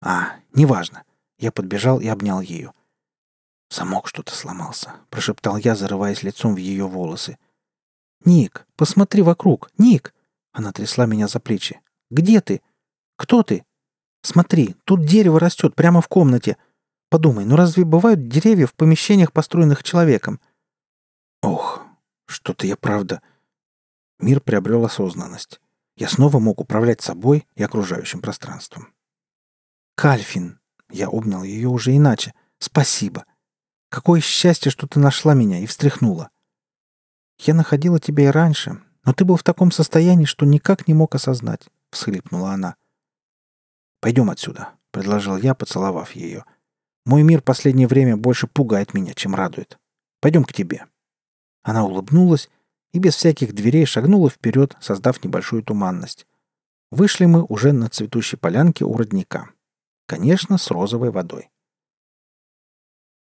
«А, 0.00 0.36
неважно». 0.54 1.04
Я 1.38 1.52
подбежал 1.52 2.00
и 2.00 2.06
обнял 2.06 2.40
ее. 2.40 2.72
«Замок 3.70 4.08
что-то 4.08 4.34
сломался»,— 4.34 4.94
прошептал 5.10 5.56
я, 5.56 5.74
зарываясь 5.74 6.22
лицом 6.22 6.54
в 6.54 6.58
ее 6.58 6.86
волосы. 6.86 7.38
«Ник, 8.24 8.66
посмотри 8.76 9.22
вокруг! 9.22 9.70
Ник!» 9.78 10.14
Она 10.52 10.72
трясла 10.72 11.06
меня 11.06 11.26
за 11.26 11.40
плечи. 11.40 11.80
«Где 12.10 12.40
ты? 12.40 12.62
Кто 13.16 13.42
ты? 13.42 13.64
Смотри, 14.22 14.76
тут 14.84 15.04
дерево 15.04 15.40
растет 15.40 15.74
прямо 15.74 16.00
в 16.00 16.08
комнате. 16.08 16.56
Подумай, 17.10 17.44
ну 17.44 17.56
разве 17.56 17.84
бывают 17.84 18.28
деревья 18.28 18.66
в 18.66 18.74
помещениях, 18.74 19.32
построенных 19.32 19.82
человеком?» 19.82 20.40
«Ох, 21.42 21.84
что-то 22.26 22.66
я 22.66 22.76
правда...» 22.76 23.20
Мир 24.20 24.40
приобрел 24.40 24.84
осознанность. 24.84 25.60
Я 25.96 26.08
снова 26.08 26.38
мог 26.38 26.60
управлять 26.60 27.02
собой 27.02 27.46
и 27.56 27.62
окружающим 27.62 28.20
пространством. 28.20 28.94
«Кальфин!» 29.96 30.60
Я 30.90 31.08
обнял 31.08 31.42
ее 31.42 31.68
уже 31.68 31.96
иначе. 31.96 32.34
«Спасибо! 32.58 33.24
Какое 33.90 34.20
счастье, 34.20 34.70
что 34.70 34.86
ты 34.86 34.98
нашла 35.00 35.34
меня 35.34 35.58
и 35.58 35.66
встряхнула!» 35.66 36.30
Я 37.38 37.54
находила 37.54 37.98
тебя 37.98 38.24
и 38.24 38.28
раньше, 38.28 38.80
но 39.04 39.12
ты 39.12 39.24
был 39.24 39.36
в 39.36 39.42
таком 39.42 39.70
состоянии, 39.70 40.24
что 40.24 40.46
никак 40.46 40.88
не 40.88 40.94
мог 40.94 41.14
осознать»,— 41.14 41.68
всхлипнула 41.90 42.52
она. 42.52 42.76
«Пойдем 44.00 44.30
отсюда»,— 44.30 44.70
предложил 44.90 45.36
я, 45.36 45.54
поцеловав 45.54 46.12
ее. 46.12 46.44
«Мой 47.04 47.22
мир 47.22 47.42
последнее 47.42 47.88
время 47.88 48.16
больше 48.16 48.46
пугает 48.46 48.94
меня, 48.94 49.14
чем 49.14 49.34
радует. 49.34 49.78
Пойдем 50.20 50.44
к 50.44 50.52
тебе». 50.52 50.86
Она 51.62 51.84
улыбнулась 51.84 52.50
и 52.92 52.98
без 52.98 53.16
всяких 53.16 53.54
дверей 53.54 53.86
шагнула 53.86 54.30
вперед, 54.30 54.76
создав 54.80 55.22
небольшую 55.24 55.62
туманность. 55.62 56.26
Вышли 56.90 57.24
мы 57.24 57.42
уже 57.42 57.72
на 57.72 57.88
цветущей 57.88 58.38
полянке 58.38 58.84
у 58.84 58.96
родника. 58.96 59.50
Конечно, 60.06 60.58
с 60.58 60.70
розовой 60.70 61.10
водой. 61.10 61.50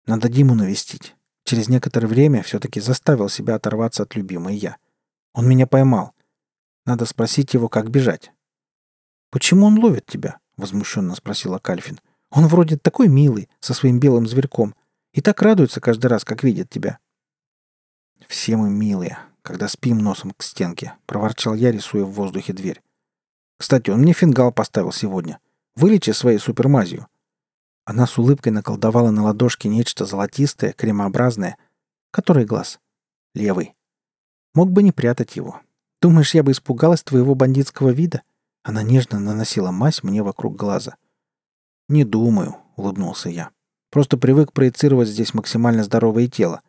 Надо 0.07 0.29
Диму 0.29 0.55
навестить. 0.55 1.17
Через 1.45 1.69
некоторое 1.69 2.07
время 2.07 2.43
все-таки 2.43 2.81
заставил 2.81 3.29
себя 3.29 3.55
оторваться 3.55 4.03
от 4.03 4.15
любимой 4.15 4.57
я. 4.57 4.77
Он 5.33 5.49
меня 5.49 5.67
поймал. 5.67 6.13
Надо 6.85 7.07
спросить 7.07 7.55
его, 7.55 7.69
как 7.69 7.91
бежать. 7.91 8.33
«Почему 9.31 9.67
он 9.67 9.79
ловит 9.79 10.07
тебя?»— 10.07 10.39
возмущенно 10.57 11.15
спросила 11.15 11.59
Кальфин. 11.59 12.01
«Он 12.31 12.47
вроде 12.47 12.77
такой 12.77 13.09
милый, 13.09 13.49
со 13.61 13.75
своим 13.75 13.99
белым 13.99 14.27
зверьком, 14.27 14.75
и 15.13 15.21
так 15.21 15.43
радуется 15.43 15.81
каждый 15.81 16.07
раз, 16.07 16.25
как 16.25 16.45
видит 16.45 16.71
тебя». 16.71 16.99
«Все 18.29 18.57
мы 18.57 18.71
милые, 18.71 19.19
когда 19.43 19.69
спим 19.69 19.99
носом 19.99 20.33
к 20.33 20.43
стенке»,— 20.43 20.95
проворчал 21.07 21.55
я, 21.55 21.73
рисуя 21.73 22.05
в 22.05 22.13
воздухе 22.13 22.53
дверь. 22.53 22.83
«Кстати, 23.59 23.91
он 23.91 24.01
мне 24.01 24.13
фингал 24.13 24.53
поставил 24.53 24.93
сегодня. 24.93 25.39
Вылечи 25.77 26.11
своей 26.11 26.39
супермазью. 26.39 27.07
Она 27.85 28.07
с 28.07 28.19
улыбкой 28.19 28.51
наколдовала 28.51 29.11
на 29.11 29.23
ладошке 29.23 29.69
нечто 29.69 30.07
золотистое, 30.07 30.73
кремообразное. 30.73 31.59
Который 32.11 32.45
глаз? 32.45 32.81
Левый. 33.35 33.75
Мог 34.55 34.73
бы 34.73 34.83
не 34.83 34.91
прятать 34.91 35.37
его. 35.37 35.61
Думаешь, 36.01 36.35
я 36.35 36.43
бы 36.43 36.53
испугалась 36.53 37.03
твоего 37.03 37.35
бандитского 37.35 37.91
вида? 37.91 38.23
Она 38.63 38.83
нежно 38.83 39.21
наносила 39.21 39.71
мазь 39.71 40.03
мне 40.03 40.23
вокруг 40.23 40.57
глаза. 40.57 40.97
«Не 41.89 42.05
думаю»,— 42.05 42.57
улыбнулся 42.77 43.29
я. 43.29 43.51
«Просто 43.91 44.17
привык 44.17 44.53
проецировать 44.53 45.09
здесь 45.09 45.35
максимально 45.35 45.85
здоровое 45.85 46.27
тело». 46.27 46.63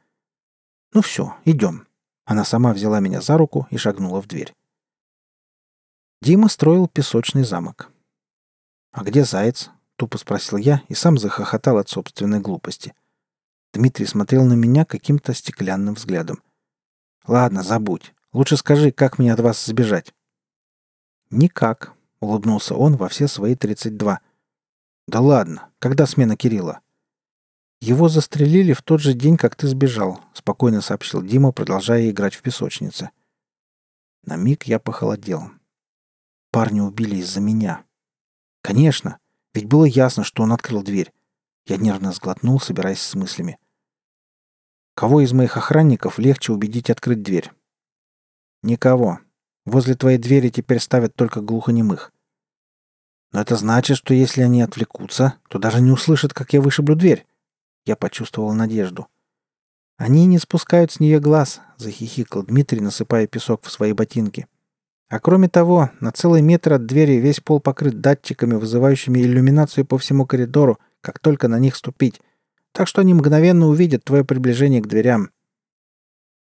«Ну 0.94 1.02
все, 1.02 1.36
идем». 1.44 1.88
Она 2.26 2.44
сама 2.44 2.74
взяла 2.74 3.00
меня 3.00 3.22
за 3.22 3.38
руку 3.38 3.68
и 3.72 3.78
шагнула 3.78 4.22
в 4.22 4.28
дверь. 4.28 4.54
Дима 6.22 6.50
строил 6.50 6.88
песочный 6.88 7.44
замок. 7.44 7.90
«А 8.92 9.04
где 9.04 9.24
заяц?» 9.24 9.70
Тупо 9.98 10.20
спросил 10.20 10.60
я 10.60 10.84
и 10.90 10.94
сам 10.94 11.18
захохотал 11.18 11.80
от 11.80 11.90
собственной 11.90 12.40
глупости. 12.40 12.94
Дмитрий 13.74 14.06
смотрел 14.06 14.46
на 14.46 14.54
меня 14.54 14.86
каким-то 14.86 15.34
стеклянным 15.34 15.96
взглядом. 15.96 16.42
«Ладно, 17.26 17.64
забудь. 17.64 18.14
Лучше 18.32 18.58
скажи, 18.58 18.92
как 18.92 19.18
мне 19.18 19.34
от 19.34 19.40
вас 19.40 19.66
сбежать?» 19.66 20.14
«Никак»,— 21.32 21.94
улыбнулся 22.20 22.76
он 22.76 22.96
во 22.96 23.10
все 23.10 23.28
свои 23.28 23.56
тридцать 23.56 23.98
два. 23.98 24.22
«Да 25.08 25.20
ладно. 25.20 25.70
Когда 25.80 26.06
смена 26.06 26.38
Кирилла?» 26.38 26.82
«Его 27.82 28.08
застрелили 28.08 28.74
в 28.74 28.84
тот 28.84 29.02
же 29.02 29.14
день, 29.14 29.36
как 29.36 29.56
ты 29.56 29.68
сбежал»,— 29.68 30.22
спокойно 30.34 30.82
сообщил 30.82 31.24
Дима, 31.24 31.52
продолжая 31.52 32.10
играть 32.10 32.36
в 32.36 32.42
песочнице. 32.44 33.10
На 34.24 34.36
миг 34.36 34.66
я 34.66 34.80
похолодел. 34.80 35.52
Парня 36.52 36.84
убили 36.84 37.18
из-за 37.18 37.40
меня. 37.40 37.84
Конечно, 38.62 39.20
ведь 39.54 39.66
было 39.66 39.86
ясно, 39.86 40.24
что 40.24 40.44
он 40.44 40.54
открыл 40.54 40.84
дверь. 40.84 41.12
Я 41.66 41.78
нервно 41.78 42.12
сглотнул, 42.12 42.60
собираясь 42.60 43.02
с 43.02 43.16
мыслями. 43.16 43.58
Кого 44.96 45.22
из 45.22 45.34
моих 45.34 45.58
охранников 45.58 46.18
легче 46.18 46.54
убедить 46.54 46.90
открыть 46.90 47.22
дверь? 47.22 47.52
Никого. 48.64 49.20
Возле 49.66 49.96
твоей 49.96 50.18
двери 50.18 50.50
теперь 50.50 50.80
ставят 50.80 51.14
только 51.16 51.42
глухонемых. 51.42 52.12
Но 53.32 53.42
это 53.42 53.56
значит, 53.58 53.98
что 53.98 54.14
если 54.14 54.42
они 54.42 54.62
отвлекутся, 54.62 55.36
то 55.50 55.60
даже 55.60 55.82
не 55.82 55.92
услышат, 55.92 56.34
как 56.34 56.54
я 56.54 56.62
вышиблю 56.62 56.96
дверь. 56.96 57.26
Я 57.86 57.96
почувствовал 57.96 58.54
надежду. 58.54 59.08
Они 59.98 60.26
не 60.26 60.40
спускают 60.40 60.92
с 60.92 61.00
нее 61.00 61.20
глаз, 61.20 61.62
захихикал 61.78 62.44
Дмитрий, 62.44 62.82
насыпая 62.82 63.28
песок 63.28 63.64
в 63.64 63.72
свои 63.72 63.94
ботинки. 63.94 64.48
А 65.10 65.20
кроме 65.20 65.48
того, 65.48 65.90
на 66.02 66.12
целый 66.12 66.42
метр 66.42 66.74
от 66.74 66.86
двери 66.86 67.14
весь 67.14 67.40
пол 67.40 67.62
покрыт 67.62 68.02
датчиками, 68.02 68.56
вызывающими 68.56 69.20
иллюминацию 69.20 69.86
по 69.86 69.98
всему 69.98 70.26
коридору, 70.26 70.80
как 71.02 71.20
только 71.20 71.48
на 71.48 71.60
них 71.60 71.76
ступить. 71.78 72.22
Так 72.74 72.88
что 72.88 73.02
они 73.02 73.14
мгновенно 73.14 73.68
увидят 73.68 74.04
твое 74.04 74.26
приближение 74.26 74.82
к 74.82 74.88
дверям. 74.88 75.30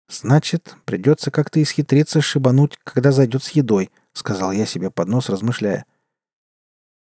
Значит, 0.09 0.75
придется 0.83 1.31
как-то 1.31 1.63
исхитриться 1.63 2.19
шибануть, 2.19 2.77
когда 2.83 3.13
зайдет 3.13 3.43
с 3.43 3.51
едой, 3.51 3.89
сказал 4.11 4.51
я 4.51 4.65
себе 4.65 4.91
под 4.91 5.07
нос, 5.07 5.29
размышляя. 5.29 5.85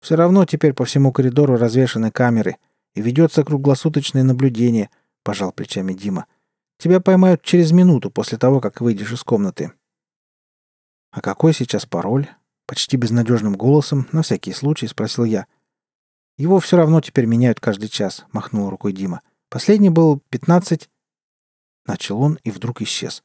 Все 0.00 0.14
равно 0.14 0.44
теперь 0.44 0.72
по 0.72 0.84
всему 0.84 1.10
коридору 1.10 1.56
развешаны 1.56 2.12
камеры, 2.12 2.56
и 2.94 3.02
ведется 3.02 3.42
круглосуточное 3.42 4.22
наблюдение, 4.22 4.90
пожал 5.24 5.50
плечами 5.50 5.94
Дима. 5.94 6.26
Тебя 6.78 7.00
поймают 7.00 7.42
через 7.42 7.72
минуту 7.72 8.10
после 8.10 8.38
того, 8.38 8.60
как 8.60 8.80
выйдешь 8.80 9.12
из 9.12 9.24
комнаты. 9.24 9.72
А 11.12 11.20
какой 11.20 11.52
сейчас 11.52 11.86
пароль? 11.86 12.28
Почти 12.66 12.96
безнадежным 12.96 13.54
голосом, 13.54 14.08
на 14.12 14.22
всякий 14.22 14.52
случай, 14.52 14.86
спросил 14.86 15.24
я. 15.24 15.46
Его 16.38 16.58
все 16.58 16.78
равно 16.78 17.00
теперь 17.02 17.26
меняют 17.26 17.60
каждый 17.60 17.88
час, 17.88 18.24
махнул 18.32 18.70
рукой 18.70 18.94
Дима. 18.94 19.20
Последний 19.50 19.90
был 19.90 20.22
пятнадцать. 20.30 20.88
Начал 21.86 22.20
он 22.22 22.38
и 22.42 22.50
вдруг 22.50 22.80
исчез. 22.80 23.22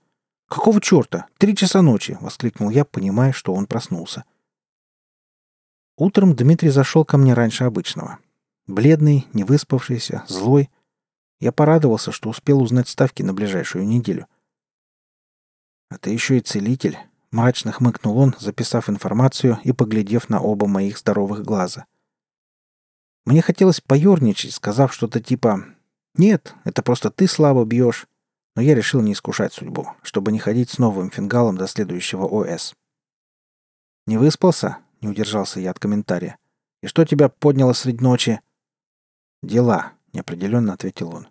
«Какого 0.50 0.82
черта? 0.82 1.28
Три 1.38 1.56
часа 1.56 1.82
ночи!»— 1.82 2.18
воскликнул 2.22 2.70
я, 2.70 2.84
понимая, 2.84 3.32
что 3.32 3.54
он 3.54 3.68
проснулся. 3.68 4.26
Утром 5.96 6.36
Дмитрий 6.36 6.70
зашел 6.70 7.06
ко 7.06 7.18
мне 7.18 7.34
раньше 7.34 7.64
обычного. 7.64 8.20
Бледный, 8.66 9.28
невыспавшийся, 9.34 10.26
злой. 10.28 10.70
Я 11.40 11.52
порадовался, 11.52 12.12
что 12.12 12.30
успел 12.30 12.62
узнать 12.62 12.90
ставки 12.90 13.24
на 13.24 13.34
ближайшую 13.34 13.88
неделю. 13.88 14.28
«А 15.90 15.98
ты 15.98 16.10
еще 16.10 16.38
и 16.38 16.42
целитель»,— 16.42 16.98
мрачно 17.32 17.72
хмыкнул 17.72 18.18
он, 18.18 18.36
записав 18.40 18.90
информацию 18.90 19.60
и 19.64 19.72
поглядев 19.72 20.30
на 20.30 20.42
оба 20.42 20.68
моих 20.68 20.98
здоровых 20.98 21.44
глаза. 21.44 21.86
Мне 23.26 23.42
хотелось 23.42 23.82
поерничать, 23.82 24.54
сказав 24.54 24.94
что-то 24.94 25.22
типа 25.22 25.66
«Нет, 26.16 26.56
это 26.64 26.82
просто 26.82 27.12
ты 27.12 27.28
слабо 27.28 27.66
бьешь», 27.66 28.08
но 28.56 28.62
я 28.62 28.74
решил 28.74 29.02
не 29.02 29.14
искушать 29.14 29.54
судьбу, 29.54 29.90
чтобы 30.02 30.32
не 30.32 30.40
ходить 30.40 30.70
с 30.70 30.78
новым 30.78 31.12
фингалом 31.12 31.58
до 31.58 31.68
следующего 31.68 32.26
ОС. 32.26 32.74
«Не 34.08 34.18
выспался?»— 34.18 34.78
не 35.02 35.10
удержался 35.10 35.60
я 35.60 35.72
от 35.72 35.80
комментария. 35.80 36.38
«И 36.82 36.88
что 36.88 37.06
тебя 37.06 37.30
подняло 37.30 37.74
среди 37.74 38.04
ночи?» 38.04 38.42
«Дела»,— 39.44 39.94
неопределенно 40.14 40.74
ответил 40.74 41.14
он. 41.14 41.28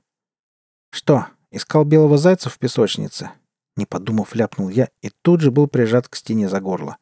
«Что, 0.90 1.26
искал 1.50 1.84
белого 1.84 2.18
зайца 2.18 2.50
в 2.50 2.58
песочнице?» 2.58 3.32
Не 3.76 3.84
подумав, 3.84 4.34
ляпнул 4.34 4.68
я 4.70 4.88
и 5.02 5.10
тут 5.22 5.40
же 5.40 5.50
был 5.50 5.66
прижат 5.68 6.08
к 6.08 6.16
стене 6.16 6.48
за 6.48 6.60
горло. 6.60 6.96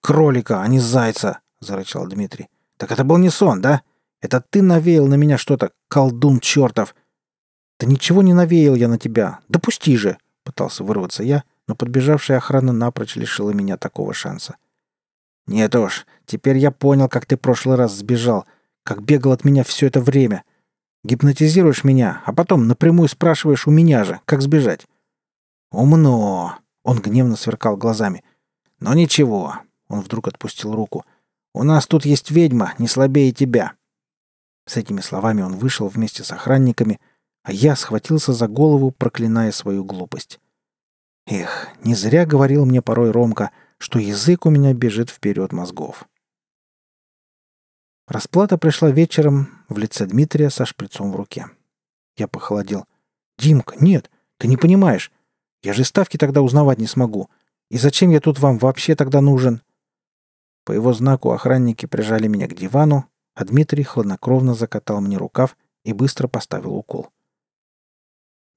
«Кролика, 0.00 0.60
а 0.60 0.68
не 0.68 0.80
зайца!»— 0.80 1.40
зарычал 1.60 2.06
Дмитрий. 2.06 2.48
«Так 2.76 2.92
это 2.92 3.04
был 3.04 3.16
не 3.16 3.30
сон, 3.30 3.62
да? 3.62 3.82
Это 4.20 4.42
ты 4.42 4.60
навеял 4.60 5.06
на 5.06 5.14
меня 5.14 5.38
что-то, 5.38 5.72
колдун 5.88 6.40
чертов!» 6.40 6.94
«Да 7.80 7.86
ничего 7.86 8.22
не 8.22 8.34
навеял 8.34 8.74
я 8.74 8.88
на 8.88 8.98
тебя! 8.98 9.40
Допусти 9.48 9.96
же!»— 9.96 10.18
пытался 10.44 10.84
вырваться 10.84 11.22
я, 11.22 11.44
но 11.66 11.74
подбежавшая 11.74 12.36
охрана 12.36 12.72
напрочь 12.72 13.16
лишила 13.16 13.50
меня 13.52 13.78
такого 13.78 14.12
шанса. 14.12 14.56
«Нет 15.46 15.74
уж, 15.74 16.06
теперь 16.26 16.58
я 16.58 16.70
понял, 16.70 17.08
как 17.08 17.24
ты 17.24 17.38
прошлый 17.38 17.76
раз 17.76 17.94
сбежал, 17.94 18.44
как 18.82 19.02
бегал 19.02 19.32
от 19.32 19.44
меня 19.44 19.64
все 19.64 19.86
это 19.86 20.00
время. 20.02 20.44
Гипнотизируешь 21.02 21.84
меня, 21.84 22.22
а 22.26 22.32
потом 22.34 22.68
напрямую 22.68 23.08
спрашиваешь 23.08 23.66
у 23.66 23.70
меня 23.70 24.04
же, 24.04 24.20
как 24.26 24.42
сбежать». 24.42 24.86
«Умно!»— 25.74 26.58
он 26.82 27.00
гневно 27.00 27.36
сверкал 27.36 27.76
глазами. 27.76 28.24
«Но 28.80 28.94
ничего!»— 28.94 29.56
он 29.88 30.00
вдруг 30.00 30.28
отпустил 30.28 30.74
руку. 30.74 31.04
«У 31.52 31.62
нас 31.62 31.86
тут 31.86 32.04
есть 32.04 32.30
ведьма, 32.30 32.74
не 32.78 32.88
слабее 32.88 33.32
тебя!» 33.32 33.74
С 34.66 34.76
этими 34.76 35.00
словами 35.00 35.42
он 35.42 35.56
вышел 35.56 35.88
вместе 35.88 36.24
с 36.24 36.32
охранниками, 36.32 37.00
а 37.42 37.52
я 37.52 37.76
схватился 37.76 38.32
за 38.32 38.48
голову, 38.48 38.90
проклиная 38.90 39.52
свою 39.52 39.84
глупость. 39.84 40.40
Эх, 41.26 41.68
не 41.82 41.94
зря 41.94 42.24
говорил 42.26 42.64
мне 42.64 42.80
порой 42.80 43.10
Ромка— 43.10 43.50
что 43.84 43.98
язык 43.98 44.46
у 44.46 44.50
меня 44.50 44.72
бежит 44.72 45.10
вперед 45.10 45.52
мозгов. 45.52 46.08
Расплата 48.06 48.56
пришла 48.58 48.90
вечером 48.90 49.64
в 49.68 49.76
лице 49.76 50.06
Дмитрия 50.06 50.48
со 50.48 50.64
шприцом 50.64 51.12
в 51.12 51.16
руке. 51.16 51.48
Я 52.16 52.28
похолодел. 52.28 52.86
«Димка, 53.36 53.74
нет, 53.78 54.10
ты 54.38 54.48
не 54.48 54.56
понимаешь. 54.56 55.12
Я 55.64 55.72
же 55.72 55.82
ставки 55.82 56.18
тогда 56.18 56.42
узнавать 56.42 56.78
не 56.78 56.86
смогу. 56.86 57.30
И 57.70 57.78
зачем 57.78 58.10
я 58.10 58.20
тут 58.20 58.38
вам 58.38 58.58
вообще 58.58 58.94
тогда 58.94 59.22
нужен?» 59.22 59.62
По 60.64 60.72
его 60.72 60.92
знаку 60.92 61.32
охранники 61.32 61.86
прижали 61.86 62.28
меня 62.28 62.46
к 62.46 62.54
дивану, 62.54 63.06
а 63.34 63.44
Дмитрий 63.46 63.82
хладнокровно 63.82 64.54
закатал 64.54 65.00
мне 65.00 65.16
рукав 65.16 65.56
и 65.82 65.94
быстро 65.94 66.28
поставил 66.28 66.74
укол. 66.74 67.08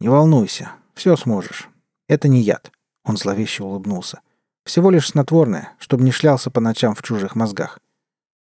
«Не 0.02 0.10
волнуйся, 0.10 0.72
все 0.94 1.16
сможешь. 1.16 1.70
Это 2.10 2.28
не 2.28 2.42
яд»,— 2.42 2.72
он 3.06 3.16
зловеще 3.16 3.64
улыбнулся. 3.64 4.20
Всего 4.66 4.92
лишь 4.92 5.08
снотворное, 5.08 5.74
чтобы 5.80 6.04
не 6.04 6.12
шлялся 6.12 6.52
по 6.52 6.60
ночам 6.60 6.94
в 6.94 7.02
чужих 7.02 7.36
мозгах. 7.36 7.80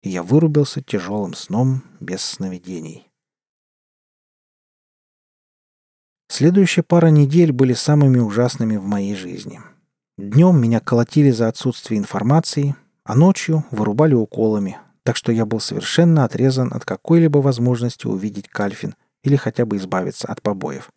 И 0.02 0.10
я 0.10 0.24
вырубился 0.24 0.82
тяжелым 0.82 1.34
сном 1.34 1.84
без 2.00 2.20
сновидений. 2.22 3.09
Следующая 6.30 6.84
пара 6.84 7.08
недель 7.08 7.50
были 7.50 7.72
самыми 7.72 8.20
ужасными 8.20 8.76
в 8.76 8.84
моей 8.84 9.16
жизни. 9.16 9.60
Днем 10.16 10.60
меня 10.60 10.78
колотили 10.78 11.32
за 11.32 11.48
отсутствие 11.48 11.98
информации, 11.98 12.76
а 13.02 13.16
ночью 13.16 13.64
вырубали 13.72 14.14
уколами, 14.14 14.78
так 15.02 15.16
что 15.16 15.32
я 15.32 15.44
был 15.44 15.58
совершенно 15.58 16.24
отрезан 16.24 16.72
от 16.72 16.84
какой-либо 16.84 17.38
возможности 17.38 18.06
увидеть 18.06 18.46
Кальфин 18.46 18.94
или 19.24 19.34
хотя 19.34 19.66
бы 19.66 19.76
избавиться 19.78 20.28
от 20.28 20.40
побоев. 20.40 20.92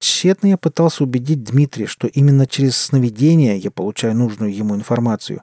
Тщетно 0.00 0.48
я 0.48 0.58
пытался 0.58 1.02
убедить 1.02 1.42
Дмитрия, 1.42 1.86
что 1.86 2.06
именно 2.06 2.46
через 2.46 2.76
сновидение 2.76 3.56
я 3.56 3.70
получаю 3.70 4.14
нужную 4.14 4.54
ему 4.54 4.76
информацию. 4.76 5.40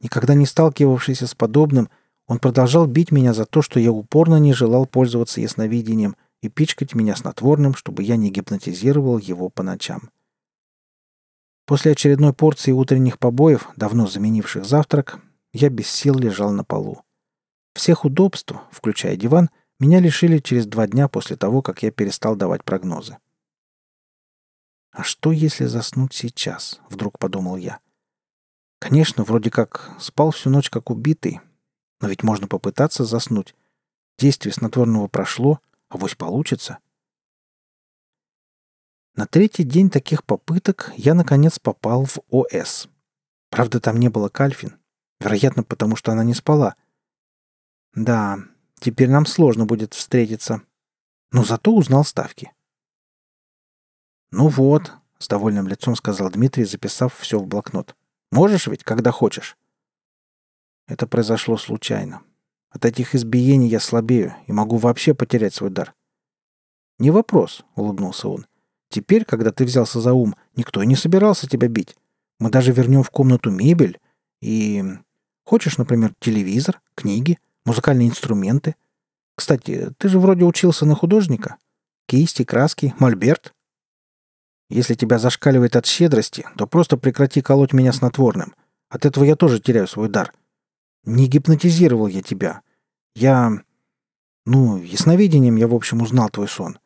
Никогда 0.00 0.32
не 0.32 0.46
сталкивавшийся 0.46 1.26
с 1.26 1.34
подобным, 1.34 1.90
он 2.26 2.38
продолжал 2.38 2.86
бить 2.86 3.12
меня 3.12 3.34
за 3.34 3.44
то, 3.44 3.60
что 3.60 3.78
я 3.78 3.92
упорно 3.92 4.36
не 4.36 4.54
желал 4.54 4.86
пользоваться 4.86 5.42
ясновидением 5.42 6.16
и 6.42 6.48
пичкать 6.48 6.94
меня 6.94 7.16
снотворным, 7.16 7.74
чтобы 7.74 8.02
я 8.02 8.16
не 8.16 8.30
гипнотизировал 8.30 9.18
его 9.18 9.48
по 9.48 9.62
ночам. 9.62 10.10
После 11.66 11.92
очередной 11.92 12.32
порции 12.32 12.72
утренних 12.72 13.18
побоев, 13.18 13.68
давно 13.76 14.06
заменивших 14.06 14.64
завтрак, 14.64 15.20
я 15.52 15.68
без 15.68 15.88
сил 15.88 16.18
лежал 16.18 16.50
на 16.52 16.64
полу. 16.64 17.02
Всех 17.74 18.04
удобств, 18.04 18.54
включая 18.72 19.16
диван, 19.16 19.50
меня 19.78 20.00
лишили 20.00 20.38
через 20.38 20.66
два 20.66 20.86
дня 20.86 21.08
после 21.08 21.36
того, 21.36 21.62
как 21.62 21.82
я 21.82 21.90
перестал 21.90 22.36
давать 22.36 22.64
прогнозы. 22.64 23.18
А 24.90 25.04
что, 25.04 25.30
если 25.30 25.66
заснуть 25.66 26.12
сейчас? 26.12 26.80
Вдруг 26.88 27.18
подумал 27.18 27.56
я. 27.56 27.78
Конечно, 28.80 29.24
вроде 29.24 29.50
как 29.50 29.90
спал 30.00 30.32
всю 30.32 30.50
ночь 30.50 30.70
как 30.70 30.90
убитый, 30.90 31.40
но 32.00 32.08
ведь 32.08 32.22
можно 32.22 32.48
попытаться 32.48 33.04
заснуть. 33.04 33.54
Действие 34.18 34.52
снотворного 34.52 35.06
прошло, 35.06 35.60
а 35.90 35.98
вось 35.98 36.14
получится. 36.14 36.78
На 39.14 39.26
третий 39.26 39.64
день 39.64 39.90
таких 39.90 40.24
попыток 40.24 40.92
я, 40.96 41.14
наконец, 41.14 41.58
попал 41.58 42.06
в 42.06 42.20
ОС. 42.30 42.88
Правда, 43.50 43.80
там 43.80 43.98
не 43.98 44.08
было 44.08 44.28
Кальфин. 44.28 44.78
Вероятно, 45.18 45.64
потому 45.64 45.96
что 45.96 46.12
она 46.12 46.24
не 46.24 46.32
спала. 46.32 46.76
Да, 47.92 48.38
теперь 48.78 49.10
нам 49.10 49.26
сложно 49.26 49.66
будет 49.66 49.92
встретиться. 49.92 50.62
Но 51.32 51.44
зато 51.44 51.74
узнал 51.74 52.04
ставки. 52.04 52.52
«Ну 54.30 54.48
вот»,— 54.48 54.92
с 55.18 55.26
довольным 55.26 55.66
лицом 55.66 55.96
сказал 55.96 56.30
Дмитрий, 56.30 56.64
записав 56.64 57.16
все 57.18 57.38
в 57.40 57.46
блокнот. 57.46 57.96
«Можешь 58.30 58.68
ведь, 58.68 58.84
когда 58.84 59.10
хочешь». 59.10 59.56
Это 60.86 61.08
произошло 61.08 61.56
случайно. 61.56 62.22
От 62.70 62.84
этих 62.84 63.14
избиений 63.14 63.68
я 63.68 63.80
слабею 63.80 64.34
и 64.46 64.52
могу 64.52 64.76
вообще 64.76 65.14
потерять 65.14 65.54
свой 65.54 65.70
дар». 65.70 65.94
«Не 66.98 67.10
вопрос»,— 67.10 67.64
улыбнулся 67.74 68.28
он. 68.28 68.46
«Теперь, 68.88 69.24
когда 69.24 69.50
ты 69.52 69.64
взялся 69.64 70.00
за 70.00 70.12
ум, 70.12 70.36
никто 70.56 70.82
и 70.82 70.86
не 70.86 70.96
собирался 70.96 71.48
тебя 71.48 71.68
бить. 71.68 71.96
Мы 72.38 72.50
даже 72.50 72.72
вернем 72.72 73.02
в 73.02 73.10
комнату 73.10 73.50
мебель 73.50 74.00
и... 74.40 74.84
Хочешь, 75.44 75.78
например, 75.78 76.14
телевизор, 76.20 76.80
книги, 76.94 77.38
музыкальные 77.64 78.08
инструменты? 78.08 78.76
Кстати, 79.34 79.92
ты 79.98 80.08
же 80.08 80.20
вроде 80.20 80.44
учился 80.44 80.86
на 80.86 80.94
художника. 80.94 81.56
Кисти, 82.06 82.44
краски, 82.44 82.94
мольберт. 82.98 83.52
Если 84.68 84.94
тебя 84.94 85.18
зашкаливает 85.18 85.74
от 85.76 85.86
щедрости, 85.86 86.46
то 86.56 86.66
просто 86.66 86.96
прекрати 86.96 87.42
колоть 87.42 87.72
меня 87.72 87.92
снотворным. 87.92 88.54
От 88.88 89.06
этого 89.06 89.24
я 89.24 89.34
тоже 89.34 89.60
теряю 89.60 89.88
свой 89.88 90.08
дар. 90.08 90.32
Не 91.04 91.26
гипнотизировал 91.26 92.06
я 92.06 92.22
тебя. 92.22 92.62
Я... 93.14 93.62
Ну, 94.46 94.78
ясновидением 94.78 95.56
я, 95.56 95.68
в 95.68 95.74
общем, 95.74 96.02
узнал 96.02 96.28
твой 96.30 96.48
сон. 96.48 96.78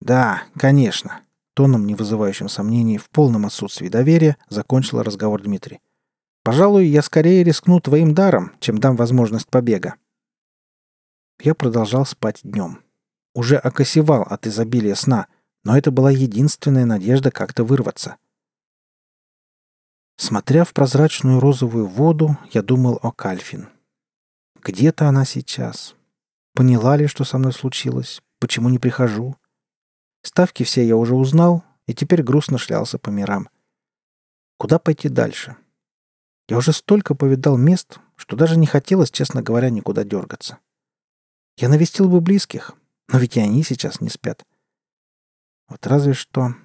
Да, 0.00 0.42
конечно. 0.56 1.22
Тоном, 1.54 1.86
не 1.86 1.94
вызывающим 1.94 2.48
сомнений, 2.48 2.98
в 2.98 3.10
полном 3.10 3.46
отсутствии 3.46 3.88
доверия, 3.88 4.36
закончил 4.48 5.02
разговор 5.02 5.42
Дмитрий. 5.42 5.80
Пожалуй, 6.44 6.86
я 6.86 7.02
скорее 7.02 7.42
рискну 7.42 7.80
твоим 7.80 8.14
даром, 8.14 8.52
чем 8.60 8.78
дам 8.78 8.96
возможность 8.96 9.48
побега. 9.48 9.96
Я 11.40 11.54
продолжал 11.54 12.06
спать 12.06 12.40
днем. 12.42 12.82
Уже 13.34 13.56
окосевал 13.56 14.22
от 14.22 14.46
изобилия 14.46 14.94
сна, 14.94 15.26
но 15.64 15.76
это 15.76 15.90
была 15.90 16.10
единственная 16.10 16.86
надежда 16.86 17.30
как-то 17.30 17.64
вырваться. 17.64 18.16
Смотря 20.20 20.64
в 20.64 20.72
прозрачную 20.72 21.38
розовую 21.38 21.86
воду, 21.86 22.36
я 22.50 22.62
думал 22.62 22.98
о 23.02 23.12
Кальфин. 23.12 23.68
Где-то 24.60 25.06
она 25.08 25.24
сейчас. 25.24 25.94
Поняла 26.54 26.96
ли, 26.96 27.06
что 27.06 27.22
со 27.22 27.38
мной 27.38 27.52
случилось? 27.52 28.20
Почему 28.40 28.68
не 28.68 28.80
прихожу? 28.80 29.36
Ставки 30.22 30.64
все 30.64 30.84
я 30.84 30.96
уже 30.96 31.14
узнал, 31.14 31.62
и 31.86 31.94
теперь 31.94 32.24
грустно 32.24 32.58
шлялся 32.58 32.98
по 32.98 33.10
мирам. 33.10 33.48
Куда 34.56 34.80
пойти 34.80 35.08
дальше? 35.08 35.56
Я 36.48 36.56
уже 36.56 36.72
столько 36.72 37.14
повидал 37.14 37.56
мест, 37.56 38.00
что 38.16 38.34
даже 38.34 38.56
не 38.56 38.66
хотелось, 38.66 39.12
честно 39.12 39.40
говоря, 39.40 39.70
никуда 39.70 40.02
дергаться. 40.02 40.58
Я 41.56 41.68
навестил 41.68 42.08
бы 42.08 42.20
близких, 42.20 42.72
но 43.06 43.20
ведь 43.20 43.36
и 43.36 43.40
они 43.40 43.62
сейчас 43.62 44.00
не 44.00 44.08
спят. 44.08 44.44
Вот 45.68 45.86
разве 45.86 46.12
что... 46.12 46.56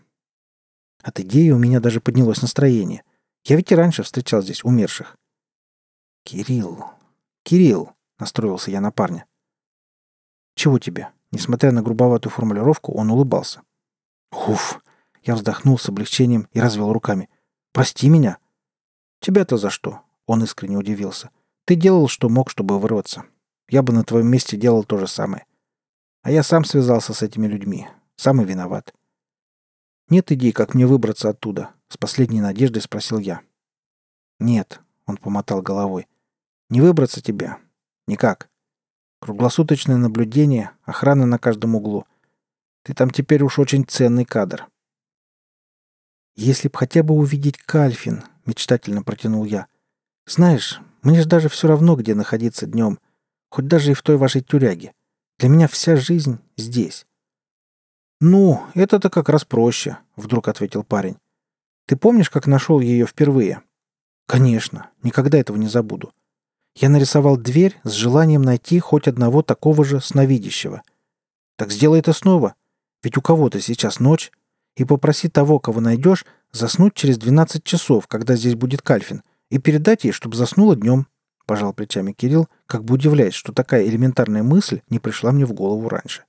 От 1.04 1.20
идеи 1.20 1.51
у 1.51 1.60
меня 1.60 1.80
даже 1.80 2.01
поднялось 2.01 2.41
настроение. 2.41 3.04
Я 3.46 3.56
ведь 3.56 3.72
и 3.72 3.76
раньше 3.76 4.04
встречал 4.04 4.41
здесь 4.41 4.64
умерших. 4.64 5.18
«Кирилл! 6.24 6.86
Кирилл!»— 7.44 7.94
настроился 8.20 8.72
я 8.72 8.80
на 8.80 8.91
парня. 8.91 9.26
«Чего 10.56 10.80
тебе?» 10.80 11.10
Несмотря 11.32 11.72
на 11.72 11.82
грубоватую 11.82 12.32
формулировку, 12.32 12.94
он 12.94 13.10
улыбался. 13.10 13.64
«Уф!» 14.32 14.80
Я 15.24 15.34
вздохнул 15.34 15.80
с 15.80 15.89
облегчением 15.89 16.48
и 16.52 16.60
развел 16.60 16.94
руками. 16.94 17.28
«Прости 17.72 18.08
меня!» 18.08 18.38
«Тебя-то 19.20 19.58
за 19.58 19.72
что?» 19.72 20.02
Он 20.28 20.44
искренне 20.44 20.78
удивился. 20.78 21.32
«Ты 21.66 21.76
делал, 21.76 22.08
что 22.08 22.30
мог, 22.30 22.52
чтобы 22.52 22.80
вырваться. 22.80 23.26
Я 23.68 23.82
бы 23.82 23.94
на 23.94 24.04
твоем 24.04 24.28
месте 24.28 24.58
делал 24.58 24.84
то 24.84 24.98
же 24.98 25.08
самое. 25.08 25.46
А 26.22 26.30
я 26.30 26.44
сам 26.44 26.66
связался 26.66 27.16
с 27.16 27.24
этими 27.24 27.48
людьми. 27.48 27.88
Сам 28.16 28.39
и 28.41 28.46
виноват. 28.46 28.94
Нет 30.14 30.32
идей, 30.32 30.51
как 30.51 30.76
мне 30.76 30.86
выбраться 30.86 31.30
оттуда? 31.30 31.72
С 31.89 31.97
последней 31.97 32.39
надеждой 32.39 32.84
спросил 32.84 33.18
я. 33.18 33.41
Нет, 34.39 34.80
он 35.07 35.18
помотал 35.18 35.64
головой. 35.64 36.07
Не 36.70 36.82
выбраться 36.82 37.20
тебе. 37.20 37.57
Никак. 38.05 38.47
Круглосуточное 39.22 39.97
наблюдение, 39.97 40.70
охрана 40.84 41.26
на 41.26 41.39
каждом 41.39 41.74
углу. 41.74 42.05
Ты 42.84 42.93
там 42.93 43.09
теперь 43.09 43.41
уж 43.41 43.57
очень 43.57 43.86
ценный 43.86 44.24
кадр. 44.24 44.68
Если 46.36 46.68
б 46.68 46.78
хотя 46.78 47.01
бы 47.01 47.16
увидеть 47.16 47.57
Кальфин, 47.57 48.24
мечтательно 48.45 49.01
протянул 49.01 49.45
я. 49.45 49.66
Знаешь, 50.28 50.80
мне 51.01 51.24
же 51.24 51.28
даже 51.28 51.49
все 51.49 51.68
равно, 51.68 51.95
где 51.95 52.14
находиться 52.14 52.68
днем 52.68 52.99
хоть 53.49 53.68
даже 53.68 53.89
и 53.89 53.95
в 53.95 54.03
той 54.03 54.18
вашей 54.18 54.41
тюряге. 54.41 54.93
Для 55.39 55.49
меня 55.49 55.68
вся 55.68 55.95
жизнь 55.95 56.38
здесь». 56.55 57.07
«Ну, 58.26 58.64
это-то 58.74 59.10
как 59.10 59.28
раз 59.28 59.44
проще»,— 59.44 59.98
вдруг 60.16 60.48
ответил 60.48 60.86
парень. 60.86 61.18
«Ты 61.88 61.98
помнишь, 61.98 62.30
как 62.30 62.48
нашел 62.48 62.80
ее 62.80 63.06
впервые?» 63.06 63.64
«Конечно, 64.28 64.92
никогда 65.04 65.38
этого 65.38 65.58
не 65.58 65.68
забуду. 65.68 66.14
Я 66.74 66.88
нарисовал 66.88 67.36
дверь 67.36 67.78
с 67.84 67.92
желанием 67.92 68.42
найти 68.42 68.80
хоть 68.80 69.10
одного 69.10 69.42
такого 69.42 69.84
же 69.84 70.00
сновидящего. 70.00 70.84
Так 71.58 71.74
сделай 71.74 72.00
это 72.00 72.14
снова, 72.14 72.56
ведь 73.04 73.18
у 73.18 73.22
кого-то 73.22 73.60
сейчас 73.60 74.00
ночь, 74.00 74.32
и 74.78 74.86
попроси 74.86 75.28
того, 75.28 75.60
кого 75.60 75.82
найдешь, 75.82 76.26
заснуть 76.54 76.94
через 76.94 77.18
12 77.18 77.66
часов, 77.66 78.08
когда 78.08 78.38
здесь 78.38 78.56
будет 78.56 78.82
Кальфин, 78.82 79.22
и 79.50 79.58
передать 79.58 80.06
ей, 80.06 80.14
чтобы 80.14 80.38
заснула 80.38 80.78
днем.— 80.78 81.08
пожал 81.46 81.74
плечами 81.74 82.14
Кирилл, 82.14 82.48
как 82.68 82.86
бы 82.86 82.94
удивляясь, 82.94 83.34
что 83.34 83.52
такая 83.52 83.86
элементарная 83.86 84.44
мысль 84.44 84.80
не 84.90 85.00
пришла 85.00 85.34
мне 85.34 85.46
в 85.46 85.52
голову 85.52 85.90
раньше. 85.90 86.24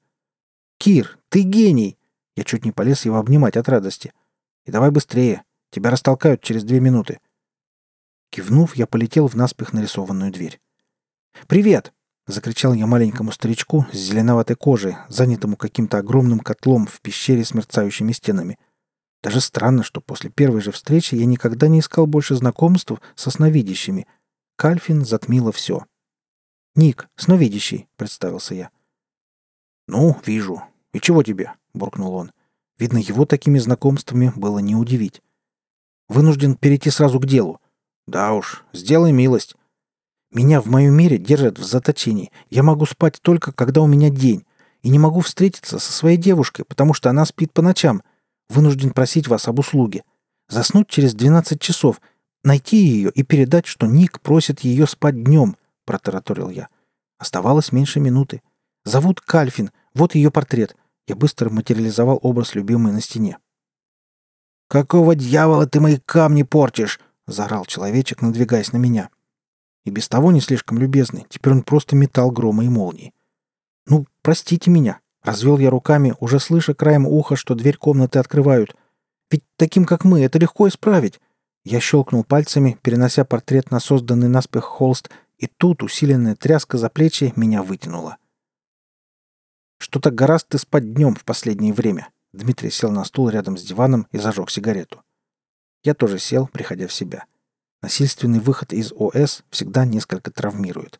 «Кир, 0.84 1.18
ты 1.30 1.40
гений!» 1.40 1.96
Я 2.36 2.44
чуть 2.44 2.66
не 2.66 2.70
полез 2.70 3.06
его 3.06 3.16
обнимать 3.16 3.56
от 3.56 3.70
радости. 3.70 4.12
«И 4.66 4.70
давай 4.70 4.90
быстрее. 4.90 5.42
Тебя 5.70 5.88
растолкают 5.88 6.42
через 6.42 6.62
две 6.62 6.78
минуты». 6.78 7.20
Кивнув, 8.28 8.76
я 8.76 8.86
полетел 8.86 9.26
в 9.26 9.34
наспех 9.34 9.72
нарисованную 9.72 10.30
дверь. 10.30 10.60
«Привет!»— 11.46 11.94
закричал 12.26 12.74
я 12.74 12.86
маленькому 12.86 13.32
старичку 13.32 13.86
с 13.94 13.96
зеленоватой 13.96 14.56
кожей, 14.56 14.96
занятому 15.08 15.56
каким-то 15.56 15.96
огромным 15.96 16.40
котлом 16.40 16.84
в 16.86 17.00
пещере 17.00 17.46
с 17.46 17.54
мерцающими 17.54 18.12
стенами. 18.12 18.58
Даже 19.22 19.40
странно, 19.40 19.84
что 19.84 20.02
после 20.02 20.28
первой 20.28 20.60
же 20.60 20.70
встречи 20.70 21.14
я 21.14 21.24
никогда 21.24 21.68
не 21.68 21.80
искал 21.80 22.06
больше 22.06 22.34
знакомств 22.34 22.92
со 23.14 23.30
сновидящими— 23.30 24.06
Кальфин 24.56 25.06
затмило 25.06 25.50
все. 25.50 25.86
«Ник, 26.74 27.08
сновидящий»,— 27.16 27.88
представился 27.96 28.54
я. 28.54 28.70
«Ну, 29.88 30.20
вижу. 30.26 30.62
И 30.94 31.00
чего 31.00 31.22
тебе?»— 31.22 31.52
буркнул 31.74 32.14
он. 32.14 32.32
Видно, 32.78 32.96
его 32.96 33.26
такими 33.26 33.58
знакомствами 33.58 34.32
было 34.34 34.60
не 34.60 34.74
удивить. 34.74 35.20
«Вынужден 36.08 36.54
перейти 36.54 36.88
сразу 36.88 37.20
к 37.20 37.26
делу». 37.26 37.60
«Да 38.06 38.32
уж, 38.32 38.64
сделай 38.72 39.12
милость». 39.12 39.54
«Меня 40.32 40.62
в 40.62 40.66
моем 40.66 40.94
мире 40.94 41.18
держат 41.18 41.58
в 41.58 41.64
заточении. 41.64 42.32
Я 42.48 42.62
могу 42.62 42.86
спать 42.86 43.20
только, 43.20 43.52
когда 43.52 43.82
у 43.82 43.86
меня 43.86 44.08
день. 44.08 44.46
И 44.80 44.88
не 44.88 44.98
могу 44.98 45.20
встретиться 45.20 45.78
со 45.78 45.92
своей 45.92 46.16
девушкой, 46.16 46.64
потому 46.64 46.94
что 46.94 47.10
она 47.10 47.26
спит 47.26 47.52
по 47.52 47.60
ночам. 47.60 48.02
Вынужден 48.48 48.90
просить 48.90 49.28
вас 49.28 49.48
об 49.48 49.58
услуге. 49.58 50.04
Заснуть 50.48 50.88
через 50.88 51.14
12 51.14 51.60
часов— 51.60 52.00
Найти 52.44 52.76
ее 52.76 53.10
и 53.10 53.22
передать, 53.22 53.64
что 53.66 53.86
Ник 53.86 54.20
просит 54.20 54.60
ее 54.60 54.86
спать 54.86 55.24
днем, 55.24 55.56
протараторил 55.86 56.50
я. 56.50 56.68
Оставалось 57.18 57.72
меньше 57.72 58.00
минуты. 58.00 58.42
Зовут 58.84 59.22
Кальфин, 59.22 59.70
вот 59.94 60.14
ее 60.14 60.30
портрет. 60.30 60.76
Я 61.06 61.16
быстро 61.16 61.50
материализовал 61.50 62.18
образ 62.22 62.54
любимой 62.54 62.92
на 62.92 63.00
стене. 63.00 63.38
«Какого 64.68 65.14
дьявола 65.14 65.66
ты 65.66 65.80
мои 65.80 65.98
камни 65.98 66.42
портишь?»— 66.42 67.00
заорал 67.26 67.66
человечек, 67.66 68.22
надвигаясь 68.22 68.72
на 68.72 68.78
меня. 68.78 69.10
И 69.84 69.90
без 69.90 70.08
того 70.08 70.32
не 70.32 70.40
слишком 70.40 70.78
любезный, 70.78 71.26
теперь 71.28 71.52
он 71.52 71.62
просто 71.62 71.94
метал 71.94 72.30
грома 72.30 72.64
и 72.64 72.68
молнии. 72.68 73.12
«Ну, 73.86 74.06
простите 74.22 74.70
меня»,— 74.70 75.00
развел 75.22 75.58
я 75.58 75.68
руками, 75.68 76.14
уже 76.20 76.40
слыша 76.40 76.74
краем 76.74 77.06
уха, 77.06 77.36
что 77.36 77.54
дверь 77.54 77.76
комнаты 77.76 78.18
открывают. 78.18 78.74
«Ведь 79.30 79.44
таким, 79.56 79.84
как 79.84 80.04
мы, 80.04 80.22
это 80.22 80.38
легко 80.38 80.68
исправить. 80.68 81.20
Я 81.64 81.80
щелкнул 81.80 82.24
пальцами, 82.24 82.78
перенося 82.82 83.24
портрет 83.24 83.70
на 83.70 83.80
созданный 83.80 84.28
наспех 84.28 84.64
холст, 84.64 85.10
и 85.38 85.46
тут 85.46 85.82
усиленная 85.82 86.36
тряска 86.36 86.76
за 86.76 86.90
плечи 86.90 87.32
меня 87.36 87.62
вытянула. 87.62 88.18
«Что-то 89.78 90.10
гораздо 90.10 90.50
ты 90.50 90.58
спать 90.58 90.94
днем 90.94 91.14
в 91.14 91.24
последнее 91.24 91.72
время», 91.72 92.10
Дмитрий 92.34 92.70
сел 92.70 92.90
на 92.90 93.04
стул 93.04 93.28
рядом 93.28 93.56
с 93.56 93.62
диваном 93.62 94.08
и 94.10 94.18
зажег 94.18 94.50
сигарету. 94.50 95.04
Я 95.84 95.94
тоже 95.94 96.18
сел, 96.18 96.48
приходя 96.48 96.88
в 96.88 96.92
себя. 96.92 97.26
Насильственный 97.80 98.40
выход 98.40 98.72
из 98.72 98.92
ОС 98.92 99.44
всегда 99.50 99.84
несколько 99.84 100.32
травмирует. 100.32 100.98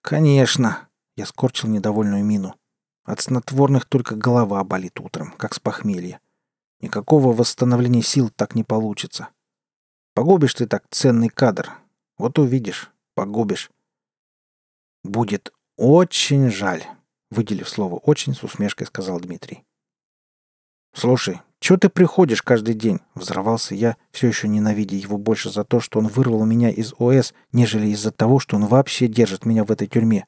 «Конечно!»— 0.00 0.88
я 1.16 1.26
скорчил 1.26 1.68
недовольную 1.68 2.24
мину. 2.24 2.54
От 3.04 3.20
снотворных 3.20 3.84
только 3.84 4.14
голова 4.14 4.64
болит 4.64 4.98
утром, 4.98 5.32
как 5.32 5.52
с 5.52 5.60
похмелья. 5.60 6.20
Никакого 6.80 7.34
восстановления 7.34 8.02
сил 8.02 8.30
так 8.30 8.54
не 8.54 8.64
получится. 8.64 9.28
Погубишь 10.14 10.54
ты 10.54 10.66
так 10.66 10.84
ценный 10.90 11.28
кадр. 11.28 11.70
Вот 12.16 12.38
увидишь, 12.38 12.90
погубишь. 13.14 13.70
Будет 15.04 15.52
очень 15.76 16.50
жаль, 16.50 16.84
выделив 17.32 17.68
слово 17.68 17.96
«очень», 17.96 18.34
с 18.34 18.42
усмешкой 18.42 18.86
сказал 18.86 19.18
Дмитрий. 19.20 19.64
«Слушай, 20.94 21.40
Чего 21.62 21.78
ты 21.78 21.88
приходишь 21.88 22.42
каждый 22.42 22.74
день?»— 22.74 22.98
взорвался 23.14 23.76
я, 23.76 23.96
все 24.10 24.26
еще 24.26 24.48
ненавидя 24.48 24.96
его 24.96 25.16
больше 25.16 25.48
за 25.48 25.62
то, 25.62 25.78
что 25.78 26.00
он 26.00 26.08
вырвал 26.08 26.44
меня 26.44 26.70
из 26.70 26.92
ОС, 26.98 27.34
нежели 27.52 27.86
из-за 27.90 28.10
того, 28.10 28.40
что 28.40 28.56
он 28.56 28.66
вообще 28.66 29.06
держит 29.06 29.46
меня 29.46 29.62
в 29.62 29.70
этой 29.70 29.86
тюрьме. 29.86 30.26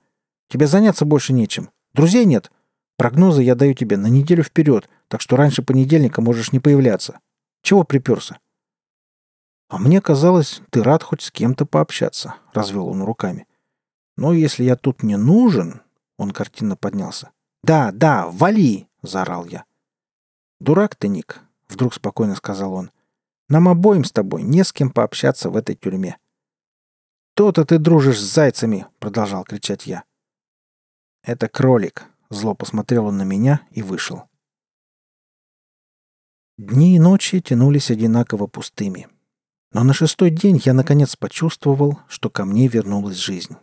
Тебе 0.48 0.68
заняться 0.68 1.05
больше 1.05 1.32
нечем. 1.32 1.70
Друзей 1.92 2.24
нет. 2.24 2.52
Прогнозы 2.96 3.42
я 3.42 3.57
даю 3.57 3.74
тебе 3.74 3.96
на 3.96 4.07
неделю 4.07 4.44
вперед, 4.44 4.88
так 5.09 5.20
что 5.20 5.34
раньше 5.34 5.62
понедельника 5.62 6.22
можешь 6.22 6.52
не 6.52 6.61
появляться. 6.61 7.18
Чего 7.62 7.82
приперся?» 7.82 8.38
«А 9.68 9.78
мне 9.78 10.00
казалось, 10.00 10.62
ты 10.70 10.84
рад 10.84 11.02
хоть 11.02 11.22
с 11.22 11.32
кем-то 11.32 11.66
пообщаться»,— 11.66 12.36
развел 12.52 12.86
он 12.86 13.02
руками. 13.02 13.48
«Но 14.16 14.32
если 14.32 14.62
я 14.62 14.76
тут 14.76 15.02
не 15.02 15.16
нужен...»— 15.16 15.80
он 16.16 16.30
картинно 16.30 16.76
поднялся. 16.76 17.30
«Да, 17.62 17.92
да, 17.92 18.28
вали!»— 18.28 18.88
заорал 19.02 19.46
я. 19.46 19.64
«Дурак 20.60 20.96
ты, 20.96 21.08
Ник»,— 21.08 21.40
вдруг 21.68 21.94
спокойно 21.94 22.36
сказал 22.36 22.74
он. 22.74 22.90
«Нам 23.48 23.68
обоим 23.68 24.04
с 24.04 24.12
тобой 24.12 24.42
не 24.42 24.64
с 24.64 24.72
кем 24.72 24.90
пообщаться 24.90 25.50
в 25.50 25.56
этой 25.56 25.74
тюрьме». 25.74 26.18
«То-то 27.34 27.64
ты 27.64 27.78
дружишь 27.78 28.20
с 28.20 28.32
зайцами!»— 28.34 28.86
продолжал 28.98 29.44
кричать 29.44 29.86
я. 29.86 30.04
«Это 31.22 31.48
кролик»,— 31.48 32.06
зло 32.30 32.54
посмотрел 32.54 33.06
он 33.06 33.16
на 33.16 33.22
меня 33.22 33.62
и 33.70 33.82
вышел. 33.82 34.28
Дни 36.56 36.94
и 36.96 37.00
ночи 37.00 37.40
тянулись 37.40 37.90
одинаково 37.90 38.46
пустыми. 38.46 39.08
Но 39.72 39.82
на 39.82 39.92
шестой 39.92 40.30
день 40.30 40.60
я 40.64 40.72
наконец 40.72 41.16
почувствовал, 41.16 41.98
что 42.06 42.30
ко 42.30 42.44
мне 42.44 42.68
вернулась 42.68 43.16
жизнь. 43.16 43.56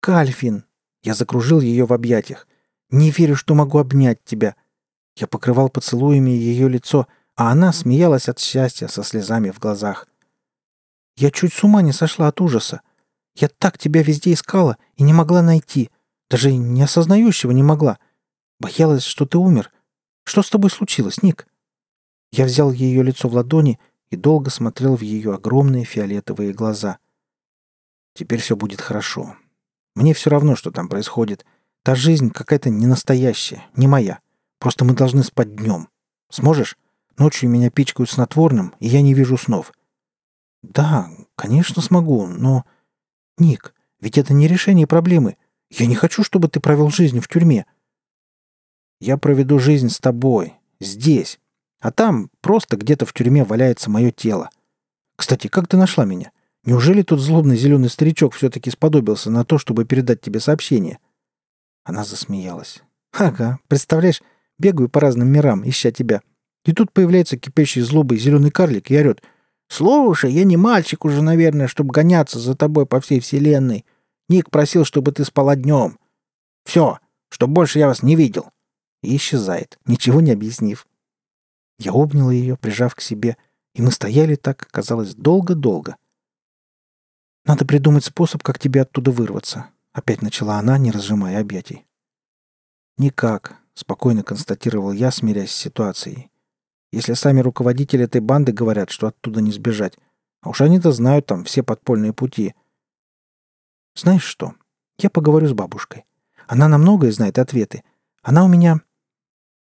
«Кальфин!» 0.00 0.64
Я 1.04 1.14
закружил 1.14 1.60
ее 1.60 1.84
в 1.84 1.92
объятиях. 1.92 2.48
«Не 2.90 3.10
верю, 3.10 3.36
что 3.36 3.54
могу 3.54 3.78
обнять 3.78 4.24
тебя. 4.24 4.56
Я 5.16 5.26
покрывал 5.26 5.68
поцелуями 5.68 6.30
ее 6.30 6.68
лицо, 6.68 7.06
а 7.36 7.52
она 7.52 7.72
смеялась 7.72 8.28
от 8.28 8.38
счастья 8.38 8.88
со 8.88 9.04
слезами 9.04 9.50
в 9.50 9.58
глазах. 9.58 10.08
«Я 11.16 11.30
чуть 11.30 11.52
с 11.52 11.62
ума 11.62 11.82
не 11.82 11.92
сошла 11.92 12.28
от 12.28 12.40
ужаса. 12.40 12.80
Я 13.36 13.48
так 13.48 13.78
тебя 13.78 14.02
везде 14.02 14.32
искала 14.32 14.78
и 14.96 15.02
не 15.02 15.12
могла 15.12 15.42
найти. 15.42 15.90
Даже 16.30 16.52
не 16.52 16.82
осознающего 16.82 17.50
не 17.50 17.62
могла. 17.62 17.98
Боялась, 18.58 19.04
что 19.04 19.26
ты 19.26 19.36
умер. 19.36 19.70
Что 20.24 20.42
с 20.42 20.48
тобой 20.48 20.70
случилось, 20.70 21.22
Ник?» 21.22 21.46
Я 22.32 22.46
взял 22.46 22.72
ее 22.72 23.02
лицо 23.02 23.28
в 23.28 23.34
ладони 23.34 23.78
и 24.08 24.16
долго 24.16 24.50
смотрел 24.50 24.96
в 24.96 25.02
ее 25.02 25.34
огромные 25.34 25.84
фиолетовые 25.84 26.54
глаза. 26.54 26.98
«Теперь 28.14 28.40
все 28.40 28.56
будет 28.56 28.80
хорошо. 28.80 29.36
Мне 29.94 30.14
все 30.14 30.30
равно, 30.30 30.56
что 30.56 30.70
там 30.70 30.88
происходит. 30.88 31.44
Та 31.82 31.94
жизнь 31.94 32.30
какая-то 32.30 32.70
ненастоящая, 32.70 33.66
не 33.76 33.86
моя. 33.86 34.20
Просто 34.58 34.84
мы 34.84 34.94
должны 34.94 35.22
спать 35.22 35.54
днем. 35.54 35.88
Сможешь? 36.30 36.76
Ночью 37.18 37.48
меня 37.48 37.70
пичкают 37.70 38.10
снотворным, 38.10 38.74
и 38.80 38.88
я 38.88 39.02
не 39.02 39.14
вижу 39.14 39.36
снов. 39.36 39.72
Да, 40.62 41.10
конечно 41.36 41.82
смогу, 41.82 42.26
но... 42.26 42.64
Ник, 43.38 43.74
ведь 44.00 44.18
это 44.18 44.32
не 44.32 44.48
решение 44.48 44.86
проблемы. 44.86 45.36
Я 45.70 45.86
не 45.86 45.94
хочу, 45.94 46.24
чтобы 46.24 46.48
ты 46.48 46.60
провел 46.60 46.88
жизнь 46.90 47.20
в 47.20 47.28
тюрьме. 47.28 47.66
Я 49.00 49.16
проведу 49.18 49.58
жизнь 49.58 49.90
с 49.90 49.98
тобой. 49.98 50.54
Здесь. 50.80 51.38
А 51.80 51.90
там 51.90 52.30
просто 52.40 52.76
где-то 52.76 53.06
в 53.06 53.12
тюрьме 53.12 53.44
валяется 53.44 53.90
мое 53.90 54.10
тело. 54.10 54.50
Кстати, 55.16 55.48
как 55.48 55.68
ты 55.68 55.76
нашла 55.76 56.04
меня? 56.04 56.32
Неужели 56.64 57.02
тот 57.02 57.20
злобный 57.20 57.56
зеленый 57.56 57.90
старичок 57.90 58.34
все-таки 58.34 58.70
сподобился 58.70 59.30
на 59.30 59.44
то, 59.44 59.58
чтобы 59.58 59.84
передать 59.84 60.20
тебе 60.20 60.40
сообщение?» 60.40 60.98
Она 61.84 62.04
засмеялась. 62.04 62.82
«Ага, 63.12 63.58
представляешь, 63.68 64.22
Бегаю 64.58 64.88
по 64.88 65.00
разным 65.00 65.28
мирам, 65.28 65.68
ища 65.68 65.90
тебя. 65.90 66.22
И 66.64 66.72
тут 66.72 66.92
появляется 66.92 67.36
кипящий 67.36 67.82
злобой 67.82 68.18
зеленый 68.18 68.50
карлик 68.50 68.90
и 68.90 68.96
орет. 68.96 69.22
«Слушай, 69.68 70.32
я 70.32 70.44
не 70.44 70.56
мальчик 70.56 71.04
уже, 71.04 71.22
наверное, 71.22 71.68
чтобы 71.68 71.92
гоняться 71.92 72.38
за 72.38 72.54
тобой 72.54 72.86
по 72.86 73.00
всей 73.00 73.20
вселенной. 73.20 73.84
Ник 74.28 74.50
просил, 74.50 74.84
чтобы 74.84 75.12
ты 75.12 75.24
спала 75.24 75.56
днем. 75.56 75.98
Все, 76.64 76.98
чтоб 77.28 77.50
больше 77.50 77.78
я 77.78 77.88
вас 77.88 78.02
не 78.02 78.14
видел». 78.14 78.50
И 79.02 79.16
исчезает, 79.16 79.78
ничего 79.86 80.20
не 80.20 80.30
объяснив. 80.30 80.86
Я 81.78 81.92
обнял 81.92 82.30
ее, 82.30 82.56
прижав 82.56 82.94
к 82.94 83.00
себе, 83.00 83.36
и 83.74 83.82
мы 83.82 83.90
стояли 83.90 84.36
так, 84.36 84.68
казалось, 84.70 85.14
долго-долго. 85.14 85.96
«Надо 87.44 87.66
придумать 87.66 88.04
способ, 88.04 88.42
как 88.42 88.58
тебе 88.58 88.82
оттуда 88.82 89.10
вырваться»,— 89.10 89.70
опять 89.92 90.22
начала 90.22 90.58
она, 90.58 90.78
не 90.78 90.90
разжимая 90.90 91.40
объятий. 91.40 91.86
«Никак.— 92.96 93.64
спокойно 93.76 94.22
констатировал 94.22 94.92
я, 94.92 95.10
смирясь 95.10 95.50
с 95.50 95.56
ситуацией. 95.56 96.30
«Если 96.92 97.14
сами 97.14 97.40
руководители 97.40 98.04
этой 98.04 98.20
банды 98.20 98.52
говорят, 98.52 98.90
что 98.90 99.08
оттуда 99.08 99.40
не 99.40 99.50
сбежать, 99.50 99.98
а 100.42 100.50
уж 100.50 100.60
они-то 100.60 100.92
знают 100.92 101.26
там 101.26 101.42
все 101.42 101.64
подпольные 101.64 102.12
пути». 102.12 102.54
«Знаешь 103.96 104.22
что? 104.22 104.54
Я 104.98 105.10
поговорю 105.10 105.48
с 105.48 105.52
бабушкой. 105.52 106.04
Она 106.46 106.68
на 106.68 106.78
многое 106.78 107.10
знает 107.10 107.40
ответы. 107.40 107.82
Она 108.22 108.44
у 108.44 108.48
меня... 108.48 108.80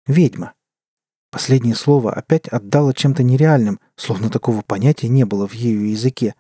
ведьма». 0.07 0.53
Последнее 1.31 1.75
слово 1.75 2.13
опять 2.13 2.49
отдало 2.49 2.93
чем-то 2.93 3.23
нереальным, 3.23 3.81
словно 3.97 4.29
такого 4.29 4.61
понятия 4.61 5.09
не 5.09 5.25
было 5.25 5.49
в 5.49 5.55
ее 5.55 5.91
языке. 5.91 6.35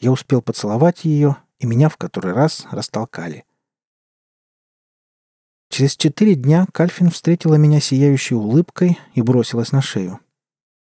Я 0.00 0.10
успел 0.12 0.40
поцеловать 0.40 1.04
ее, 1.04 1.36
и 1.58 1.66
меня 1.66 1.90
в 1.90 1.98
который 1.98 2.32
раз 2.32 2.66
растолкали. 2.70 3.44
Через 5.68 5.94
четыре 5.94 6.36
дня 6.36 6.66
Кальфин 6.72 7.10
встретила 7.10 7.56
меня 7.56 7.80
сияющей 7.80 8.34
улыбкой 8.34 8.98
и 9.14 9.20
бросилась 9.20 9.72
на 9.72 9.82
шею. 9.82 10.18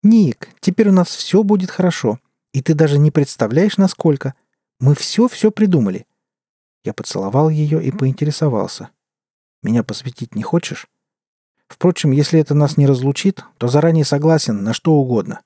«Ник, 0.04 0.50
теперь 0.60 0.90
у 0.90 0.92
нас 0.92 1.08
все 1.08 1.42
будет 1.42 1.70
хорошо. 1.70 2.20
И 2.52 2.62
ты 2.62 2.74
даже 2.74 2.98
не 2.98 3.10
представляешь, 3.10 3.76
насколько. 3.76 4.34
Мы 4.78 4.94
все-все 4.94 5.50
придумали». 5.50 6.06
Я 6.84 6.94
поцеловал 6.94 7.50
ее 7.50 7.84
и 7.84 7.90
поинтересовался. 7.90 8.90
«Меня 9.64 9.82
посвятить 9.82 10.36
не 10.36 10.44
хочешь?» 10.44 10.86
Впрочем, 11.66 12.12
если 12.12 12.38
это 12.38 12.54
нас 12.54 12.76
не 12.76 12.86
разлучит, 12.86 13.44
то 13.58 13.66
заранее 13.66 14.04
согласен 14.04 14.62
на 14.62 14.72
что 14.72 14.92
угодно. 14.92 15.40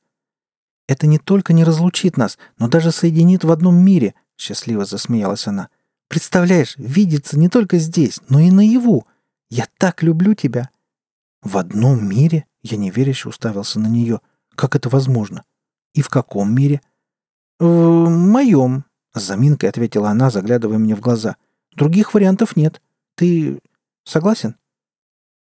Это 0.92 1.06
не 1.06 1.18
только 1.18 1.54
не 1.54 1.64
разлучит 1.64 2.18
нас, 2.18 2.36
но 2.58 2.68
даже 2.68 2.92
соединит 2.92 3.44
в 3.44 3.50
одном 3.50 3.82
мире, 3.82 4.14
счастливо 4.36 4.84
засмеялась 4.84 5.46
она. 5.46 5.70
Представляешь, 6.08 6.74
видится 6.76 7.38
не 7.38 7.48
только 7.48 7.78
здесь, 7.78 8.20
но 8.28 8.40
и 8.40 8.50
наяву. 8.50 9.06
Я 9.48 9.66
так 9.78 10.02
люблю 10.02 10.34
тебя!» 10.34 10.68
«В 11.40 11.56
одном 11.56 12.06
мире?»— 12.06 12.44
я 12.62 12.76
неверяще 12.76 13.30
уставился 13.30 13.80
на 13.80 13.86
нее. 13.86 14.20
«Как 14.54 14.76
это 14.76 14.90
возможно? 14.90 15.44
И 15.94 16.02
в 16.02 16.10
каком 16.10 16.54
мире?» 16.54 16.82
«В 17.58 18.10
моем»,— 18.10 18.84
с 19.14 19.22
заминкой 19.22 19.70
ответила 19.70 20.10
она, 20.10 20.28
заглядывая 20.28 20.76
мне 20.76 20.94
в 20.94 21.00
глаза. 21.00 21.36
«Других 21.74 22.12
вариантов 22.12 22.54
нет. 22.54 22.82
Ты 23.14 23.60
согласен?» 24.04 24.56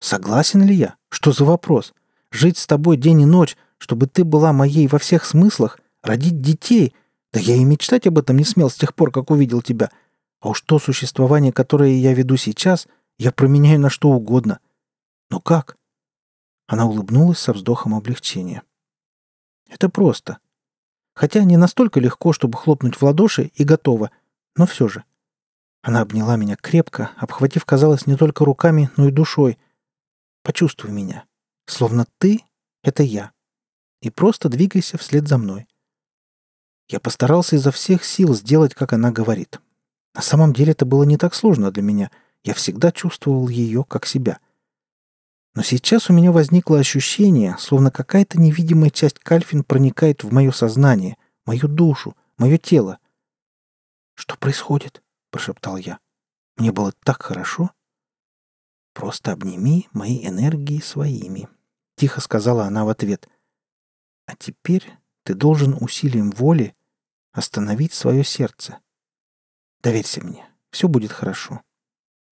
«Согласен 0.00 0.62
ли 0.62 0.74
я? 0.74 0.96
Что 1.08 1.32
за 1.32 1.46
вопрос? 1.46 1.94
Жить 2.30 2.58
с 2.58 2.66
тобой 2.66 2.98
день 2.98 3.22
и 3.22 3.24
ночь, 3.24 3.56
чтобы 3.80 4.06
ты 4.06 4.22
была 4.22 4.52
моей 4.52 4.86
во 4.86 5.00
всех 5.00 5.24
смыслах, 5.24 5.80
родить 6.04 6.40
детей? 6.40 6.94
Да 7.32 7.40
я 7.40 7.56
и 7.56 7.64
мечтать 7.64 8.06
об 8.06 8.18
этом 8.18 8.36
не 8.36 8.44
смел 8.44 8.70
с 8.70 8.76
тех 8.76 8.94
пор, 8.94 9.10
как 9.10 9.30
увидел 9.30 9.62
тебя. 9.62 9.90
А 10.40 10.50
уж 10.50 10.60
то 10.60 10.78
существование, 10.78 11.52
которое 11.52 11.94
я 11.94 12.14
веду 12.14 12.36
сейчас— 12.36 12.86
я 13.20 13.32
променяю 13.32 13.78
на 13.78 13.90
что 13.90 14.08
угодно. 14.08 14.60
Но 15.28 15.40
как? 15.40 15.76
Она 16.66 16.86
улыбнулась 16.86 17.38
со 17.38 17.52
вздохом 17.52 17.94
облегчения. 17.94 18.62
Это 19.68 19.90
просто. 19.90 20.38
Хотя 21.12 21.44
не 21.44 21.58
настолько 21.58 22.00
легко, 22.00 22.32
чтобы 22.32 22.56
хлопнуть 22.56 22.96
в 22.96 23.02
ладоши 23.02 23.50
и 23.52 23.62
готово, 23.62 24.10
но 24.56 24.64
все 24.66 24.88
же. 24.88 25.04
Она 25.82 26.00
обняла 26.00 26.36
меня 26.36 26.56
крепко, 26.56 27.10
обхватив, 27.18 27.66
казалось, 27.66 28.06
не 28.06 28.16
только 28.16 28.46
руками, 28.46 28.88
но 28.96 29.08
и 29.08 29.12
душой. 29.12 29.58
Почувствуй 30.42 30.90
меня. 30.90 31.26
Словно 31.66 32.06
ты— 32.16 32.42
это 32.82 33.02
я. 33.02 33.32
И 34.02 34.10
просто 34.10 34.48
двигайся 34.48 34.98
вслед 34.98 35.28
за 35.28 35.38
мной. 35.38 35.66
Я 36.88 37.00
постарался 37.00 37.56
изо 37.56 37.70
всех 37.70 38.04
сил 38.04 38.34
сделать, 38.34 38.74
как 38.74 38.92
она 38.92 39.12
говорит. 39.12 39.60
На 40.14 40.22
самом 40.22 40.52
деле 40.52 40.72
это 40.72 40.84
было 40.84 41.04
не 41.04 41.16
так 41.16 41.34
сложно 41.34 41.70
для 41.70 41.82
меня— 41.82 42.10
я 42.42 42.54
всегда 42.54 42.90
чувствовал 42.90 43.48
ее 43.48 43.84
как 43.84 44.06
себя. 44.06 44.40
Но 45.54 45.62
сейчас 45.62 46.08
у 46.08 46.12
меня 46.12 46.32
возникло 46.32 46.78
ощущение, 46.78 47.56
словно 47.58 47.90
какая-то 47.90 48.38
невидимая 48.40 48.90
часть 48.90 49.18
Кальфин 49.18 49.64
проникает 49.64 50.22
в 50.22 50.32
мое 50.32 50.52
сознание, 50.52 51.16
мою 51.44 51.68
душу, 51.68 52.16
мое 52.38 52.56
тело. 52.56 52.98
«Что 54.14 54.36
происходит?»— 54.36 55.02
прошептал 55.30 55.76
я. 55.76 55.98
«Мне 56.56 56.72
было 56.72 56.92
так 57.04 57.22
хорошо». 57.22 57.70
«Просто 58.94 59.32
обними 59.32 59.88
мои 59.92 60.24
энергии 60.26 60.80
своими»,— 60.80 61.48
тихо 61.96 62.20
сказала 62.20 62.64
она 62.64 62.84
в 62.84 62.88
ответ. 62.88 63.28
«А 64.30 64.36
теперь 64.38 64.88
ты 65.24 65.34
должен 65.34 65.76
усилием 65.80 66.30
воли 66.30 66.76
остановить 67.32 67.92
свое 67.92 68.22
сердце. 68.22 68.78
Доверься 69.82 70.22
мне, 70.22 70.48
все 70.70 70.86
будет 70.88 71.10
хорошо». 71.12 71.62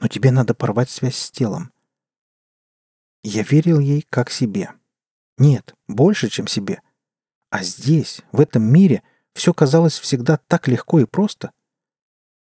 Но 0.00 0.08
тебе 0.08 0.30
надо 0.30 0.54
порвать 0.54 0.90
связь 0.90 1.16
с 1.16 1.30
телом. 1.30 1.72
Я 3.22 3.42
верил 3.42 3.80
ей 3.80 4.06
как 4.08 4.30
себе. 4.30 4.72
Нет, 5.38 5.74
больше, 5.88 6.28
чем 6.28 6.46
себе. 6.46 6.82
А 7.50 7.62
здесь, 7.62 8.20
в 8.32 8.40
этом 8.40 8.62
мире, 8.62 9.02
все 9.34 9.52
казалось 9.52 9.98
всегда 9.98 10.36
так 10.36 10.68
легко 10.68 11.00
и 11.00 11.04
просто. 11.04 11.52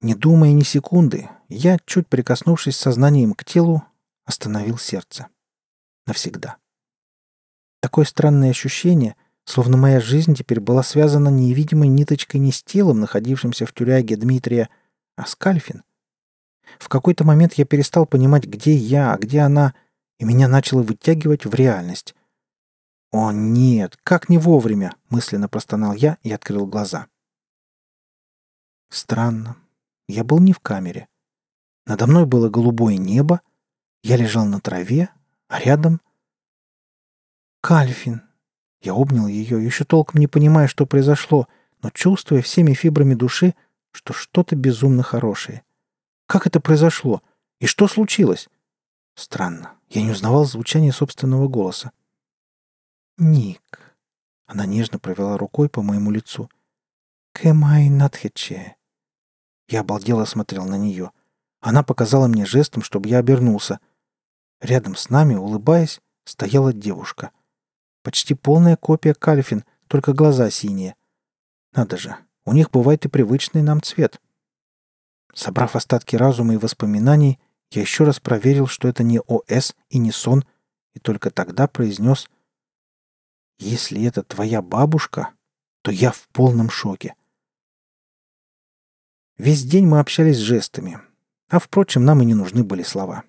Не 0.01 0.15
думая 0.15 0.53
ни 0.53 0.63
секунды, 0.63 1.29
я, 1.49 1.79
чуть 1.87 2.09
прикоснувшись 2.09 2.77
сознанием 2.77 3.35
к 3.35 3.45
телу, 3.45 3.83
остановил 4.25 4.79
сердце. 4.79 5.29
Навсегда. 6.07 6.59
Такое 7.81 8.05
странное 8.05 8.51
ощущение, 8.51 9.17
словно 9.49 9.79
моя 9.79 9.99
жизнь 9.99 10.35
теперь 10.35 10.61
была 10.61 10.83
связана 10.83 11.31
невидимой 11.31 11.89
ниточкой 11.89 12.39
не 12.39 12.53
с 12.53 12.63
телом, 12.63 13.01
находившимся 13.01 13.65
в 13.65 13.73
тюряге 13.73 14.17
Дмитрия, 14.17 14.69
а 15.17 15.25
с 15.25 15.35
Кальфин. 15.35 15.85
В 16.79 16.91
какой-то 16.91 17.25
момент 17.25 17.55
я 17.55 17.65
перестал 17.65 18.05
понимать, 18.05 18.45
где 18.45 18.77
я, 18.77 19.15
а 19.15 19.17
где 19.17 19.41
она, 19.41 19.75
и 20.19 20.27
меня 20.27 20.49
начало 20.49 20.83
вытягивать 20.83 21.47
в 21.47 21.55
реальность. 21.55 22.15
«О, 23.11 23.33
нет, 23.33 23.99
как 24.03 24.29
не 24.29 24.37
вовремя!»— 24.37 24.95
мысленно 25.09 25.49
простонал 25.49 25.95
я 25.95 26.19
и 26.23 26.31
открыл 26.31 26.67
глаза. 26.67 27.07
Странно. 28.91 29.57
Я 30.09 30.25
был 30.25 30.41
не 30.41 30.53
в 30.53 30.61
камере. 30.61 31.09
Надо 31.87 32.07
мной 32.07 32.27
было 32.27 32.51
голубое 32.51 32.99
небо, 32.99 33.41
я 34.03 34.17
лежал 34.17 34.45
на 34.45 34.61
траве, 34.61 35.09
а 35.49 35.59
рядом... 35.59 36.03
Кальфин. 37.63 38.28
Я 38.81 38.95
обнял 38.95 39.27
ее, 39.27 39.63
еще 39.63 39.85
толком 39.85 40.21
не 40.21 40.27
понимая, 40.27 40.69
что 40.69 40.87
произошло, 40.87 41.49
но 41.83 41.91
чувствуя 41.91 42.43
всеми 42.43 42.75
фибрами 42.75 43.15
души, 43.15 43.55
что 43.91 44.13
что-то 44.13 44.57
безумно 44.57 45.03
хорошее. 45.03 45.63
Как 46.27 46.47
это 46.47 46.61
произошло? 46.61 47.23
И 47.59 47.67
что 47.67 47.89
случилось? 47.89 48.49
Странно. 49.15 49.73
Я 49.89 50.03
не 50.03 50.11
узнавал 50.11 50.45
звучание 50.45 50.93
собственного 50.93 51.49
голоса. 51.49 51.93
«Ник». 53.17 53.97
Она 54.47 54.65
нежно 54.65 54.99
провела 54.99 55.37
рукой 55.37 55.69
по 55.69 55.83
моему 55.83 56.11
лицу. 56.11 56.49
«Кэмай 57.33 57.89
Натхече». 57.89 58.77
Я 59.69 59.81
обалдело 59.81 60.25
смотрел 60.25 60.67
на 60.67 60.77
нее. 60.77 61.11
Она 61.61 61.83
показала 61.83 62.29
мне 62.29 62.47
жестом, 62.47 62.83
чтобы 62.83 63.09
я 63.09 63.19
обернулся. 63.19 63.81
Рядом 64.61 64.95
с 64.95 65.11
нами, 65.11 65.35
улыбаясь, 65.35 66.01
стояла 66.25 66.73
девушка. 66.73 67.33
Почти 68.09 68.33
полная 68.33 68.75
копия 68.75 69.13
Кальфин, 69.13 69.67
только 69.87 70.15
глаза 70.15 70.49
синие. 70.49 70.95
Надо 71.75 71.99
же, 71.99 72.17
у 72.47 72.55
них 72.55 72.71
бывает 72.71 73.05
и 73.05 73.09
привычный 73.09 73.61
нам 73.61 73.83
цвет. 73.83 74.19
Собрав 75.35 75.77
остатки 75.77 76.17
разума 76.17 76.55
и 76.55 76.57
воспоминаний, 76.57 77.39
я 77.71 77.83
еще 77.83 78.05
раз 78.05 78.19
проверил, 78.19 78.67
что 78.67 78.89
это 78.89 79.03
не 79.03 79.21
ОС 79.21 79.77
и 79.91 79.99
не 79.99 80.11
сон, 80.11 80.47
и 80.95 81.01
только 81.01 81.31
тогда 81.31 81.69
произнес 81.69 82.31
«Если 83.59 84.03
это 84.07 84.23
твоя 84.23 84.63
бабушка, 84.63 85.35
то 85.83 85.91
я 85.91 86.11
в 86.11 86.29
полном 86.29 86.71
шоке». 86.71 87.15
Весь 89.37 89.65
день 89.65 89.87
мы 89.87 89.99
общались 90.01 90.39
жестами, 90.39 90.99
а, 91.51 91.59
впрочем, 91.59 92.07
нам 92.07 92.23
и 92.23 92.25
не 92.25 92.33
нужны 92.33 92.65
были 92.65 92.85
слова. 92.85 93.25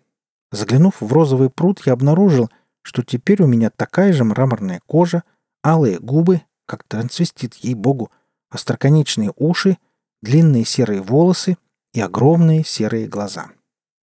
Заглянув 0.53 1.01
в 1.01 1.11
розовый 1.11 1.49
пруд, 1.49 1.81
я 1.85 1.91
обнаружил, 1.91 2.49
что 2.89 3.03
теперь 3.03 3.43
у 3.43 3.45
меня 3.45 3.69
такая 3.69 4.11
же 4.13 4.23
мраморная 4.23 4.81
кожа, 4.87 5.21
алые 5.63 5.99
губы, 5.99 6.41
как 6.65 6.83
трансвестит, 6.85 7.53
ей-богу, 7.53 8.11
остроконечные 8.49 9.31
уши, 9.35 9.77
длинные 10.23 10.65
серые 10.65 10.99
волосы 10.99 11.59
и 11.93 12.01
огромные 12.01 12.63
серые 12.63 13.07
глаза. 13.07 13.51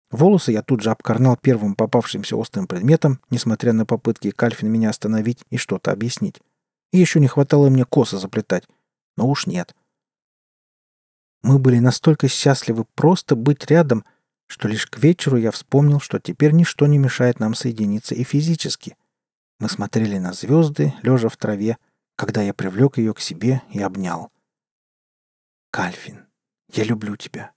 Волосы 0.09 0.53
я 0.53 0.63
тут 0.63 0.81
же 0.81 0.89
обкорнал 0.89 1.37
первым 1.37 1.75
попавшимся 1.75 2.35
острым 2.35 2.65
предметом, 2.65 3.19
несмотря 3.29 3.73
на 3.73 3.85
попытки 3.85 4.31
Кальфин 4.31 4.71
меня 4.71 4.89
остановить 4.89 5.43
и 5.51 5.57
что-то 5.57 5.91
объяснить. 5.91 6.41
И 6.91 6.97
еще 6.97 7.19
не 7.19 7.27
хватало 7.27 7.69
мне 7.69 7.85
косы 7.85 8.17
заплетать. 8.17 8.63
Но 9.17 9.27
уж 9.27 9.45
нет. 9.45 9.75
Мы 11.43 11.59
были 11.59 11.77
настолько 11.77 12.27
счастливы 12.27 12.85
просто 12.95 13.35
быть 13.35 13.69
рядом, 13.69 14.03
что 14.47 14.67
лишь 14.67 14.87
к 14.87 14.97
вечеру 14.97 15.37
я 15.37 15.51
вспомнил, 15.51 15.99
что 15.99 16.19
теперь 16.19 16.51
ничто 16.51 16.85
не 16.87 16.97
мешает 16.97 17.39
нам 17.39 17.55
соединиться 17.55 18.15
и 18.15 18.23
физически. 18.23 18.95
Мы 19.59 19.69
смотрели 19.69 20.17
на 20.17 20.33
звезды, 20.33 20.93
лежа 21.01 21.29
в 21.29 21.37
траве, 21.37 21.77
когда 22.15 22.41
я 22.41 22.53
привлек 22.53 22.97
ее 22.97 23.13
к 23.13 23.19
себе 23.19 23.61
и 23.71 23.81
обнял. 23.81 24.31
«Кальфин, 25.71 26.27
я 26.71 26.83
люблю 26.83 27.15
тебя». 27.15 27.51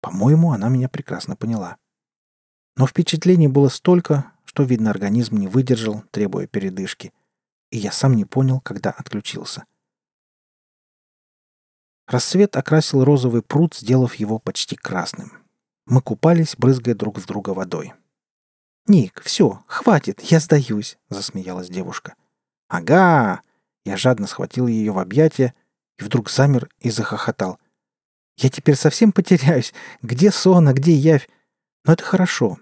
По-моему, 0.00 0.52
она 0.52 0.68
меня 0.68 0.88
прекрасно 0.88 1.36
поняла. 1.36 1.78
Но 2.76 2.86
впечатлений 2.86 3.48
было 3.48 3.68
столько, 3.68 4.32
что, 4.44 4.62
видно, 4.62 4.90
организм 4.90 5.36
не 5.36 5.48
выдержал, 5.48 6.02
требуя 6.10 6.46
передышки. 6.46 7.12
И 7.70 7.78
я 7.78 7.90
сам 7.92 8.14
не 8.14 8.24
понял, 8.24 8.60
когда 8.60 8.90
отключился. 8.90 9.64
Рассвет 12.06 12.56
окрасил 12.56 13.02
розовый 13.02 13.42
пруд, 13.42 13.74
сделав 13.74 14.14
его 14.16 14.38
почти 14.38 14.76
красным. 14.76 15.43
Мы 15.86 16.00
купались, 16.00 16.56
брызгая 16.56 16.94
друг 16.94 17.18
в 17.18 17.26
друга 17.26 17.50
водой. 17.50 17.92
«Ник, 18.86 19.22
все, 19.22 19.62
хватит, 19.66 20.20
я 20.22 20.40
сдаюсь»,— 20.40 20.98
засмеялась 21.08 21.68
девушка. 21.68 22.14
«Ага!» 22.68 23.42
Я 23.84 23.96
жадно 23.98 24.26
схватил 24.26 24.66
ее 24.66 24.92
в 24.92 24.98
объятия 24.98 25.54
и 25.98 26.04
вдруг 26.04 26.30
замер 26.30 26.68
и 26.80 26.90
захохотал. 26.90 27.58
«Я 28.36 28.48
теперь 28.48 28.76
совсем 28.76 29.12
потеряюсь. 29.12 29.74
Где 30.02 30.30
сон, 30.30 30.68
а 30.68 30.72
где 30.72 30.94
явь? 30.94 31.28
Но 31.84 31.92
это 31.92 32.02
хорошо. 32.02 32.58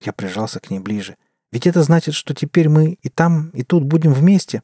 Я 0.00 0.12
прижался 0.12 0.60
к 0.60 0.70
ней 0.70 0.80
ближе. 0.80 1.16
Ведь 1.52 1.66
это 1.66 1.82
значит, 1.82 2.14
что 2.14 2.34
теперь 2.34 2.68
мы 2.68 2.98
и 3.02 3.08
там, 3.08 3.50
и 3.50 3.62
тут 3.62 3.84
будем 3.84 4.12
вместе. 4.12 4.62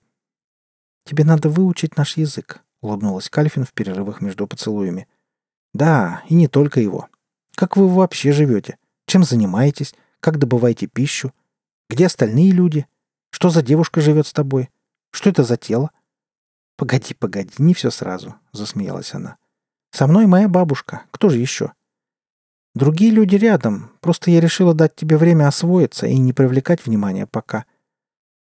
Тебе 1.04 1.24
надо 1.24 1.48
выучить 1.48 1.96
наш 1.96 2.16
язык, 2.16 2.62
улыбнулась 2.80 3.30
Кальфин 3.30 3.64
в 3.64 3.72
перерывах 3.72 4.20
между 4.20 4.46
поцелуями. 4.46 5.08
Да, 5.72 6.22
и 6.28 6.34
не 6.34 6.48
только 6.48 6.80
его. 6.80 7.08
Как 7.54 7.76
вы 7.76 7.88
вообще 7.88 8.32
живете? 8.32 8.78
Чем 9.06 9.24
занимаетесь? 9.24 9.94
Как 10.20 10.38
добываете 10.38 10.86
пищу? 10.86 11.32
Где 11.90 12.06
остальные 12.06 12.52
люди? 12.52 12.86
Что 13.30 13.50
за 13.50 13.62
девушка 13.62 14.00
живет 14.00 14.26
с 14.26 14.32
тобой? 14.32 14.70
Что 15.10 15.30
это 15.30 15.44
за 15.44 15.56
тело? 15.56 15.90
Погоди, 16.76 17.14
погоди, 17.14 17.52
не 17.58 17.74
все 17.74 17.90
сразу, 17.90 18.34
засмеялась 18.52 19.14
она. 19.14 19.36
Со 19.90 20.06
мной 20.06 20.26
моя 20.26 20.48
бабушка. 20.48 21.02
Кто 21.10 21.28
же 21.28 21.38
еще? 21.38 21.72
Другие 22.74 23.10
люди 23.10 23.36
рядом, 23.36 23.90
просто 24.00 24.30
я 24.30 24.40
решила 24.40 24.72
дать 24.72 24.96
тебе 24.96 25.18
время 25.18 25.46
освоиться 25.46 26.06
и 26.06 26.16
не 26.16 26.32
привлекать 26.32 26.86
внимания 26.86 27.26
пока. 27.26 27.66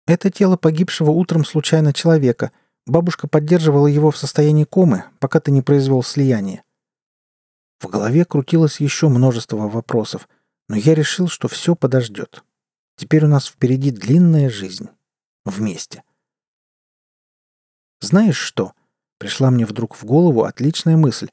Это 0.08 0.32
тело 0.32 0.58
погибшего 0.58 1.12
утром 1.12 1.46
случайно 1.46 1.94
человека. 1.94 2.52
Бабушка 2.88 3.28
поддерживала 3.28 3.86
его 3.88 4.10
в 4.10 4.18
состоянии 4.18 4.64
комы, 4.64 5.04
пока 5.20 5.40
ты 5.40 5.52
не 5.52 5.62
произвел 5.62 6.02
слияние. 6.02 6.64
В 7.86 7.88
голове 7.88 8.26
крутилось 8.26 8.80
еще 8.80 9.10
множество 9.10 9.58
вопросов, 9.58 10.28
но 10.68 10.76
я 10.76 10.96
решил, 10.96 11.28
что 11.28 11.48
все 11.48 11.76
подождет. 11.76 12.44
Теперь 12.96 13.26
у 13.26 13.28
нас 13.28 13.46
впереди 13.46 13.92
длинная 13.92 14.50
жизнь. 14.50 14.90
Вместе. 15.46 16.02
Знаешь 18.02 18.40
что? 18.40 18.74
Пришла 19.20 19.52
мне 19.52 19.68
вдруг 19.68 19.96
в 19.96 20.04
голову 20.04 20.46
отличная 20.46 20.98
мысль. 20.98 21.30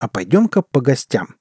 А 0.00 0.08
пойдем-ка 0.08 0.62
по 0.62 0.80
гостям. 0.80 1.36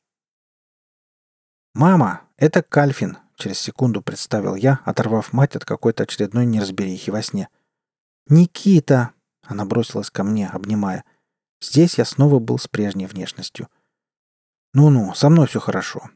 «Мама, 1.73 2.21
это 2.37 2.61
Кальфин»,— 2.61 3.17
через 3.37 3.57
секунду 3.57 4.03
представил 4.03 4.53
я, 4.53 4.81
оторвав 4.85 5.33
мать 5.33 5.55
от 5.55 5.65
какой-то 5.65 6.03
очередной 6.03 6.45
неразберихи 6.45 7.09
во 7.09 7.23
сне. 7.23 7.49
«Никита!»— 8.27 9.13
она 9.41 9.65
бросилась 9.65 10.11
ко 10.11 10.23
мне, 10.23 10.47
обнимая. 10.47 11.03
Здесь 11.59 11.97
я 11.97 12.05
снова 12.05 12.37
был 12.37 12.59
с 12.59 12.67
прежней 12.67 13.07
внешностью. 13.07 13.67
«Ну-ну, 14.73 15.13
со 15.13 15.29
мной 15.29 15.47
все 15.47 15.59
хорошо. 15.59 16.09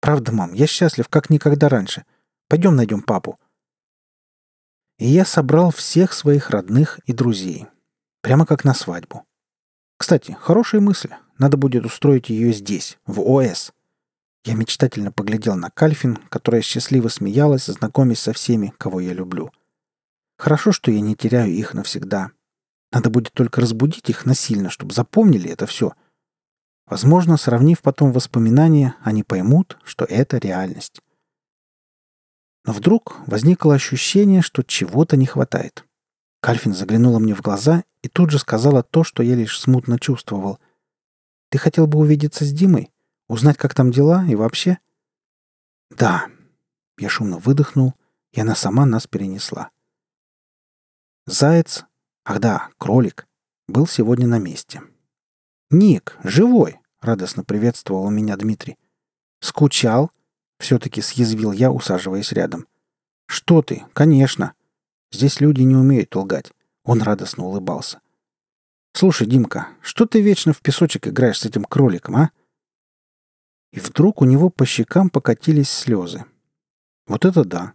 Правда, 0.00 0.32
мам, 0.32 0.52
я 0.52 0.66
счастлив, 0.66 1.08
как 1.08 1.30
никогда 1.30 1.68
раньше. 1.68 2.04
Пойдем 2.48 2.76
найдем 2.76 3.02
папу». 3.02 3.38
И 4.98 5.06
я 5.06 5.24
собрал 5.24 5.70
всех 5.70 6.12
своих 6.12 6.50
родных 6.50 6.98
и 7.06 7.12
друзей. 7.12 7.66
Прямо 8.20 8.46
как 8.46 8.64
на 8.64 8.74
свадьбу. 8.74 9.24
Кстати, 9.98 10.36
хорошая 10.40 10.80
мысль. 10.80 11.10
Надо 11.38 11.56
будет 11.56 11.84
устроить 11.84 12.28
ее 12.28 12.52
здесь, 12.52 12.98
в 13.06 13.20
ОС. 13.20 13.72
Я 14.44 14.54
мечтательно 14.54 15.12
поглядел 15.12 15.54
на 15.54 15.70
Кальфин, 15.70 16.16
которая 16.16 16.62
счастливо 16.62 17.08
смеялась, 17.08 17.66
знакомясь 17.66 18.18
со 18.20 18.32
всеми, 18.32 18.74
кого 18.78 19.00
я 19.00 19.12
люблю. 19.12 19.52
Хорошо, 20.36 20.72
что 20.72 20.90
я 20.90 21.00
не 21.00 21.14
теряю 21.14 21.52
их 21.52 21.74
навсегда. 21.74 22.32
Надо 22.90 23.10
будет 23.10 23.32
только 23.32 23.60
разбудить 23.60 24.10
их 24.10 24.26
насильно, 24.26 24.70
чтобы 24.70 24.92
запомнили 24.92 25.48
это 25.48 25.66
все. 25.66 25.92
Возможно, 26.92 27.38
сравнив 27.38 27.80
потом 27.80 28.12
воспоминания, 28.12 28.96
они 29.00 29.22
поймут, 29.22 29.78
что 29.82 30.04
это 30.04 30.36
реальность. 30.36 31.00
Но 32.66 32.74
вдруг 32.74 33.16
возникло 33.26 33.74
ощущение, 33.74 34.42
что 34.42 34.62
чего-то 34.62 35.16
не 35.16 35.24
хватает. 35.24 35.86
Кальфин 36.42 36.74
заглянула 36.74 37.18
мне 37.18 37.34
в 37.34 37.40
глаза 37.40 37.84
и 38.02 38.10
тут 38.10 38.28
же 38.28 38.38
сказала 38.38 38.82
то, 38.82 39.04
что 39.04 39.22
я 39.22 39.34
лишь 39.34 39.58
смутно 39.58 39.98
чувствовал. 39.98 40.58
«Ты 41.48 41.56
хотел 41.56 41.86
бы 41.86 41.98
увидеться 41.98 42.44
с 42.44 42.52
Димой?» 42.52 42.90
Узнать, 43.26 43.56
как 43.56 43.72
там 43.72 43.90
дела 43.90 44.26
и 44.28 44.34
вообще?» 44.34 44.78
«Да». 45.88 46.26
Я 46.98 47.08
шумно 47.08 47.38
выдохнул, 47.38 47.94
и 48.32 48.40
она 48.42 48.54
сама 48.54 48.84
нас 48.84 49.06
перенесла. 49.06 49.70
Заяц, 51.24 51.86
ах 52.26 52.38
да, 52.38 52.68
кролик, 52.76 53.26
был 53.66 53.86
сегодня 53.86 54.26
на 54.26 54.38
месте. 54.38 54.82
«Ник, 55.70 56.18
живой!»— 56.22 56.78
радостно 57.02 57.44
приветствовал 57.44 58.08
меня 58.10 58.36
Дмитрий. 58.36 58.78
«Скучал?»— 59.40 60.10
все-таки 60.58 61.02
съязвил 61.02 61.52
я, 61.52 61.70
усаживаясь 61.70 62.32
рядом. 62.32 62.66
«Что 63.26 63.62
ты? 63.62 63.84
Конечно!» 63.92 64.54
Здесь 65.12 65.40
люди 65.40 65.60
не 65.60 65.76
умеют 65.76 66.16
лгать. 66.16 66.52
Он 66.84 67.02
радостно 67.02 67.44
улыбался. 67.44 68.00
«Слушай, 68.94 69.26
Димка, 69.26 69.68
что 69.82 70.06
ты 70.06 70.22
вечно 70.22 70.52
в 70.52 70.62
песочек 70.62 71.06
играешь 71.06 71.40
с 71.40 71.46
этим 71.46 71.64
кроликом, 71.64 72.16
а?» 72.16 72.30
И 73.72 73.80
вдруг 73.80 74.22
у 74.22 74.24
него 74.24 74.50
по 74.50 74.64
щекам 74.64 75.10
покатились 75.10 75.70
слезы. 75.70 76.24
Вот 77.06 77.24
это 77.24 77.44
да. 77.44 77.74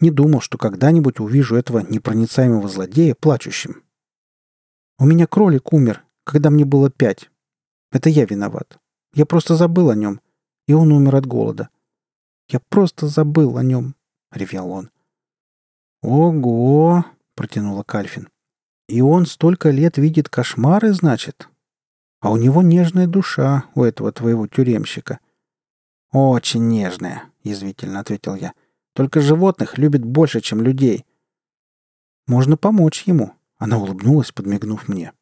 Не 0.00 0.10
думал, 0.10 0.40
что 0.40 0.58
когда-нибудь 0.58 1.20
увижу 1.20 1.56
этого 1.56 1.80
непроницаемого 1.80 2.68
злодея 2.68 3.14
плачущим. 3.14 3.82
У 4.98 5.04
меня 5.04 5.26
кролик 5.26 5.72
умер, 5.72 6.04
когда 6.24 6.50
мне 6.50 6.64
было 6.64 6.90
пять. 6.90 7.30
Это 7.90 8.08
я 8.10 8.24
виноват. 8.24 8.78
Я 9.14 9.26
просто 9.26 9.56
забыл 9.56 9.90
о 9.90 9.94
нем, 9.94 10.20
и 10.66 10.74
он 10.74 10.92
умер 10.92 11.16
от 11.16 11.26
голода. 11.26 11.70
Я 12.48 12.60
просто 12.60 13.08
забыл 13.08 13.56
о 13.56 13.62
нем,— 13.62 13.94
ревел 14.32 14.70
он. 14.70 14.90
«Ого!»— 16.02 17.04
протянула 17.34 17.82
Кальфин. 17.82 18.28
«И 18.88 19.00
он 19.00 19.26
столько 19.26 19.70
лет 19.70 19.98
видит 19.98 20.28
кошмары, 20.28 20.92
значит? 20.92 21.48
А 22.20 22.30
у 22.30 22.36
него 22.36 22.62
нежная 22.62 23.06
душа, 23.06 23.64
у 23.74 23.82
этого 23.82 24.12
твоего 24.12 24.46
тюремщика». 24.46 25.18
«Очень 26.12 26.68
нежная»,— 26.68 27.24
язвительно 27.42 28.00
ответил 28.00 28.34
я. 28.34 28.52
«Только 28.94 29.20
животных 29.20 29.78
любит 29.78 30.04
больше, 30.04 30.40
чем 30.40 30.62
людей». 30.62 31.04
«Можно 32.26 32.56
помочь 32.56 33.04
ему»,— 33.04 33.32
она 33.58 33.78
улыбнулась, 33.78 34.32
подмигнув 34.32 34.88
мне. 34.88 35.12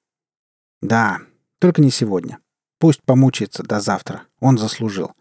«Да, 0.81 1.21
только 1.59 1.81
не 1.81 1.91
сегодня. 1.91 2.39
Пусть 2.79 3.03
помучается 3.03 3.63
до 3.63 3.81
завтра. 3.81 4.23
Он 4.41 4.59
заслужил». 4.59 5.13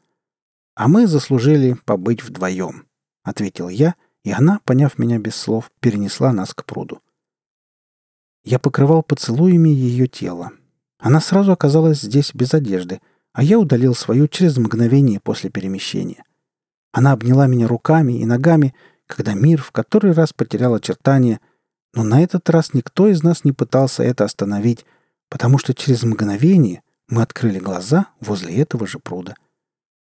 «А 0.75 0.87
мы 0.87 1.07
заслужили 1.07 1.77
побыть 1.85 2.23
вдвоем»,— 2.23 2.87
ответил 3.23 3.69
я 3.69 3.95
и 4.25 4.31
она, 4.31 4.59
поняв 4.65 4.97
меня 4.97 5.19
без 5.19 5.35
слов, 5.35 5.71
перенесла 5.79 6.33
нас 6.33 6.53
к 6.53 6.65
пруду. 6.65 6.99
Я 8.43 8.57
покрывал 8.57 9.03
поцелуями 9.03 9.69
ее 9.69 10.07
тело. 10.07 10.51
Она 10.97 11.21
сразу 11.21 11.51
оказалась 11.51 12.01
здесь 12.01 12.33
без 12.33 12.53
одежды, 12.53 13.01
а 13.33 13.43
я 13.43 13.59
удалил 13.59 13.93
свою 13.93 14.27
через 14.27 14.57
мгновение 14.57 15.19
после 15.19 15.51
перемещения. 15.51 16.23
Она 16.91 17.11
обняла 17.11 17.45
меня 17.45 17.67
руками 17.67 18.13
и 18.13 18.25
ногами, 18.25 18.73
когда 19.05 19.35
мир 19.35 19.61
в 19.61 19.71
который 19.71 20.13
раз 20.13 20.33
потерял 20.33 20.73
очертания, 20.73 21.39
но 21.93 22.03
на 22.03 22.21
этот 22.23 22.49
раз 22.49 22.73
никто 22.73 23.07
из 23.07 23.21
нас 23.21 23.43
не 23.43 23.51
пытался 23.51 24.01
это 24.01 24.23
остановить, 24.23 24.85
потому 25.29 25.59
что 25.59 25.75
через 25.75 26.01
мгновение 26.01 26.81
мы 27.07 27.21
открыли 27.21 27.59
глаза 27.59 28.07
возле 28.19 28.55
этого 28.57 28.87
же 28.87 28.99
пруда. 28.99 29.35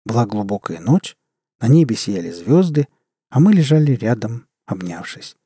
Была 0.04 0.26
глубокая 0.26 0.80
ночь, 0.80 1.16
на 1.60 1.68
небе 1.68 1.96
сияли 1.96 2.30
звезды— 2.30 2.88
а 3.30 3.38
мы 3.38 3.52
лежали 3.52 3.92
рядом, 3.92 4.48
обнявшись. 4.66 5.36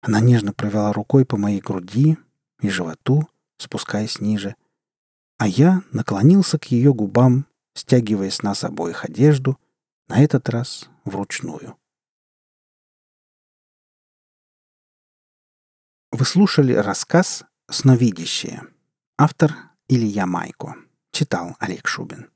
Она 0.00 0.20
нежно 0.20 0.52
провела 0.52 0.92
рукой 0.92 1.24
по 1.24 1.36
моей 1.36 1.60
груди 1.60 2.18
и 2.60 2.68
животу, 2.68 3.28
спускаясь 3.58 4.20
ниже, 4.20 4.56
а 5.38 5.46
я 5.46 5.82
наклонился 5.92 6.58
к 6.58 6.64
ее 6.66 6.92
губам, 6.92 7.46
стягивая 7.74 8.30
с 8.30 8.42
нас 8.42 8.64
обоих 8.64 9.04
одежду, 9.04 9.58
на 10.08 10.22
этот 10.22 10.48
раз 10.48 10.88
вручную. 11.04 11.78
Вы 16.12 16.24
слушали 16.24 16.72
рассказ 16.72 17.44
«Сновидящее». 17.70 18.62
Автор 19.16 19.54
Илья 19.86 20.24
Майко. 20.24 20.76
Читал 21.12 21.56
Олег 21.60 21.86
Шубин. 21.86 22.30